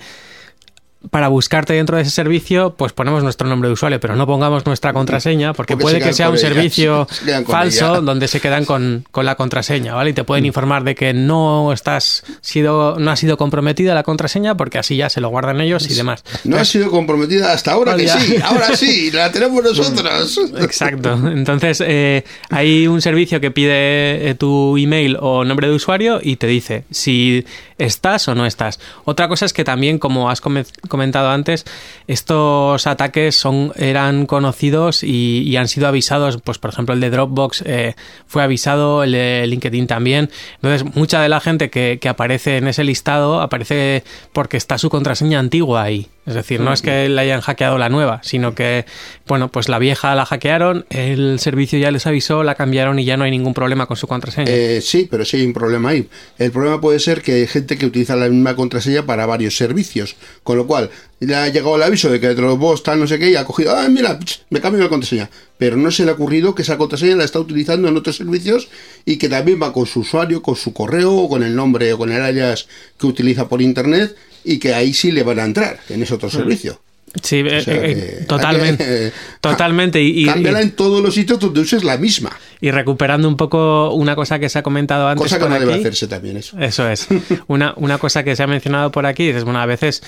para 1.10 1.28
buscarte 1.28 1.72
dentro 1.74 1.96
de 1.96 2.02
ese 2.02 2.10
servicio, 2.10 2.74
pues 2.76 2.92
ponemos 2.92 3.22
nuestro 3.22 3.46
nombre 3.48 3.68
de 3.68 3.74
usuario, 3.74 4.00
pero 4.00 4.16
no 4.16 4.26
pongamos 4.26 4.64
nuestra 4.66 4.92
contraseña, 4.92 5.52
porque, 5.52 5.74
Porque 5.74 5.82
puede 5.96 6.00
que 6.00 6.12
sea 6.12 6.28
un 6.30 6.36
ella, 6.36 6.48
servicio 6.48 7.06
se 7.10 7.44
falso 7.44 7.90
ella. 7.92 8.00
donde 8.00 8.28
se 8.28 8.40
quedan 8.40 8.64
con, 8.64 9.04
con 9.10 9.24
la 9.26 9.34
contraseña, 9.34 9.94
¿vale? 9.94 10.10
Y 10.10 10.12
te 10.12 10.22
Mm. 10.22 10.26
pueden 10.26 10.46
informar 10.46 10.84
de 10.84 10.94
que 10.94 11.12
no 11.12 11.72
estás 11.72 12.24
sido, 12.40 12.98
no 12.98 13.10
ha 13.10 13.16
sido 13.16 13.36
comprometida 13.36 13.94
la 13.94 14.02
contraseña, 14.02 14.56
porque 14.56 14.78
así 14.78 14.96
ya 14.96 15.10
se 15.10 15.20
lo 15.20 15.28
guardan 15.28 15.60
ellos 15.60 15.88
y 15.90 15.94
demás. 15.94 16.24
No 16.44 16.56
ha 16.56 16.64
sido 16.64 16.90
comprometida 16.90 17.52
hasta 17.52 17.72
ahora 17.72 17.94
que 17.96 18.06
Ya. 18.06 18.18
sí, 18.18 18.36
ahora 18.42 18.76
sí, 18.76 19.10
la 19.12 19.30
tenemos 19.30 19.62
nosotros. 19.62 20.40
Exacto. 20.60 21.12
Entonces, 21.28 21.82
eh, 21.86 22.24
hay 22.50 22.86
un 22.86 23.02
servicio 23.02 23.40
que 23.40 23.50
pide 23.50 24.30
eh, 24.30 24.34
tu 24.34 24.76
email 24.76 25.16
o 25.20 25.44
nombre 25.44 25.68
de 25.68 25.74
usuario 25.74 26.20
y 26.22 26.36
te 26.36 26.46
dice 26.46 26.84
si 26.90 27.44
estás 27.78 28.28
o 28.28 28.34
no 28.34 28.46
estás. 28.46 28.80
Otra 29.04 29.28
cosa 29.28 29.46
es 29.46 29.52
que 29.52 29.64
también, 29.64 29.98
como 29.98 30.30
has 30.30 30.40
come- 30.40 30.64
comentado 30.88 31.30
antes, 31.30 31.64
estos 32.06 32.86
ataques 32.86 33.36
son, 33.36 33.72
eran 33.76 34.26
conocidos 34.26 35.02
y, 35.02 35.42
y 35.42 35.56
han 35.56 35.68
sido 35.68 35.88
avisados. 35.88 36.38
Pues, 36.42 36.58
por 36.58 36.70
ejemplo, 36.70 36.94
el 36.94 37.00
de 37.00 37.10
Dropbox 37.10 37.62
eh, 37.66 37.94
fue 38.26 38.42
avisado, 38.42 39.02
el 39.02 39.12
de 39.12 39.46
LinkedIn 39.46 39.86
también. 39.86 40.30
Entonces, 40.56 40.94
mucha 40.94 41.20
de 41.20 41.28
la 41.28 41.40
gente 41.40 41.70
que, 41.70 41.98
que 42.00 42.08
aparece 42.08 42.58
en 42.58 42.68
ese 42.68 42.84
listado 42.84 43.40
aparece 43.40 44.04
porque 44.32 44.56
está 44.56 44.78
su 44.78 44.90
contraseña 44.90 45.38
antigua 45.38 45.82
ahí. 45.82 46.08
Es 46.26 46.34
decir, 46.34 46.60
no 46.60 46.72
es 46.72 46.80
que 46.80 47.08
le 47.08 47.20
hayan 47.20 47.42
hackeado 47.42 47.76
la 47.76 47.90
nueva, 47.90 48.20
sino 48.22 48.54
que, 48.54 48.86
bueno, 49.26 49.48
pues 49.48 49.68
la 49.68 49.78
vieja 49.78 50.14
la 50.14 50.24
hackearon, 50.24 50.86
el 50.88 51.38
servicio 51.38 51.78
ya 51.78 51.90
les 51.90 52.06
avisó, 52.06 52.42
la 52.42 52.54
cambiaron 52.54 52.98
y 52.98 53.04
ya 53.04 53.16
no 53.18 53.24
hay 53.24 53.30
ningún 53.30 53.52
problema 53.52 53.86
con 53.86 53.96
su 53.98 54.06
contraseña. 54.06 54.50
Eh, 54.50 54.80
sí, 54.80 55.06
pero 55.10 55.24
sí 55.24 55.36
hay 55.36 55.46
un 55.46 55.52
problema 55.52 55.90
ahí. 55.90 56.08
El 56.38 56.50
problema 56.50 56.80
puede 56.80 56.98
ser 56.98 57.20
que 57.20 57.32
hay 57.32 57.46
gente 57.46 57.76
que 57.76 57.84
utiliza 57.86 58.16
la 58.16 58.28
misma 58.28 58.56
contraseña 58.56 59.04
para 59.04 59.26
varios 59.26 59.56
servicios, 59.56 60.16
con 60.42 60.56
lo 60.56 60.66
cual 60.66 60.90
le 61.24 61.34
ha 61.34 61.48
llegado 61.48 61.76
el 61.76 61.82
aviso 61.82 62.10
de 62.10 62.20
que 62.20 62.34
Dropbox 62.34 62.82
tal 62.82 62.98
no 62.98 63.06
sé 63.06 63.18
qué 63.18 63.30
y 63.30 63.36
ha 63.36 63.44
cogido, 63.44 63.76
ah, 63.76 63.88
mira, 63.88 64.18
me 64.50 64.60
cambio 64.60 64.82
la 64.82 64.88
contraseña. 64.88 65.30
Pero 65.58 65.76
no 65.76 65.90
se 65.90 66.04
le 66.04 66.10
ha 66.10 66.14
ocurrido 66.14 66.54
que 66.54 66.62
esa 66.62 66.76
contraseña 66.76 67.16
la 67.16 67.24
está 67.24 67.38
utilizando 67.40 67.88
en 67.88 67.96
otros 67.96 68.16
servicios 68.16 68.68
y 69.04 69.16
que 69.16 69.28
también 69.28 69.60
va 69.62 69.72
con 69.72 69.86
su 69.86 70.00
usuario, 70.00 70.42
con 70.42 70.56
su 70.56 70.72
correo, 70.72 71.12
o 71.12 71.28
con 71.28 71.42
el 71.42 71.54
nombre 71.54 71.92
o 71.92 71.98
con 71.98 72.10
el 72.10 72.20
alias 72.20 72.66
que 72.98 73.06
utiliza 73.06 73.48
por 73.48 73.62
internet 73.62 74.16
y 74.44 74.58
que 74.58 74.74
ahí 74.74 74.92
sí 74.92 75.12
le 75.12 75.22
van 75.22 75.38
a 75.38 75.44
entrar 75.44 75.80
en 75.88 76.02
ese 76.02 76.14
otro 76.14 76.30
servicio. 76.30 76.80
Sí, 77.22 77.42
eh, 77.46 77.60
sea 77.62 77.74
eh, 77.74 78.24
totalmente. 78.28 79.06
eh, 79.08 79.12
totalmente. 79.40 80.02
Y, 80.02 80.22
y- 80.22 80.26
Cámbiala 80.26 80.60
en 80.62 80.72
todos 80.72 81.02
los 81.02 81.14
sitios 81.14 81.38
donde 81.38 81.60
uses 81.60 81.84
la 81.84 81.96
misma. 81.96 82.30
y 82.60 82.70
recuperando 82.70 83.28
un 83.28 83.36
poco 83.36 83.92
una 83.94 84.14
cosa 84.16 84.38
que 84.38 84.48
se 84.48 84.58
ha 84.58 84.62
comentado 84.62 85.06
antes. 85.08 85.22
Cosa 85.22 85.36
que 85.36 85.42
por 85.44 85.50
no 85.50 85.58
debe 85.60 85.72
aquí. 85.74 85.80
hacerse 85.82 86.06
también 86.08 86.36
eso. 86.38 86.58
Eso 86.58 86.88
es. 86.88 87.06
Una, 87.46 87.74
una 87.76 87.98
cosa 87.98 88.24
que 88.24 88.34
se 88.36 88.42
ha 88.42 88.46
mencionado 88.46 88.90
por 88.90 89.04
aquí, 89.06 89.28
es 89.28 89.44
bueno, 89.44 89.60
a 89.60 89.66
veces 89.66 90.02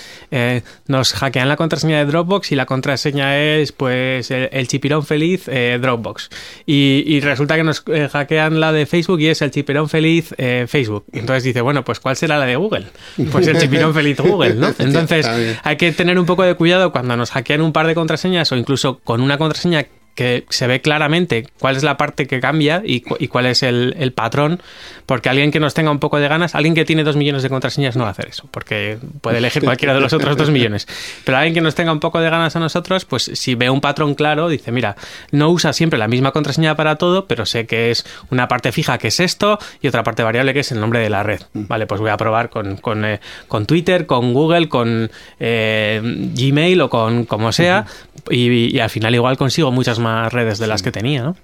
nos 0.87 1.13
hackean 1.13 1.49
la 1.49 1.57
contraseña 1.57 1.99
de 1.99 2.07
Dropbox 2.07 2.53
y 2.53 2.57
la 2.57 2.67
contraseña 2.67 3.39
es 3.39 3.73
pues 3.73 4.31
el, 4.31 4.49
el 4.53 4.69
chipirón 4.69 5.05
feliz 5.05 5.45
Dropbox. 5.47 6.31
Y, 6.67 7.05
y 7.07 7.21
resulta 7.21 7.57
que 7.57 7.63
nos 7.65 7.83
hackean 8.13 8.61
la 8.61 8.73
de 8.73 8.87
Facebook 8.87 9.21
y 9.21 9.29
es 9.29 9.43
el 9.43 9.51
chipirón 9.51 9.89
feliz 9.89 10.35
Facebook. 10.67 11.05
Y 11.13 11.19
entonces 11.19 11.45
dice, 11.45 11.61
bueno, 11.61 11.85
pues 11.85 12.01
¿cuál 12.01 12.17
será 12.17 12.39
la 12.39 12.47
de 12.47 12.57
Google? 12.57 12.87
Pues 13.31 13.47
el 13.47 13.59
chipirón 13.59 13.93
feliz 13.95 14.19
Google, 14.19 14.55
¿no? 14.55 14.73
Entonces 14.79 15.27
hay 15.63 15.77
que 15.77 15.93
tener 15.93 16.19
un 16.19 16.27
poco 16.27 16.43
de 16.43 16.55
cuidado 16.55 16.93
cuando 16.97 17.15
nos 17.15 17.31
hackean 17.31 17.61
un 17.61 17.75
par 17.75 17.87
de 17.87 17.95
contraseñas 17.95 18.51
o 18.53 18.57
incluso 18.57 19.01
con 19.05 19.21
una 19.21 19.37
contraseña 19.37 19.85
que 20.17 20.45
se 20.49 20.67
ve 20.67 20.81
claramente 20.81 21.47
cuál 21.61 21.77
es 21.77 21.85
la 21.85 21.97
parte 21.97 22.27
que 22.27 22.41
cambia 22.41 22.83
y, 22.85 23.03
cu- 23.03 23.17
y 23.21 23.29
cuál 23.29 23.47
es 23.47 23.63
el, 23.63 23.95
el 24.01 24.13
patrón, 24.13 24.61
porque 25.07 25.29
alguien 25.29 25.53
que 25.53 25.61
nos 25.61 25.75
tenga 25.75 25.91
un 25.93 25.99
poco 26.01 26.19
de 26.19 26.27
ganas, 26.27 26.55
alguien 26.57 26.75
que 26.75 26.85
tiene 26.85 27.05
dos 27.05 27.15
millones 27.17 27.45
de 27.45 27.49
contraseñas 27.51 27.95
no 27.97 28.03
va 28.03 28.09
a 28.09 28.13
hacer 28.13 28.27
eso, 28.29 28.49
porque 28.51 28.99
puede 29.21 29.39
elegir 29.39 29.63
cualquiera 29.65 29.95
de 29.95 30.01
los 30.01 30.13
otros 30.15 30.37
dos 30.37 30.51
millones. 30.51 30.89
Pero 31.25 31.37
alguien 31.39 31.55
que 31.55 31.61
nos 31.61 31.75
tenga 31.75 31.93
un 31.93 32.01
poco 32.01 32.19
de 32.21 32.31
ganas 32.31 32.57
a 32.57 32.61
nosotros, 32.61 33.05
pues 33.05 33.31
si 33.35 33.55
ve 33.55 33.69
un 33.71 33.81
patrón 33.83 34.15
claro, 34.15 34.49
dice, 34.49 34.73
mira, 34.73 34.97
no 35.33 35.51
usa 35.51 35.73
siempre 35.75 35.99
la 35.99 36.09
misma 36.09 36.33
contraseña 36.33 36.75
para 36.77 36.97
todo, 36.97 37.27
pero 37.27 37.45
sé 37.47 37.67
que 37.67 37.91
es 37.91 38.07
una 38.31 38.49
parte 38.49 38.73
fija 38.73 38.97
que 38.97 39.09
es 39.09 39.21
esto 39.21 39.59
y 39.83 39.89
otra 39.89 40.03
parte 40.03 40.23
variable 40.23 40.55
que 40.55 40.61
es 40.61 40.73
el 40.73 40.81
nombre 40.81 41.01
de 41.01 41.11
la 41.11 41.23
red. 41.23 41.43
Vale, 41.53 41.87
pues 41.87 42.01
voy 42.01 42.11
a 42.11 42.17
probar 42.17 42.49
con, 42.49 42.79
con, 42.79 43.05
eh, 43.05 43.21
con 43.49 43.67
Twitter, 43.67 44.07
con 44.07 44.33
Google, 44.33 44.71
con 44.71 45.11
eh, 45.39 46.01
Gmail 46.35 46.81
o 46.81 46.89
con 46.89 47.27
como 47.27 47.53
sea, 47.53 47.85
y, 48.31 48.75
y 48.75 48.81
al 48.81 48.89
final 48.91 49.15
igual 49.15 49.37
consigo 49.37 49.71
muchas 49.71 49.99
más 49.99 50.06
redes 50.33 50.59
de 50.59 50.67
las 50.67 50.83
que 50.83 50.93
tenía, 50.93 51.23
¿no? 51.23 51.37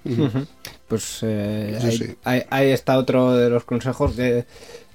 Pues 0.87 1.19
eh, 1.23 1.77
Sí, 1.81 1.87
ahí, 1.87 1.97
sí. 1.97 2.15
ahí- 2.23 2.43
ahí 2.49 2.69
está 2.71 2.97
otro 2.97 3.33
de 3.35 3.49
los 3.49 3.63
consejos 3.63 4.13
que 4.13 4.45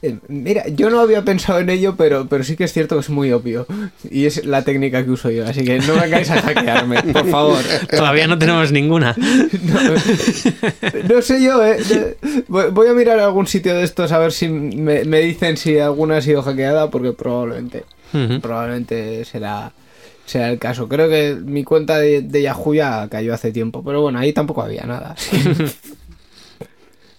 Eh, 0.00 0.16
Mira, 0.28 0.68
yo 0.68 0.90
no 0.90 1.00
había 1.00 1.22
pensado 1.24 1.58
en 1.58 1.70
ello, 1.70 1.96
pero, 1.96 2.28
pero 2.28 2.44
sí 2.44 2.54
que 2.54 2.62
es 2.62 2.72
cierto 2.72 2.94
que 2.94 3.00
es 3.00 3.10
muy 3.10 3.32
obvio. 3.32 3.66
Y 4.08 4.26
es 4.26 4.44
la 4.44 4.62
técnica 4.62 5.04
que 5.04 5.10
uso 5.10 5.28
yo, 5.28 5.44
así 5.44 5.64
que 5.64 5.80
no 5.80 5.94
vengáis 6.00 6.30
a 6.30 6.40
hackearme, 6.40 7.02
por 7.12 7.28
favor. 7.28 7.58
Todavía 7.90 8.28
no 8.28 8.38
tenemos 8.38 8.70
ninguna. 8.70 9.16
No, 9.62 11.14
no 11.16 11.22
sé 11.22 11.42
yo, 11.42 11.64
eh. 11.66 12.16
Voy 12.46 12.86
a 12.86 12.92
mirar 12.92 13.18
algún 13.18 13.48
sitio 13.48 13.74
de 13.74 13.82
estos 13.82 14.12
a 14.12 14.18
ver 14.18 14.30
si 14.32 14.48
me, 14.48 15.04
me 15.04 15.18
dicen 15.20 15.56
si 15.56 15.78
alguna 15.80 16.18
ha 16.18 16.22
sido 16.22 16.42
hackeada, 16.42 16.90
porque 16.90 17.12
probablemente, 17.12 17.82
probablemente 18.40 19.24
será, 19.24 19.72
será 20.28 20.50
el 20.50 20.58
caso. 20.58 20.88
Creo 20.88 21.08
que 21.08 21.34
mi 21.34 21.64
cuenta 21.64 21.98
de, 21.98 22.22
de 22.22 22.42
Yahoo 22.42 22.74
ya 22.74 23.08
cayó 23.08 23.34
hace 23.34 23.52
tiempo, 23.52 23.82
pero 23.84 24.02
bueno, 24.02 24.18
ahí 24.18 24.32
tampoco 24.32 24.62
había 24.62 24.84
nada. 24.84 25.14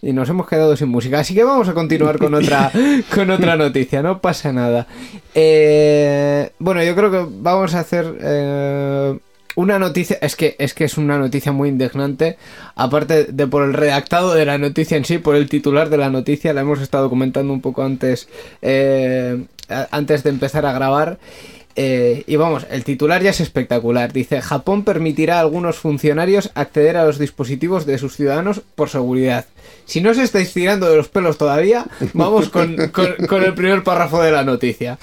Y 0.02 0.14
nos 0.14 0.30
hemos 0.30 0.48
quedado 0.48 0.78
sin 0.78 0.88
música, 0.88 1.20
así 1.20 1.34
que 1.34 1.44
vamos 1.44 1.68
a 1.68 1.74
continuar 1.74 2.20
con 2.20 2.34
otra, 2.34 2.72
con 3.14 3.30
otra 3.32 3.58
noticia, 3.58 4.02
no 4.02 4.22
pasa 4.22 4.54
nada. 4.54 4.88
Eh, 5.36 6.52
bueno, 6.58 6.82
yo 6.84 6.96
creo 6.96 7.12
que 7.12 7.26
vamos 7.30 7.76
a 7.76 7.82
hacer 7.82 8.18
eh, 8.22 9.20
una 9.56 9.78
noticia, 9.78 10.18
es 10.22 10.38
que, 10.38 10.56
es 10.58 10.74
que 10.74 10.86
es 10.86 10.98
una 10.98 11.18
noticia 11.18 11.52
muy 11.52 11.68
indignante, 11.68 12.38
aparte 12.76 13.26
de 13.26 13.48
por 13.48 13.64
el 13.64 13.74
redactado 13.74 14.34
de 14.34 14.46
la 14.46 14.58
noticia 14.58 14.96
en 14.96 15.04
sí, 15.04 15.18
por 15.18 15.36
el 15.36 15.50
titular 15.50 15.90
de 15.90 15.98
la 15.98 16.10
noticia, 16.10 16.54
la 16.54 16.62
hemos 16.62 16.80
estado 16.80 17.10
comentando 17.10 17.52
un 17.52 17.60
poco 17.60 17.84
antes, 17.84 18.30
eh, 18.62 19.44
antes 19.92 20.24
de 20.24 20.30
empezar 20.30 20.66
a 20.66 20.72
grabar. 20.72 21.20
Eh, 21.82 22.24
y 22.28 22.36
vamos, 22.36 22.68
el 22.70 22.84
titular 22.84 23.22
ya 23.24 23.30
es 23.30 23.40
espectacular. 23.40 24.12
Dice, 24.12 24.42
Japón 24.42 24.84
permitirá 24.84 25.38
a 25.38 25.40
algunos 25.40 25.78
funcionarios 25.78 26.52
acceder 26.54 26.98
a 26.98 27.06
los 27.06 27.18
dispositivos 27.20 27.86
de 27.86 27.98
sus 27.98 28.18
ciudadanos 28.18 28.60
por 28.76 28.90
seguridad. 28.90 29.46
Si 29.86 30.02
no 30.02 30.10
os 30.10 30.18
estáis 30.18 30.52
tirando 30.52 30.90
de 30.90 30.98
los 30.98 31.08
pelos 31.08 31.38
todavía, 31.38 31.86
vamos 32.14 32.50
con- 32.50 32.76
con 33.28 33.44
el 33.44 33.54
primer 33.54 33.82
párrafo 33.84 34.22
de 34.22 34.32
la 34.34 34.44
noticia. 34.44 34.98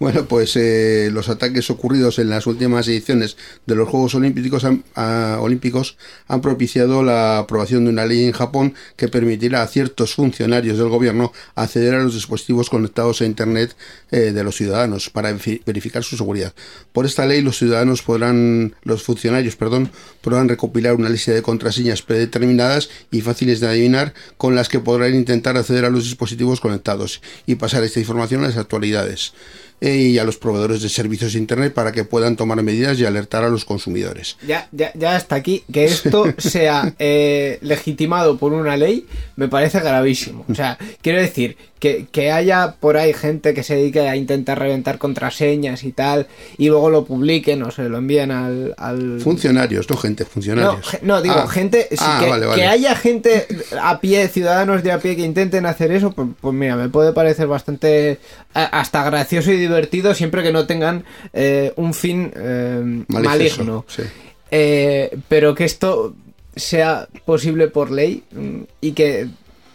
Bueno, 0.00 0.26
pues 0.26 0.54
eh, 0.54 1.10
los 1.12 1.28
ataques 1.28 1.70
ocurridos 1.70 2.20
en 2.20 2.30
las 2.30 2.46
últimas 2.46 2.86
ediciones 2.86 3.36
de 3.66 3.74
los 3.74 3.88
Juegos 3.88 4.14
Olímpicos 4.14 4.62
han, 4.64 4.84
ah, 4.94 5.38
Olímpicos 5.40 5.96
han 6.28 6.40
propiciado 6.40 7.02
la 7.02 7.38
aprobación 7.38 7.82
de 7.82 7.90
una 7.90 8.06
ley 8.06 8.24
en 8.24 8.30
Japón 8.30 8.74
que 8.94 9.08
permitirá 9.08 9.62
a 9.62 9.66
ciertos 9.66 10.14
funcionarios 10.14 10.78
del 10.78 10.88
gobierno 10.88 11.32
acceder 11.56 11.96
a 11.96 12.02
los 12.04 12.14
dispositivos 12.14 12.70
conectados 12.70 13.20
a 13.20 13.24
Internet 13.24 13.74
eh, 14.12 14.30
de 14.30 14.44
los 14.44 14.54
ciudadanos 14.54 15.10
para 15.10 15.32
verifi- 15.32 15.62
verificar 15.66 16.04
su 16.04 16.16
seguridad. 16.16 16.54
Por 16.92 17.04
esta 17.04 17.26
ley, 17.26 17.42
los 17.42 17.58
ciudadanos 17.58 18.02
podrán, 18.02 18.76
los 18.84 19.02
funcionarios, 19.02 19.56
perdón, 19.56 19.90
podrán 20.20 20.48
recopilar 20.48 20.94
una 20.94 21.08
lista 21.08 21.32
de 21.32 21.42
contraseñas 21.42 22.02
predeterminadas 22.02 22.88
y 23.10 23.20
fáciles 23.20 23.58
de 23.58 23.66
adivinar 23.66 24.14
con 24.36 24.54
las 24.54 24.68
que 24.68 24.78
podrán 24.78 25.16
intentar 25.16 25.56
acceder 25.56 25.84
a 25.84 25.90
los 25.90 26.04
dispositivos 26.04 26.60
conectados 26.60 27.20
y 27.46 27.56
pasar 27.56 27.82
esta 27.82 27.98
información 27.98 28.44
a 28.44 28.46
las 28.46 28.58
actualidades 28.58 29.32
y 29.80 30.18
a 30.18 30.24
los 30.24 30.36
proveedores 30.38 30.82
de 30.82 30.88
servicios 30.88 31.32
de 31.34 31.38
Internet 31.38 31.72
para 31.72 31.92
que 31.92 32.04
puedan 32.04 32.36
tomar 32.36 32.62
medidas 32.62 32.98
y 32.98 33.04
alertar 33.04 33.44
a 33.44 33.48
los 33.48 33.64
consumidores. 33.64 34.36
Ya, 34.46 34.68
ya, 34.72 34.90
ya 34.94 35.14
hasta 35.16 35.36
aquí, 35.36 35.62
que 35.72 35.84
esto 35.84 36.24
sea 36.38 36.94
eh, 36.98 37.58
legitimado 37.62 38.38
por 38.38 38.52
una 38.52 38.76
ley, 38.76 39.06
me 39.36 39.48
parece 39.48 39.80
gravísimo. 39.80 40.44
O 40.48 40.54
sea, 40.54 40.78
quiero 41.02 41.20
decir, 41.20 41.56
que, 41.78 42.08
que 42.10 42.32
haya 42.32 42.74
por 42.80 42.96
ahí 42.96 43.12
gente 43.12 43.54
que 43.54 43.62
se 43.62 43.76
dedique 43.76 44.00
a 44.00 44.16
intentar 44.16 44.58
reventar 44.58 44.98
contraseñas 44.98 45.84
y 45.84 45.92
tal, 45.92 46.26
y 46.56 46.68
luego 46.68 46.90
lo 46.90 47.04
publiquen 47.04 47.62
o 47.62 47.70
se 47.70 47.88
lo 47.88 47.98
envíen 47.98 48.32
al... 48.32 48.74
al... 48.78 49.20
Funcionarios, 49.20 49.88
no 49.88 49.96
gente, 49.96 50.24
funcionarios. 50.24 50.80
no, 51.02 51.22
digo, 51.22 51.36
Ah, 51.38 51.46
gente, 51.46 51.86
sí, 51.90 51.96
ah, 52.00 52.18
que, 52.20 52.28
vale, 52.30 52.46
vale. 52.46 52.60
que 52.60 52.66
haya 52.66 52.96
gente 52.96 53.46
a 53.80 54.00
pie, 54.00 54.26
ciudadanos 54.26 54.82
de 54.82 54.90
a 54.90 54.98
pie 54.98 55.14
que 55.14 55.22
intenten 55.22 55.66
hacer 55.66 55.92
eso, 55.92 56.10
pues, 56.10 56.26
pues 56.40 56.52
mira, 56.52 56.74
me 56.74 56.88
puede 56.88 57.12
parecer 57.12 57.46
bastante 57.46 58.18
a- 58.54 58.64
hasta 58.80 59.04
gracioso 59.04 59.52
y 59.52 59.67
divertido 59.68 60.14
siempre 60.14 60.42
que 60.42 60.52
no 60.52 60.66
tengan 60.66 61.04
eh, 61.32 61.72
un 61.76 61.94
fin 61.94 62.32
eh, 62.34 63.04
Malicioso, 63.08 63.58
maligno. 63.64 63.84
sí. 63.88 64.02
Eh, 64.50 65.16
pero 65.28 65.54
que 65.54 65.64
esto 65.64 66.14
sea 66.56 67.06
posible 67.26 67.68
por 67.68 67.90
ley 67.90 68.24
mm, 68.32 68.60
y 68.80 68.92
que 68.92 69.28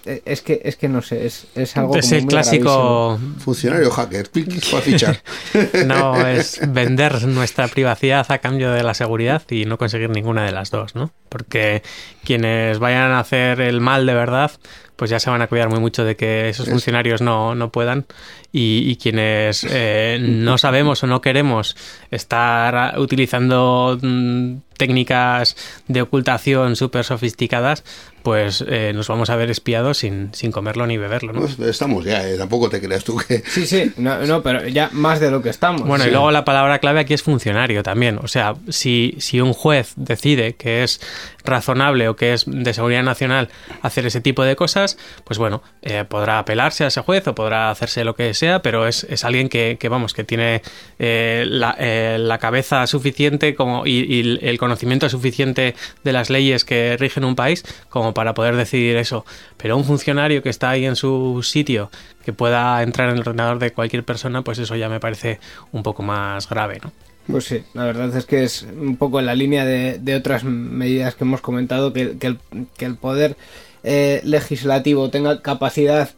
es 0.05 0.41
que 0.41 0.61
es 0.63 0.75
que 0.75 0.87
no 0.89 1.01
sé, 1.01 1.25
es, 1.25 1.47
es 1.55 1.77
algo 1.77 1.95
Es 1.95 2.05
como 2.05 2.15
el 2.17 2.21
muy 2.23 2.29
clásico. 2.29 3.19
Funcionario 3.39 3.89
hacker, 3.91 4.29
para 4.71 4.81
fichar. 4.83 5.21
No, 5.85 6.27
es 6.27 6.59
vender 6.73 7.23
nuestra 7.27 7.67
privacidad 7.67 8.25
a 8.29 8.37
cambio 8.39 8.71
de 8.71 8.83
la 8.83 8.93
seguridad 8.93 9.43
y 9.49 9.65
no 9.65 9.77
conseguir 9.77 10.09
ninguna 10.09 10.43
de 10.45 10.51
las 10.51 10.71
dos, 10.71 10.95
¿no? 10.95 11.11
Porque 11.29 11.81
quienes 12.23 12.79
vayan 12.79 13.11
a 13.11 13.19
hacer 13.19 13.61
el 13.61 13.81
mal 13.81 14.05
de 14.05 14.13
verdad, 14.13 14.51
pues 14.95 15.09
ya 15.09 15.19
se 15.19 15.29
van 15.29 15.41
a 15.41 15.47
cuidar 15.47 15.69
muy 15.69 15.79
mucho 15.79 16.03
de 16.05 16.15
que 16.15 16.49
esos 16.49 16.67
Es- 16.67 16.71
funcionarios 16.73 17.21
no, 17.21 17.55
no 17.55 17.71
puedan. 17.71 18.05
Y, 18.51 18.83
y 18.87 18.97
quienes 18.97 19.65
eh, 19.67 20.19
no 20.21 20.59
sabemos 20.59 21.01
o 21.03 21.07
no 21.07 21.21
queremos 21.21 21.75
estar 22.11 22.99
utilizando 22.99 23.97
mm, 23.99 24.57
técnicas 24.77 25.55
de 25.87 26.03
ocultación 26.03 26.75
súper 26.75 27.03
sofisticadas, 27.03 27.83
pues 28.23 28.63
eh, 28.67 28.91
nos 28.95 29.07
vamos 29.09 29.29
a 29.29 29.35
ver 29.35 29.51
espiados 29.51 29.97
sin, 29.99 30.33
sin 30.33 30.51
comerlo 30.51 30.87
ni 30.87 30.97
beberlo, 30.97 31.33
¿no? 31.33 31.41
Pues 31.41 31.59
estamos 31.59 32.05
ya, 32.05 32.27
eh, 32.27 32.37
tampoco 32.37 32.69
te 32.69 32.81
creas 32.81 33.03
tú 33.03 33.17
que... 33.17 33.43
Sí, 33.45 33.67
sí, 33.67 33.91
no, 33.97 34.25
no, 34.25 34.41
pero 34.41 34.65
ya 34.67 34.89
más 34.93 35.19
de 35.19 35.29
lo 35.29 35.41
que 35.41 35.49
estamos. 35.49 35.85
Bueno, 35.87 36.03
Sí. 36.05 36.09
y 36.09 36.13
luego 36.13 36.31
la 36.31 36.45
palabra 36.45 36.79
clave 36.79 37.01
aquí 37.01 37.13
es 37.13 37.21
funcionario 37.21 37.83
también. 37.83 38.17
O 38.23 38.27
sea, 38.27 38.55
si, 38.69 39.15
si 39.19 39.41
un 39.41 39.53
juez 39.53 39.93
decide 39.97 40.55
que 40.55 40.83
es 40.83 41.01
razonable 41.43 42.07
o 42.07 42.15
que 42.15 42.33
es 42.33 42.45
de 42.47 42.73
seguridad 42.73 43.03
nacional 43.03 43.49
hacer 43.81 44.05
ese 44.05 44.21
tipo 44.21 44.43
de 44.43 44.55
cosas, 44.55 44.97
pues 45.25 45.37
bueno, 45.37 45.61
eh, 45.81 46.05
podrá 46.07 46.39
apelarse 46.39 46.85
a 46.85 46.87
ese 46.87 47.01
juez 47.01 47.27
o 47.27 47.35
podrá 47.35 47.69
hacerse 47.69 48.05
lo 48.05 48.15
que 48.15 48.33
sea, 48.33 48.61
pero 48.61 48.87
es, 48.87 49.03
es 49.09 49.25
alguien 49.25 49.49
que, 49.49 49.77
que, 49.79 49.89
vamos, 49.89 50.13
que 50.13 50.23
tiene 50.23 50.61
eh, 50.99 51.43
la, 51.45 51.75
eh, 51.77 52.17
la 52.19 52.37
cabeza 52.37 52.87
suficiente 52.87 53.55
como, 53.55 53.85
y, 53.85 54.05
y 54.09 54.39
el 54.47 54.57
conocimiento 54.57 55.09
suficiente 55.09 55.75
de 56.05 56.13
las 56.13 56.29
leyes 56.29 56.63
que 56.63 56.95
rigen 56.97 57.25
un 57.25 57.35
país 57.35 57.65
como 57.89 58.12
para 58.13 58.33
poder 58.33 58.55
decidir 58.55 58.97
eso. 58.97 59.25
Pero 59.57 59.77
un 59.77 59.83
funcionario 59.83 60.41
que 60.41 60.49
está 60.49 60.69
ahí 60.69 60.85
en 60.85 60.95
su 60.95 61.41
sitio, 61.43 61.89
que 62.25 62.33
pueda 62.33 62.81
entrar 62.83 63.09
en 63.09 63.15
el 63.15 63.21
ordenador 63.21 63.59
de 63.59 63.71
cualquier 63.71 64.03
persona, 64.03 64.43
pues 64.43 64.59
eso 64.59 64.75
ya 64.75 64.89
me 64.89 64.99
parece 64.99 65.39
un 65.71 65.83
poco 65.83 66.03
más 66.03 66.49
grave, 66.49 66.79
¿no? 66.83 66.91
Pues 67.27 67.45
sí, 67.45 67.63
la 67.73 67.85
verdad 67.85 68.15
es 68.17 68.25
que 68.25 68.43
es 68.43 68.63
un 68.63 68.97
poco 68.97 69.19
en 69.19 69.25
la 69.25 69.35
línea 69.35 69.63
de, 69.63 70.15
otras 70.15 70.43
medidas 70.43 71.15
que 71.15 71.23
hemos 71.23 71.39
comentado, 71.39 71.93
que, 71.93 72.17
que 72.17 72.27
el, 72.27 72.37
que 72.75 72.85
el 72.85 72.97
poder 72.97 73.37
eh, 73.83 74.21
legislativo 74.23 75.09
tenga 75.09 75.41
capacidad 75.41 76.09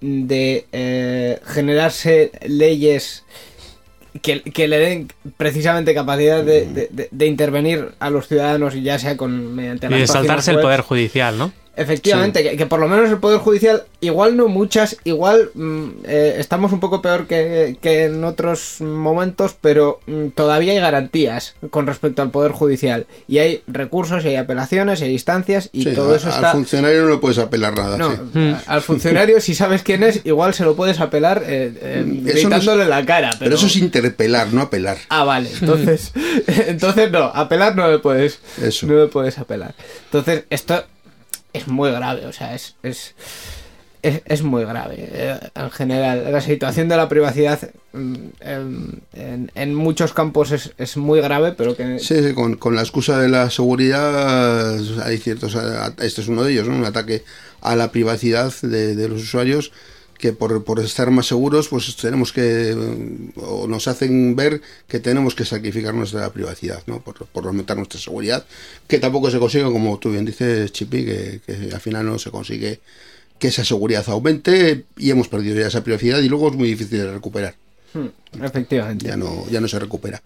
de 0.00 0.66
eh, 0.72 1.40
generarse 1.46 2.32
leyes 2.46 3.24
que, 4.20 4.42
que 4.42 4.68
le 4.68 4.78
den 4.78 5.08
precisamente 5.36 5.94
capacidad 5.94 6.42
de, 6.44 6.66
de- 6.66 6.88
de- 6.90 7.08
de 7.10 7.26
intervenir 7.26 7.88
a 7.98 8.10
los 8.10 8.28
ciudadanos, 8.28 8.74
ya 8.74 8.98
sea 8.98 9.16
con 9.16 9.54
mediante 9.54 9.86
Y 9.86 9.90
las 9.90 10.00
de 10.00 10.06
saltarse 10.06 10.50
el 10.50 10.60
poder 10.60 10.80
judicial, 10.82 11.38
¿no? 11.38 11.52
Efectivamente, 11.74 12.42
que, 12.42 12.56
que 12.56 12.66
por 12.66 12.80
lo 12.80 12.88
menos 12.88 13.08
el 13.10 13.16
Poder 13.18 13.38
Judicial, 13.38 13.84
igual 14.00 14.36
no 14.36 14.48
muchas, 14.48 14.98
igual 15.04 15.50
mm, 15.54 15.88
eh, 16.04 16.36
estamos 16.38 16.70
un 16.72 16.80
poco 16.80 17.00
peor 17.00 17.26
que, 17.26 17.78
que 17.80 18.04
en 18.04 18.22
otros 18.24 18.80
momentos, 18.80 19.56
pero 19.60 20.00
mm, 20.06 20.28
todavía 20.28 20.72
hay 20.74 20.80
garantías 20.80 21.54
con 21.70 21.86
respecto 21.86 22.20
al 22.20 22.30
Poder 22.30 22.52
Judicial. 22.52 23.06
Y 23.26 23.38
hay 23.38 23.62
recursos, 23.66 24.22
y 24.24 24.28
hay 24.28 24.36
apelaciones, 24.36 25.00
y 25.00 25.04
hay 25.04 25.12
instancias, 25.12 25.70
y 25.72 25.84
Sí, 25.84 25.92
todo 25.94 26.12
a- 26.12 26.16
eso 26.16 26.28
Al 26.28 26.34
está... 26.34 26.52
funcionario 26.52 27.04
no 27.04 27.10
le 27.10 27.16
puedes 27.18 27.38
apelar 27.38 27.74
nada. 27.74 27.96
No, 27.96 28.10
sí. 28.12 28.54
a- 28.66 28.74
al 28.74 28.82
funcionario, 28.82 29.40
si 29.40 29.54
sabes 29.54 29.82
quién 29.82 30.02
es, 30.02 30.20
igual 30.24 30.52
se 30.52 30.64
lo 30.64 30.76
puedes 30.76 31.00
apelar 31.00 31.42
eh, 31.46 31.72
eh, 31.80 32.04
Eso 32.04 32.48
no 32.50 32.56
es- 32.56 32.62
gritándole 32.62 32.84
la 32.86 33.04
cara. 33.06 33.30
Pero, 33.30 33.44
Pero 33.44 33.54
eso 33.56 33.66
es 33.66 33.76
interpelar, 33.76 34.52
no 34.52 34.60
apelar. 34.62 34.98
Ah, 35.08 35.24
vale, 35.24 35.48
entonces, 35.60 36.12
entonces 36.46 37.10
no, 37.10 37.24
apelar 37.34 37.74
no 37.76 37.90
le 37.90 37.98
puedes, 37.98 38.40
Eso. 38.60 38.86
no 38.86 38.94
le 38.96 39.06
puedes 39.06 39.38
apelar. 39.38 39.74
Entonces, 40.04 40.44
esto 40.50 40.84
es 41.52 41.68
muy 41.68 41.90
grave, 41.90 42.26
o 42.26 42.32
sea, 42.32 42.54
es, 42.54 42.76
es, 42.82 43.14
es, 44.02 44.42
muy 44.42 44.64
grave 44.64 44.96
eh, 44.98 45.38
en 45.54 45.70
general. 45.70 46.32
La 46.32 46.40
situación 46.40 46.88
de 46.88 46.96
la 46.96 47.08
privacidad 47.08 47.60
mm, 47.92 48.14
en, 48.40 49.50
en- 49.54 49.74
muchos 49.74 50.12
campos 50.12 50.50
es, 50.50 50.72
es 50.78 50.96
muy 50.96 51.20
grave, 51.20 51.52
pero 51.52 51.76
que... 51.76 51.98
Sí, 51.98 52.34
con, 52.34 52.56
con 52.56 52.74
la 52.74 52.82
excusa 52.82 53.18
de 53.20 53.28
la 53.28 53.50
seguridad 53.50 54.76
hay 55.04 55.18
ciertos, 55.18 55.56
este 55.98 56.20
es 56.20 56.28
uno 56.28 56.42
de 56.42 56.52
ellos, 56.52 56.68
un 56.68 56.84
ataque 56.84 57.22
a 57.60 57.76
la 57.76 57.92
privacidad 57.92 58.52
de, 58.62 58.96
de 58.96 59.08
los 59.08 59.22
usuarios 59.22 59.72
que 60.22 60.32
por, 60.32 60.62
por 60.62 60.78
estar 60.78 61.10
más 61.10 61.26
seguros 61.26 61.66
pues 61.66 61.96
tenemos 61.96 62.32
que 62.32 62.76
o 63.34 63.66
nos 63.66 63.88
hacen 63.88 64.36
ver 64.36 64.62
que 64.86 65.00
tenemos 65.00 65.34
que 65.34 65.44
sacrificar 65.44 65.94
nuestra 65.94 66.32
privacidad 66.32 66.80
¿no? 66.86 67.00
por, 67.00 67.26
por 67.26 67.44
aumentar 67.44 67.76
nuestra 67.76 67.98
seguridad 67.98 68.46
que 68.86 69.00
tampoco 69.00 69.32
se 69.32 69.40
consigue 69.40 69.64
como 69.64 69.98
tú 69.98 70.12
bien 70.12 70.24
dices 70.24 70.70
Chipi 70.70 71.04
que, 71.04 71.40
que 71.44 71.74
al 71.74 71.80
final 71.80 72.06
no 72.06 72.20
se 72.20 72.30
consigue 72.30 72.78
que 73.40 73.48
esa 73.48 73.64
seguridad 73.64 74.04
aumente 74.10 74.84
y 74.96 75.10
hemos 75.10 75.26
perdido 75.26 75.58
ya 75.60 75.66
esa 75.66 75.82
privacidad 75.82 76.20
y 76.20 76.28
luego 76.28 76.50
es 76.50 76.54
muy 76.54 76.68
difícil 76.68 76.98
de 76.98 77.12
recuperar 77.12 77.56
Hmm, 77.94 78.06
efectivamente. 78.42 79.06
ya 79.06 79.16
no 79.16 79.44
ya 79.50 79.60
no 79.60 79.66
se 79.68 79.78
recupera 79.78 80.22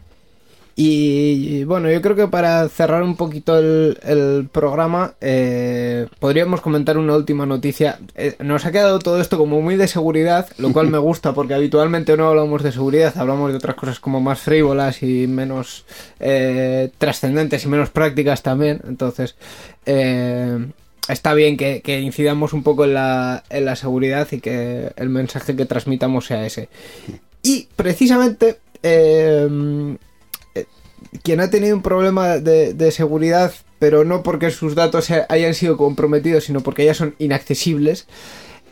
Y, 0.78 1.56
y, 1.56 1.64
bueno, 1.64 1.90
yo 1.90 2.02
creo 2.02 2.14
que 2.14 2.28
para 2.28 2.68
cerrar 2.68 3.02
un 3.02 3.16
poquito 3.16 3.58
el, 3.58 3.98
el 4.02 4.46
programa, 4.52 5.14
eh, 5.22 6.06
podríamos 6.18 6.60
comentar 6.60 6.98
una 6.98 7.16
última 7.16 7.46
noticia. 7.46 7.98
Eh, 8.14 8.36
nos 8.40 8.66
ha 8.66 8.72
quedado 8.72 8.98
todo 8.98 9.18
esto 9.22 9.38
como 9.38 9.62
muy 9.62 9.76
de 9.76 9.88
seguridad, 9.88 10.48
lo 10.58 10.74
cual 10.74 10.88
me 10.88 10.98
gusta 11.08 11.32
porque 11.32 11.54
habitualmente 11.54 12.14
no 12.18 12.28
hablamos 12.28 12.62
de 12.62 12.72
seguridad, 12.72 13.16
hablamos 13.16 13.52
de 13.52 13.56
otras 13.56 13.74
cosas 13.74 14.00
como 14.00 14.20
más 14.20 14.40
frívolas 14.40 15.02
y 15.02 15.26
menos 15.26 15.86
eh, 16.20 16.90
trascendentes 16.98 17.64
y 17.64 17.68
menos 17.68 17.88
prácticas 17.88 18.42
también. 18.42 18.82
Entonces, 18.86 19.34
eh, 19.86 20.58
está 21.08 21.32
bien 21.32 21.56
que, 21.56 21.80
que 21.80 22.00
incidamos 22.00 22.52
un 22.52 22.62
poco 22.62 22.84
en 22.84 22.92
la, 22.92 23.44
en 23.48 23.64
la 23.64 23.76
seguridad 23.76 24.28
y 24.30 24.40
que 24.40 24.92
el 24.96 25.08
mensaje 25.08 25.56
que 25.56 25.64
transmitamos 25.64 26.26
sea 26.26 26.44
ese. 26.44 26.68
Y 27.42 27.66
precisamente 27.76 28.58
eh, 28.82 29.96
quien 31.22 31.40
ha 31.40 31.50
tenido 31.50 31.76
un 31.76 31.82
problema 31.82 32.38
de, 32.38 32.74
de 32.74 32.90
seguridad, 32.90 33.52
pero 33.78 34.04
no 34.04 34.22
porque 34.22 34.50
sus 34.50 34.74
datos 34.74 35.08
hayan 35.28 35.54
sido 35.54 35.76
comprometidos, 35.76 36.44
sino 36.44 36.60
porque 36.62 36.84
ya 36.84 36.94
son 36.94 37.14
inaccesibles, 37.18 38.06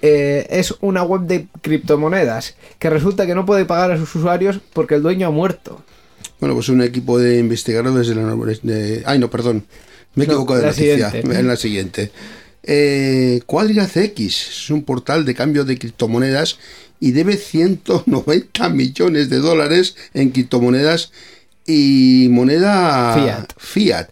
eh, 0.02 0.46
es 0.50 0.74
una 0.80 1.02
web 1.02 1.22
de 1.22 1.46
criptomonedas 1.62 2.56
que 2.78 2.90
resulta 2.90 3.26
que 3.26 3.34
no 3.34 3.46
puede 3.46 3.64
pagar 3.64 3.92
a 3.92 3.96
sus 3.96 4.14
usuarios 4.14 4.60
porque 4.72 4.96
el 4.96 5.02
dueño 5.02 5.28
ha 5.28 5.30
muerto. 5.30 5.82
Bueno, 6.40 6.54
pues 6.54 6.68
un 6.68 6.82
equipo 6.82 7.18
de 7.18 7.38
investigadores 7.38 8.08
de 8.08 8.14
la 8.14 8.34
de 8.62 9.02
Ay, 9.06 9.18
no, 9.18 9.30
perdón. 9.30 9.64
Me 10.14 10.24
he 10.24 10.26
No, 10.26 10.34
equivocado 10.34 10.60
de 10.60 10.66
noticia. 10.66 11.10
siguiente. 11.10 11.38
En 11.40 11.46
la 11.48 11.56
siguiente. 11.56 12.10
Eh, 12.62 13.40
Quadria 13.46 13.86
CX 13.86 14.20
es 14.48 14.70
un 14.70 14.84
portal 14.84 15.24
de 15.24 15.34
cambio 15.34 15.64
de 15.64 15.78
criptomonedas 15.78 16.58
y 17.00 17.12
debe 17.12 17.36
190 17.36 18.68
millones 18.70 19.28
de 19.28 19.38
dólares 19.38 19.96
en 20.14 20.30
criptomonedas 20.30 21.12
y 21.66 22.28
moneda 22.30 23.14
Fiat. 23.14 23.52
Fiat. 23.56 24.08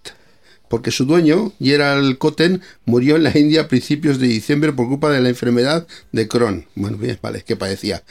Porque 0.69 0.91
su 0.91 1.05
dueño, 1.05 1.53
Gerald 1.61 2.17
Cotten, 2.17 2.63
murió 2.87 3.17
en 3.17 3.25
la 3.25 3.39
India 3.39 3.61
a 3.61 3.69
principios 3.69 4.19
de 4.19 4.27
diciembre 4.27 4.73
por 4.73 4.89
culpa 4.89 5.11
de 5.11 5.21
la 5.21 5.29
enfermedad 5.29 5.87
de 6.13 6.29
Crohn. 6.29 6.65
Bueno, 6.75 6.97
bien, 6.97 7.19
vale, 7.21 7.43
que 7.43 7.57
padecía. 7.57 8.03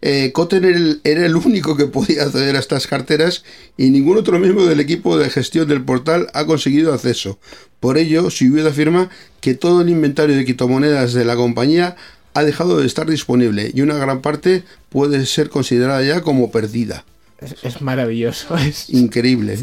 Eh, 0.00 0.32
Cotten 0.32 0.64
era 0.64 0.78
el, 0.78 1.00
era 1.04 1.26
el 1.26 1.36
único 1.36 1.76
que 1.76 1.84
podía 1.86 2.22
acceder 2.22 2.56
a 2.56 2.60
estas 2.60 2.86
carteras 2.86 3.44
y 3.76 3.90
ningún 3.90 4.16
otro 4.16 4.38
miembro 4.38 4.64
del 4.64 4.80
equipo 4.80 5.18
de 5.18 5.28
gestión 5.28 5.68
del 5.68 5.84
portal 5.84 6.28
ha 6.32 6.46
conseguido 6.46 6.94
acceso. 6.94 7.38
Por 7.80 7.98
ello, 7.98 8.30
su 8.30 8.46
viuda 8.46 8.70
afirma 8.70 9.10
que 9.42 9.52
todo 9.52 9.82
el 9.82 9.90
inventario 9.90 10.36
de 10.36 10.44
criptomonedas 10.44 11.12
de 11.12 11.26
la 11.26 11.36
compañía 11.36 11.96
ha 12.32 12.44
dejado 12.44 12.78
de 12.78 12.86
estar 12.86 13.06
disponible 13.08 13.70
y 13.74 13.82
una 13.82 13.96
gran 13.96 14.22
parte 14.22 14.62
puede 14.88 15.26
ser 15.26 15.50
considerada 15.50 16.02
ya 16.02 16.22
como 16.22 16.50
perdida. 16.50 17.04
Es, 17.38 17.56
es 17.62 17.80
maravilloso. 17.82 18.56
Es, 18.58 18.90
Increíble. 18.90 19.58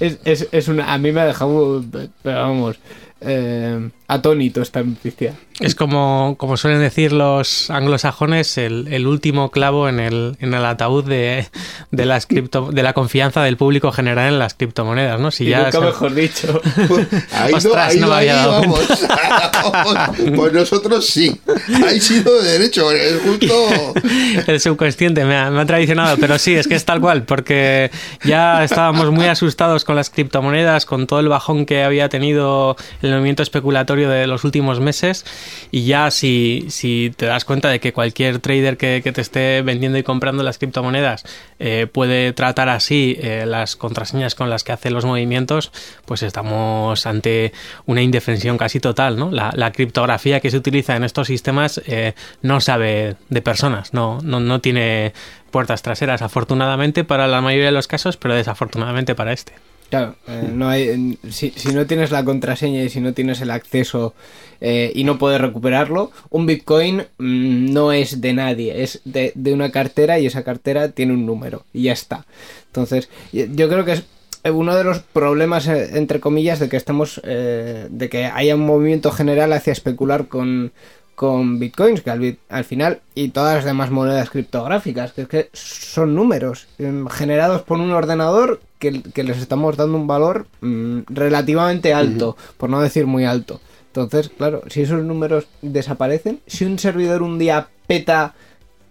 es, 0.00 0.18
es, 0.24 0.48
es 0.52 0.68
una, 0.68 0.92
a 0.92 0.98
mí 0.98 1.12
me 1.12 1.20
ha 1.20 1.26
dejado, 1.26 1.84
pero 2.22 2.38
vamos, 2.38 2.78
eh, 3.20 3.90
atónito 4.10 4.60
esta 4.62 4.82
noticia. 4.82 5.34
Es 5.60 5.74
como, 5.74 6.36
como 6.38 6.56
suelen 6.56 6.80
decir 6.80 7.12
los 7.12 7.68
anglosajones, 7.70 8.56
el, 8.56 8.88
el 8.90 9.06
último 9.06 9.50
clavo 9.50 9.90
en 9.90 10.00
el, 10.00 10.36
en 10.40 10.54
el 10.54 10.64
ataúd 10.64 11.04
de, 11.04 11.46
de, 11.90 12.06
las 12.06 12.26
cripto, 12.26 12.70
de 12.72 12.82
la 12.82 12.94
confianza 12.94 13.42
del 13.42 13.58
público 13.58 13.92
general 13.92 14.32
en 14.32 14.38
las 14.38 14.54
criptomonedas, 14.54 15.20
¿no? 15.20 15.30
Si 15.30 15.44
Y 15.44 15.50
ya 15.50 15.58
nunca 15.64 15.72
se- 15.72 15.80
mejor 15.80 16.14
dicho. 16.14 16.60
Ahí 17.32 17.52
no, 17.52 17.58
Ostras, 17.58 17.92
ahí 17.92 18.00
no 18.00 18.06
no, 18.06 18.12
me 18.14 18.18
ahí 18.18 18.28
había 18.30 18.36
dado 18.36 18.60
vamos. 18.62 18.80
pues 20.36 20.52
nosotros 20.54 21.06
sí. 21.06 21.38
Ahí 21.86 22.00
sido 22.00 22.40
de 22.42 22.52
derecho. 22.52 22.90
Es 22.90 23.20
justo. 23.22 23.54
El 24.46 24.60
subconsciente 24.60 25.24
me 25.26 25.36
ha, 25.36 25.50
me 25.50 25.60
ha 25.60 25.66
traicionado, 25.66 26.16
pero 26.18 26.38
sí, 26.38 26.54
es 26.54 26.66
que 26.66 26.74
es 26.74 26.86
tal 26.86 27.00
cual, 27.00 27.24
porque 27.24 27.90
ya 28.24 28.64
estábamos 28.64 29.10
muy 29.10 29.26
asustados 29.26 29.84
con 29.84 29.94
las 29.94 30.08
criptomonedas, 30.08 30.86
con 30.86 31.06
todo 31.06 31.20
el 31.20 31.28
bajón 31.28 31.66
que 31.66 31.82
había 31.84 32.08
tenido 32.08 32.76
el 33.02 33.10
movimiento 33.10 33.42
especulatorio 33.42 33.99
de 34.08 34.26
los 34.26 34.44
últimos 34.44 34.80
meses, 34.80 35.24
y 35.70 35.84
ya 35.84 36.10
si, 36.10 36.66
si 36.68 37.12
te 37.16 37.26
das 37.26 37.44
cuenta 37.44 37.68
de 37.68 37.80
que 37.80 37.92
cualquier 37.92 38.38
trader 38.38 38.76
que, 38.76 39.00
que 39.02 39.12
te 39.12 39.20
esté 39.20 39.62
vendiendo 39.62 39.98
y 39.98 40.02
comprando 40.02 40.42
las 40.42 40.58
criptomonedas 40.58 41.24
eh, 41.58 41.86
puede 41.92 42.32
tratar 42.32 42.68
así 42.68 43.16
eh, 43.20 43.44
las 43.46 43.76
contraseñas 43.76 44.34
con 44.34 44.48
las 44.48 44.64
que 44.64 44.72
hace 44.72 44.90
los 44.90 45.04
movimientos, 45.04 45.72
pues 46.06 46.22
estamos 46.22 47.06
ante 47.06 47.52
una 47.86 48.02
indefensión 48.02 48.56
casi 48.56 48.80
total, 48.80 49.18
¿no? 49.18 49.30
La, 49.30 49.70
criptografía 49.72 50.40
que 50.40 50.50
se 50.50 50.56
utiliza 50.56 50.96
en 50.96 51.04
estos 51.04 51.28
sistemas 51.28 51.80
eh, 51.86 52.14
no 52.42 52.60
sabe 52.60 53.16
de 53.28 53.42
personas, 53.42 53.94
no, 53.94 54.18
no, 54.22 54.40
no 54.40 54.60
tiene 54.60 55.12
puertas 55.50 55.82
traseras, 55.82 56.22
afortunadamente 56.22 57.04
para 57.04 57.28
la 57.28 57.40
mayoría 57.40 57.66
de 57.66 57.72
los 57.72 57.86
casos, 57.86 58.16
pero 58.16 58.34
desafortunadamente 58.34 59.14
para 59.14 59.32
este. 59.32 59.52
Claro, 59.90 60.14
eh, 60.28 60.48
no 60.52 60.68
hay, 60.68 61.18
si, 61.30 61.50
si 61.50 61.74
no 61.74 61.86
tienes 61.86 62.10
la 62.10 62.24
contraseña 62.24 62.82
y 62.82 62.88
si 62.88 63.00
no 63.00 63.12
tienes 63.12 63.40
el 63.40 63.50
acceso 63.50 64.14
eh, 64.60 64.92
y 64.94 65.04
no 65.04 65.18
puedes 65.18 65.40
recuperarlo, 65.40 66.12
un 66.30 66.46
Bitcoin 66.46 67.04
mm, 67.18 67.72
no 67.72 67.92
es 67.92 68.20
de 68.20 68.32
nadie, 68.32 68.82
es 68.82 69.00
de, 69.04 69.32
de 69.34 69.52
una 69.52 69.70
cartera 69.72 70.18
y 70.20 70.26
esa 70.26 70.44
cartera 70.44 70.92
tiene 70.92 71.12
un 71.12 71.26
número 71.26 71.64
y 71.72 71.82
ya 71.82 71.92
está. 71.92 72.24
Entonces, 72.66 73.08
yo 73.32 73.68
creo 73.68 73.84
que 73.84 73.92
es 73.92 74.04
uno 74.48 74.74
de 74.74 74.84
los 74.84 75.00
problemas, 75.00 75.66
eh, 75.66 75.98
entre 75.98 76.20
comillas, 76.20 76.58
de 76.58 76.68
que 76.68 76.76
estemos, 76.76 77.20
eh, 77.24 77.88
de 77.90 78.08
que 78.08 78.26
haya 78.26 78.54
un 78.54 78.64
movimiento 78.64 79.10
general 79.10 79.52
hacia 79.52 79.72
especular 79.72 80.28
con, 80.28 80.72
con 81.14 81.58
bitcoins, 81.58 82.00
que 82.00 82.10
al, 82.10 82.38
al 82.48 82.64
final, 82.64 83.00
y 83.14 83.28
todas 83.28 83.56
las 83.56 83.64
demás 83.64 83.90
monedas 83.90 84.30
criptográficas, 84.30 85.12
que 85.12 85.22
es 85.22 85.28
que 85.28 85.50
son 85.52 86.14
números 86.14 86.68
em, 86.78 87.06
generados 87.08 87.62
por 87.62 87.80
un 87.80 87.90
ordenador 87.90 88.60
que, 88.80 89.00
que 89.02 89.22
les 89.22 89.38
estamos 89.38 89.76
dando 89.76 89.96
un 89.96 90.08
valor 90.08 90.48
mm, 90.60 91.02
relativamente 91.08 91.94
alto, 91.94 92.36
por 92.56 92.68
no 92.70 92.80
decir 92.80 93.06
muy 93.06 93.24
alto. 93.24 93.60
Entonces, 93.94 94.30
claro, 94.36 94.62
si 94.68 94.82
esos 94.82 95.02
números 95.04 95.46
desaparecen, 95.62 96.40
si 96.48 96.64
un 96.64 96.78
servidor 96.78 97.22
un 97.22 97.38
día 97.38 97.68
peta 97.86 98.34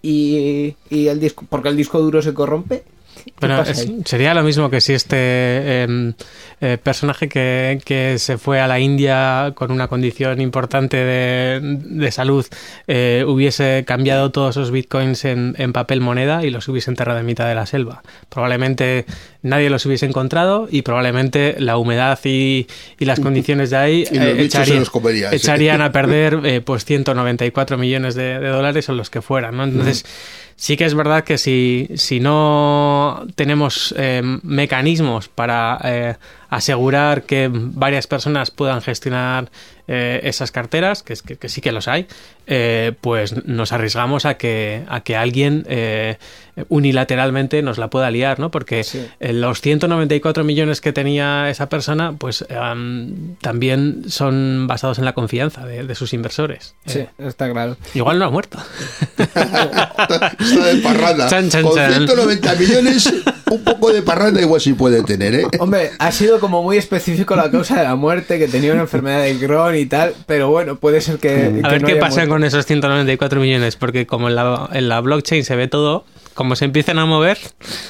y, 0.01 0.75
y 0.89 1.07
el 1.07 1.19
disco, 1.19 1.45
porque 1.49 1.69
el 1.69 1.77
disco 1.77 1.99
duro 1.99 2.21
se 2.21 2.33
corrompe, 2.33 2.83
¿qué 3.25 3.33
Bueno, 3.39 3.61
es- 3.63 3.89
sería 4.05 4.33
lo 4.33 4.43
mismo 4.43 4.69
que 4.69 4.79
si 4.81 4.93
este 4.93 5.83
em, 5.83 6.13
eh, 6.61 6.77
personaje 6.81 7.27
que, 7.27 7.79
que 7.83 8.17
se 8.17 8.37
fue 8.37 8.61
a 8.61 8.67
la 8.67 8.79
India 8.79 9.53
con 9.55 9.71
una 9.71 9.87
condición 9.87 10.39
importante 10.41 10.97
de, 10.97 11.59
de 11.61 12.11
salud 12.11 12.45
eh, 12.87 13.25
hubiese 13.27 13.83
cambiado 13.85 14.31
todos 14.31 14.55
esos 14.55 14.71
bitcoins 14.71 15.25
en, 15.25 15.55
en 15.57 15.73
papel 15.73 15.99
moneda 16.01 16.45
y 16.45 16.49
los 16.49 16.67
hubiese 16.69 16.91
enterrado 16.91 17.19
en 17.19 17.25
mitad 17.25 17.47
de 17.47 17.55
la 17.55 17.65
selva. 17.65 18.03
Probablemente 18.29 19.05
nadie 19.41 19.69
los 19.69 19.85
hubiese 19.85 20.05
encontrado 20.05 20.67
y 20.69 20.81
probablemente 20.81 21.55
la 21.59 21.77
humedad 21.77 22.19
y, 22.25 22.67
y 22.99 23.05
las 23.05 23.19
condiciones 23.19 23.69
de 23.69 23.77
ahí 23.77 24.03
eh, 24.11 24.35
sí. 24.41 24.47
echarían 25.35 25.81
a 25.81 25.91
perder 25.93 26.39
eh, 26.43 26.61
pues 26.61 26.83
194 26.85 27.77
millones 27.77 28.15
de, 28.15 28.39
de 28.39 28.47
dólares 28.49 28.89
o 28.89 28.93
los 28.93 29.09
que 29.09 29.21
fueran, 29.21 29.55
¿no? 29.57 29.63
Entonces, 29.63 30.05
sí 30.55 30.75
que 30.75 30.85
es 30.85 30.93
verdad 30.93 31.23
que 31.23 31.37
si, 31.37 31.87
si 31.95 32.19
no 32.19 33.25
tenemos 33.35 33.93
eh, 33.97 34.21
mecanismos 34.43 35.29
para 35.29 35.79
eh, 35.83 36.15
asegurar 36.49 37.23
que 37.23 37.49
varias 37.51 38.07
personas 38.07 38.51
puedan 38.51 38.81
gestionar 38.81 39.49
eh, 39.87 40.19
esas 40.23 40.51
carteras, 40.51 41.01
que, 41.03 41.13
es- 41.13 41.21
que, 41.21 41.37
que 41.37 41.47
sí 41.49 41.61
que 41.61 41.71
los 41.71 41.87
hay, 41.87 42.07
eh, 42.51 42.93
pues 42.99 43.45
nos 43.45 43.71
arriesgamos 43.71 44.25
a 44.25 44.33
que, 44.33 44.83
a 44.89 45.01
que 45.01 45.15
alguien 45.15 45.65
eh, 45.69 46.17
unilateralmente 46.67 47.61
nos 47.61 47.77
la 47.77 47.89
pueda 47.89 48.09
liar, 48.11 48.39
¿no? 48.39 48.49
Porque 48.51 48.83
Sí. 48.83 49.05
eh, 49.19 49.33
los 49.33 49.61
194 49.61 50.43
millones 50.43 50.81
que 50.81 50.91
tenía 50.91 51.49
esa 51.49 51.69
persona, 51.69 52.13
pues 52.17 52.43
em, 52.49 53.35
también 53.35 54.03
son 54.09 54.65
basados 54.67 54.97
en 54.99 55.05
la 55.05 55.13
confianza 55.13 55.65
de, 55.65 55.83
de 55.83 55.95
sus 55.95 56.11
inversores. 56.13 56.73
Sí, 56.85 56.99
Eh, 56.99 57.09
está 57.19 57.49
claro. 57.51 57.77
igual 57.93 58.17
no 58.19 58.25
ha 58.25 58.29
muerto. 58.31 58.57
Está 59.19 60.65
de 60.65 60.75
parranda. 60.81 61.27
Chan, 61.29 61.49
chan, 61.49 61.63
Con 61.63 61.75
chan. 61.75 61.93
190 61.93 62.55
millones, 62.55 63.13
un 63.49 63.63
poco 63.63 63.91
de 63.91 64.01
parranda 64.01 64.41
igual 64.41 64.59
sí 64.61 64.73
puede 64.73 65.03
tener, 65.03 65.35
¿eh? 65.35 65.45
Hombre, 65.59 65.91
ha 65.99 66.11
sido 66.11 66.39
como 66.39 66.63
muy 66.63 66.77
específico 66.77 67.35
la 67.35 67.51
causa 67.51 67.77
de 67.77 67.83
la 67.83 67.95
muerte, 67.95 68.39
que 68.39 68.47
tenía 68.47 68.71
una 68.73 68.81
enfermedad 68.81 69.23
de 69.23 69.37
Crohn 69.37 69.75
y 69.75 69.85
tal, 69.85 70.13
pero 70.25 70.49
bueno, 70.49 70.77
puede 70.77 71.01
ser 71.01 71.17
que... 71.19 71.29
A 71.29 71.67
que 71.67 71.69
ver 71.69 71.81
no 71.81 71.87
qué 71.87 71.93
haya 71.93 72.01
pasa 72.01 72.15
muerto. 72.17 72.33
con 72.33 72.38
esos 72.43 72.65
194 72.65 73.39
millones, 73.39 73.75
porque 73.75 74.05
como 74.05 74.29
en 74.29 74.35
la, 74.35 74.69
en 74.73 74.89
la 74.89 75.01
blockchain 75.01 75.43
se 75.43 75.55
ve 75.55 75.67
todo, 75.67 76.05
como 76.39 76.55
se 76.55 76.63
empiezan 76.63 76.99
a 76.99 77.05
mover, 77.05 77.37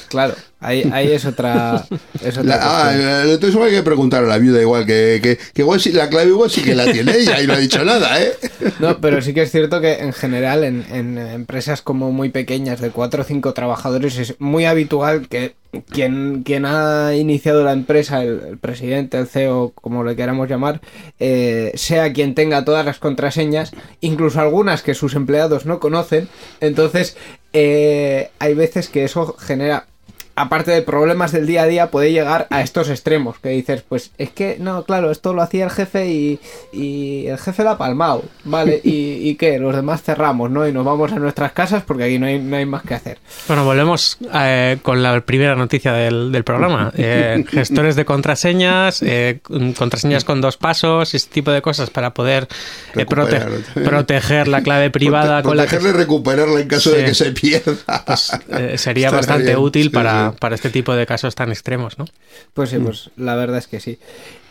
Claro, 0.07 0.33
ahí, 0.59 0.89
ahí 0.91 1.11
es 1.11 1.23
otra... 1.25 1.85
Es 2.23 2.35
otra 2.35 2.43
La- 2.43 2.59
ah, 2.87 2.95
eh, 2.95 3.33
entonces 3.33 3.61
hay 3.61 3.69
que 3.69 3.83
preguntar 3.83 4.23
a 4.23 4.27
la 4.27 4.39
viuda 4.39 4.59
igual, 4.59 4.87
que, 4.87 5.19
que, 5.21 5.37
que 5.53 5.61
igual 5.61 5.79
sí, 5.79 5.91
la 5.91 6.09
clave 6.09 6.29
igual 6.31 6.49
sí 6.49 6.63
que 6.63 6.73
la 6.73 6.91
tiene 6.91 7.15
ella 7.15 7.39
y 7.43 7.45
no 7.45 7.53
ha 7.53 7.59
dicho 7.59 7.85
nada, 7.85 8.19
¿eh? 8.19 8.33
No, 8.79 8.97
pero 8.99 9.21
sí 9.21 9.35
que 9.35 9.43
es 9.43 9.51
cierto 9.51 9.81
que 9.81 9.99
en 9.99 10.13
general 10.13 10.63
en, 10.63 10.83
en 10.91 11.19
empresas 11.19 11.83
como 11.83 12.11
muy 12.11 12.29
pequeñas 12.29 12.81
de 12.81 12.89
cuatro 12.89 13.21
o 13.21 13.23
cinco 13.25 13.53
trabajadores 13.53 14.17
es 14.17 14.35
muy 14.39 14.65
habitual 14.65 15.27
que 15.27 15.53
quien, 15.91 16.41
quien 16.41 16.65
ha 16.65 17.13
iniciado 17.15 17.63
la 17.63 17.73
empresa, 17.73 18.23
el, 18.23 18.41
el 18.49 18.57
presidente, 18.57 19.19
el 19.19 19.27
CEO, 19.27 19.71
como 19.75 20.03
le 20.03 20.15
queramos 20.15 20.49
llamar, 20.49 20.81
eh, 21.19 21.71
sea 21.75 22.11
quien 22.13 22.33
tenga 22.33 22.65
todas 22.65 22.83
las 22.83 22.97
contraseñas, 22.97 23.69
incluso 24.01 24.39
algunas 24.39 24.81
que 24.81 24.95
sus 24.95 25.13
empleados 25.13 25.67
no 25.67 25.79
conocen. 25.79 26.27
Entonces, 26.59 27.15
eh, 27.53 28.31
hay 28.39 28.53
veces 28.53 28.89
que 28.89 29.03
eso 29.03 29.35
genera 29.37 29.87
aparte 30.41 30.71
de 30.71 30.81
problemas 30.81 31.31
del 31.31 31.45
día 31.45 31.63
a 31.63 31.67
día, 31.67 31.91
puede 31.91 32.11
llegar 32.11 32.47
a 32.49 32.61
estos 32.61 32.89
extremos. 32.89 33.37
Que 33.39 33.49
dices, 33.49 33.83
pues 33.87 34.11
es 34.17 34.29
que, 34.31 34.57
no, 34.59 34.83
claro, 34.83 35.11
esto 35.11 35.33
lo 35.33 35.41
hacía 35.41 35.65
el 35.65 35.71
jefe 35.71 36.07
y, 36.07 36.39
y 36.71 37.27
el 37.27 37.37
jefe 37.37 37.63
la 37.63 37.71
ha 37.71 37.77
palmado, 37.77 38.23
¿vale? 38.43 38.79
¿Y, 38.83 39.29
y 39.29 39.35
qué? 39.35 39.59
Los 39.59 39.75
demás 39.75 40.01
cerramos, 40.03 40.49
¿no? 40.49 40.67
Y 40.67 40.71
nos 40.71 40.85
vamos 40.85 41.11
a 41.11 41.15
nuestras 41.19 41.51
casas 41.51 41.83
porque 41.85 42.03
aquí 42.05 42.19
no 42.19 42.25
hay, 42.25 42.39
no 42.39 42.55
hay 42.57 42.65
más 42.65 42.83
que 42.83 42.93
hacer. 42.95 43.19
Bueno, 43.47 43.65
volvemos 43.65 44.17
eh, 44.33 44.77
con 44.81 45.03
la 45.03 45.19
primera 45.21 45.55
noticia 45.55 45.93
del, 45.93 46.31
del 46.31 46.43
programa. 46.43 46.91
Eh, 47.01 47.43
gestores 47.49 47.95
de 47.95 48.03
contraseñas, 48.05 49.01
eh, 49.01 49.39
contraseñas 49.77 50.23
con 50.23 50.41
dos 50.41 50.57
pasos, 50.57 51.13
este 51.13 51.33
tipo 51.33 51.51
de 51.51 51.61
cosas 51.61 51.89
para 51.89 52.13
poder 52.13 52.47
eh, 52.95 53.05
prote- 53.05 53.63
proteger 53.83 54.47
la 54.47 54.61
clave 54.61 54.89
privada 54.91 55.39
Prote- 55.39 55.43
con 55.43 55.57
la 55.57 55.63
que 55.63 55.69
protegerla 55.77 55.89
y 55.97 56.01
recuperarla 56.03 56.59
en 56.61 56.67
caso 56.67 56.91
de 56.91 57.05
que 57.05 57.13
se 57.15 57.31
pierda. 57.31 58.03
pues, 58.05 58.31
eh, 58.49 58.77
sería 58.77 59.11
bastante 59.11 59.45
bien, 59.45 59.57
útil 59.57 59.83
sí, 59.83 59.89
para, 59.89 60.28
sí. 60.28 60.28
Para 60.34 60.55
este 60.55 60.69
tipo 60.69 60.93
de 60.95 61.05
casos 61.05 61.36
tan 61.36 61.49
extremos, 61.49 61.97
¿no? 61.97 62.05
Pues 62.53 62.69
sí, 62.69 62.77
pues 62.77 63.11
la 63.17 63.36
verdad 63.36 63.57
es 63.57 63.67
que 63.67 63.80
sí. 63.80 63.99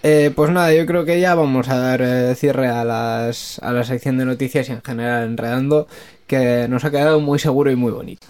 Eh, 0.03 0.31
pues 0.35 0.51
nada, 0.51 0.73
yo 0.73 0.87
creo 0.87 1.05
que 1.05 1.21
ya 1.21 1.35
vamos 1.35 1.69
a 1.69 1.79
dar 1.79 2.03
eh, 2.03 2.35
cierre 2.35 2.69
a, 2.69 2.85
las, 2.85 3.59
a 3.61 3.73
la 3.73 3.85
sección 3.85 4.19
de 4.19 4.25
noticias 4.25 4.69
y 4.69 4.73
en 4.73 4.83
general 4.83 5.25
enredando, 5.25 5.89
que 6.27 6.67
nos 6.69 6.85
ha 6.85 6.91
quedado 6.91 7.21
muy 7.21 7.39
seguro 7.39 7.71
y 7.71 7.77
muy 7.77 7.93
bonito. 7.93 8.27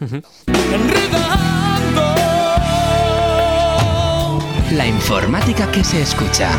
La 4.73 4.87
informática 4.87 5.71
que 5.71 5.83
se 5.83 6.03
escucha. 6.03 6.51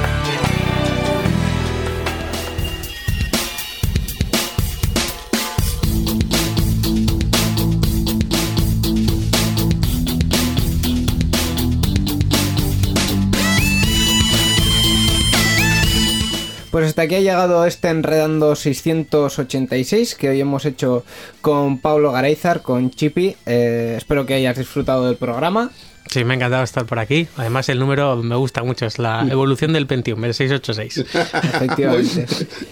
Hasta 17.00 17.06
aquí 17.06 17.16
ha 17.16 17.32
llegado 17.32 17.66
este 17.66 17.88
Enredando 17.88 18.58
686 18.58 20.16
que 20.16 20.28
hoy 20.28 20.41
hemos 20.41 20.66
hecho 20.66 21.06
con 21.39 21.80
Pablo 21.80 22.12
Gareizar, 22.12 22.62
con 22.62 22.91
Chipi. 22.91 23.38
Eh, 23.45 23.93
espero 23.95 24.26
que 24.26 24.34
hayas 24.34 24.58
disfrutado 24.58 25.06
del 25.08 25.16
programa. 25.16 25.72
Sí, 26.10 26.24
me 26.26 26.34
ha 26.34 26.38
encantado 26.38 26.64
estar 26.64 26.86
por 26.86 26.97
aquí. 26.97 27.28
Además, 27.38 27.70
el 27.70 27.78
número 27.78 28.16
me 28.18 28.36
gusta 28.36 28.64
mucho, 28.64 28.88
es 28.88 28.97
la 28.97 29.28
evolución 29.30 29.74
del 29.74 29.86
Pentium, 29.86 30.26
el 30.26 30.34
686. 30.34 31.05
Efectivamente. 31.53 32.26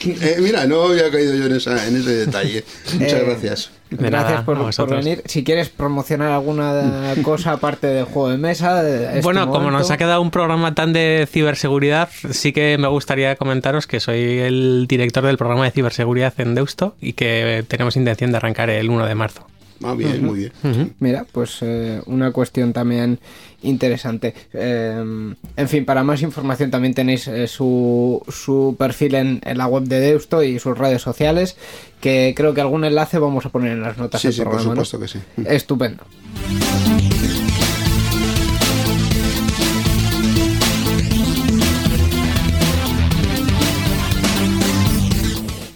Eh, 0.05 0.37
mira, 0.39 0.65
no 0.65 0.83
había 0.85 1.11
caído 1.11 1.35
yo 1.35 1.45
en, 1.45 1.55
esa- 1.55 1.87
en 1.87 1.97
ese 1.97 2.25
detalle. 2.25 2.63
Muchas 2.93 3.13
Eh, 3.13 3.23
gracias. 3.27 3.71
De 3.91 4.09
Gracias 4.09 4.31
nada, 4.31 4.43
por, 4.45 4.89
venir. 4.89 5.21
Si 5.25 5.43
quieres 5.45 5.69
promocionar 5.69 6.31
alguna 6.31 7.13
cosa 7.23 7.53
aparte 7.53 7.87
del 7.87 8.03
juego 8.05 8.29
de 8.29 8.37
mesa. 8.37 8.81
este 8.85 9.21
Bueno, 9.21 9.47
como 9.49 9.71
nos 9.71 9.89
ha 9.91 9.97
quedado 9.97 10.21
un 10.21 10.29
programa 10.31 10.73
tan 10.75 10.91
de 10.91 11.25
ciberseguridad, 11.31 12.09
sí 12.31 12.51
que 12.51 12.77
me 12.77 12.87
gustaría 12.89 13.35
comentaros 13.37 13.87
que 13.87 13.99
soy 14.01 14.39
el 14.39 14.87
director 14.89 15.23
del 15.25 15.37
programa 15.37 15.63
de 15.63 15.71
ciberseguridad 15.71 16.33
en 16.39 16.53
Deusto 16.55 16.95
y 16.99 17.13
que 17.13 17.63
tenemos 17.67 17.95
intención 17.95 18.31
de 18.31 18.37
arrancar 18.37 18.69
el 18.71 18.89
1 18.89 19.05
de 19.05 19.15
marzo. 19.15 19.47
Ah, 19.83 19.93
bien, 19.93 20.25
muy 20.25 20.39
bien. 20.63 20.95
Mira, 20.99 21.25
pues 21.31 21.57
eh, 21.61 22.01
una 22.05 22.31
cuestión 22.31 22.73
también 22.73 23.19
interesante. 23.61 24.33
Eh, 24.53 25.33
en 25.55 25.67
fin, 25.69 25.85
para 25.85 26.03
más 26.03 26.21
información 26.21 26.71
también 26.71 26.93
tenéis 26.93 27.27
eh, 27.27 27.47
su, 27.47 28.21
su 28.29 28.75
perfil 28.77 29.15
en, 29.15 29.41
en 29.43 29.57
la 29.57 29.67
web 29.67 29.83
de 29.83 29.99
Deusto 29.99 30.43
y 30.43 30.59
sus 30.59 30.77
redes 30.77 31.01
sociales, 31.01 31.57
que 32.01 32.33
creo 32.35 32.53
que 32.53 32.61
algún 32.61 32.83
enlace 32.85 33.19
vamos 33.19 33.45
a 33.45 33.49
poner 33.49 33.73
en 33.73 33.81
las 33.81 33.97
notas 33.97 34.21
Sí, 34.21 34.27
del 34.27 34.35
sí, 34.35 34.41
por 34.43 34.61
supuesto 34.61 34.99
que 34.99 35.07
sí. 35.07 35.19
Estupendo. 35.45 36.03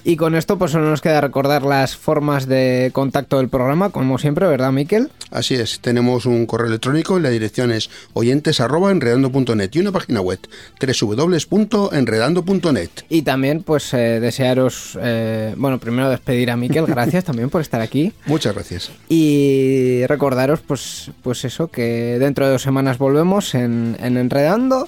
Y 0.04 0.16
con 0.16 0.34
esto 0.36 0.58
pues 0.58 0.72
solo 0.72 0.90
nos 0.90 1.02
queda 1.02 1.22
recordar 1.22 1.62
las 1.64 1.96
formas 1.96 2.48
de 2.48 2.90
contacto 2.94 3.38
del 3.38 3.50
programa, 3.50 3.92
como 3.92 4.18
siempre, 4.18 4.48
¿verdad, 4.48 4.72
Miquel? 4.72 5.12
Así 5.30 5.54
es, 5.56 5.80
tenemos 5.80 6.26
un 6.26 6.46
correo 6.46 6.68
electrónico 6.68 7.20
y 7.20 7.22
la 7.22 7.30
dirección 7.30 7.72
es 7.72 7.90
oyentes.enredando.net 8.14 9.70
y 9.74 9.80
una 9.80 9.92
página 9.92 10.22
web 10.22 10.40
www.enredando.net. 10.82 12.90
Y 13.10 13.22
también 13.22 13.62
pues 13.64 13.94
eh, 13.94 14.20
desearos, 14.20 14.98
eh, 15.02 15.54
bueno, 15.58 15.80
primero 15.80 16.10
despedir 16.10 16.52
a 16.52 16.58
Miquel, 16.58 16.86
gracias 16.88 17.24
también 17.24 17.50
por 17.50 17.62
estar 17.62 17.80
aquí. 17.82 18.12
Muchas 18.26 18.54
gracias. 18.56 18.92
Y 19.08 20.06
recordaros 20.08 20.60
pues, 20.62 21.12
pues 21.22 21.46
eso, 21.46 21.68
que 21.68 22.18
dentro 22.20 22.46
de 22.46 22.52
dos 22.54 22.64
semanas 22.64 22.98
volvemos 22.98 23.54
en, 23.56 23.98
en 24.00 24.18
Enredando 24.18 24.88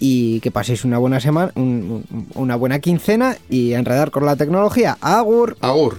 y 0.00 0.40
que 0.40 0.50
paséis 0.50 0.84
una 0.84 0.98
buena 0.98 1.20
semana, 1.20 1.52
un- 1.56 2.04
un- 2.10 2.26
una 2.34 2.56
buena 2.56 2.78
quincena 2.78 3.36
y 3.50 3.72
enredar 3.72 4.10
con 4.10 4.24
la 4.26 4.36
tecnología. 4.36 4.96
Agur. 5.00 5.56
Agur. 5.60 5.98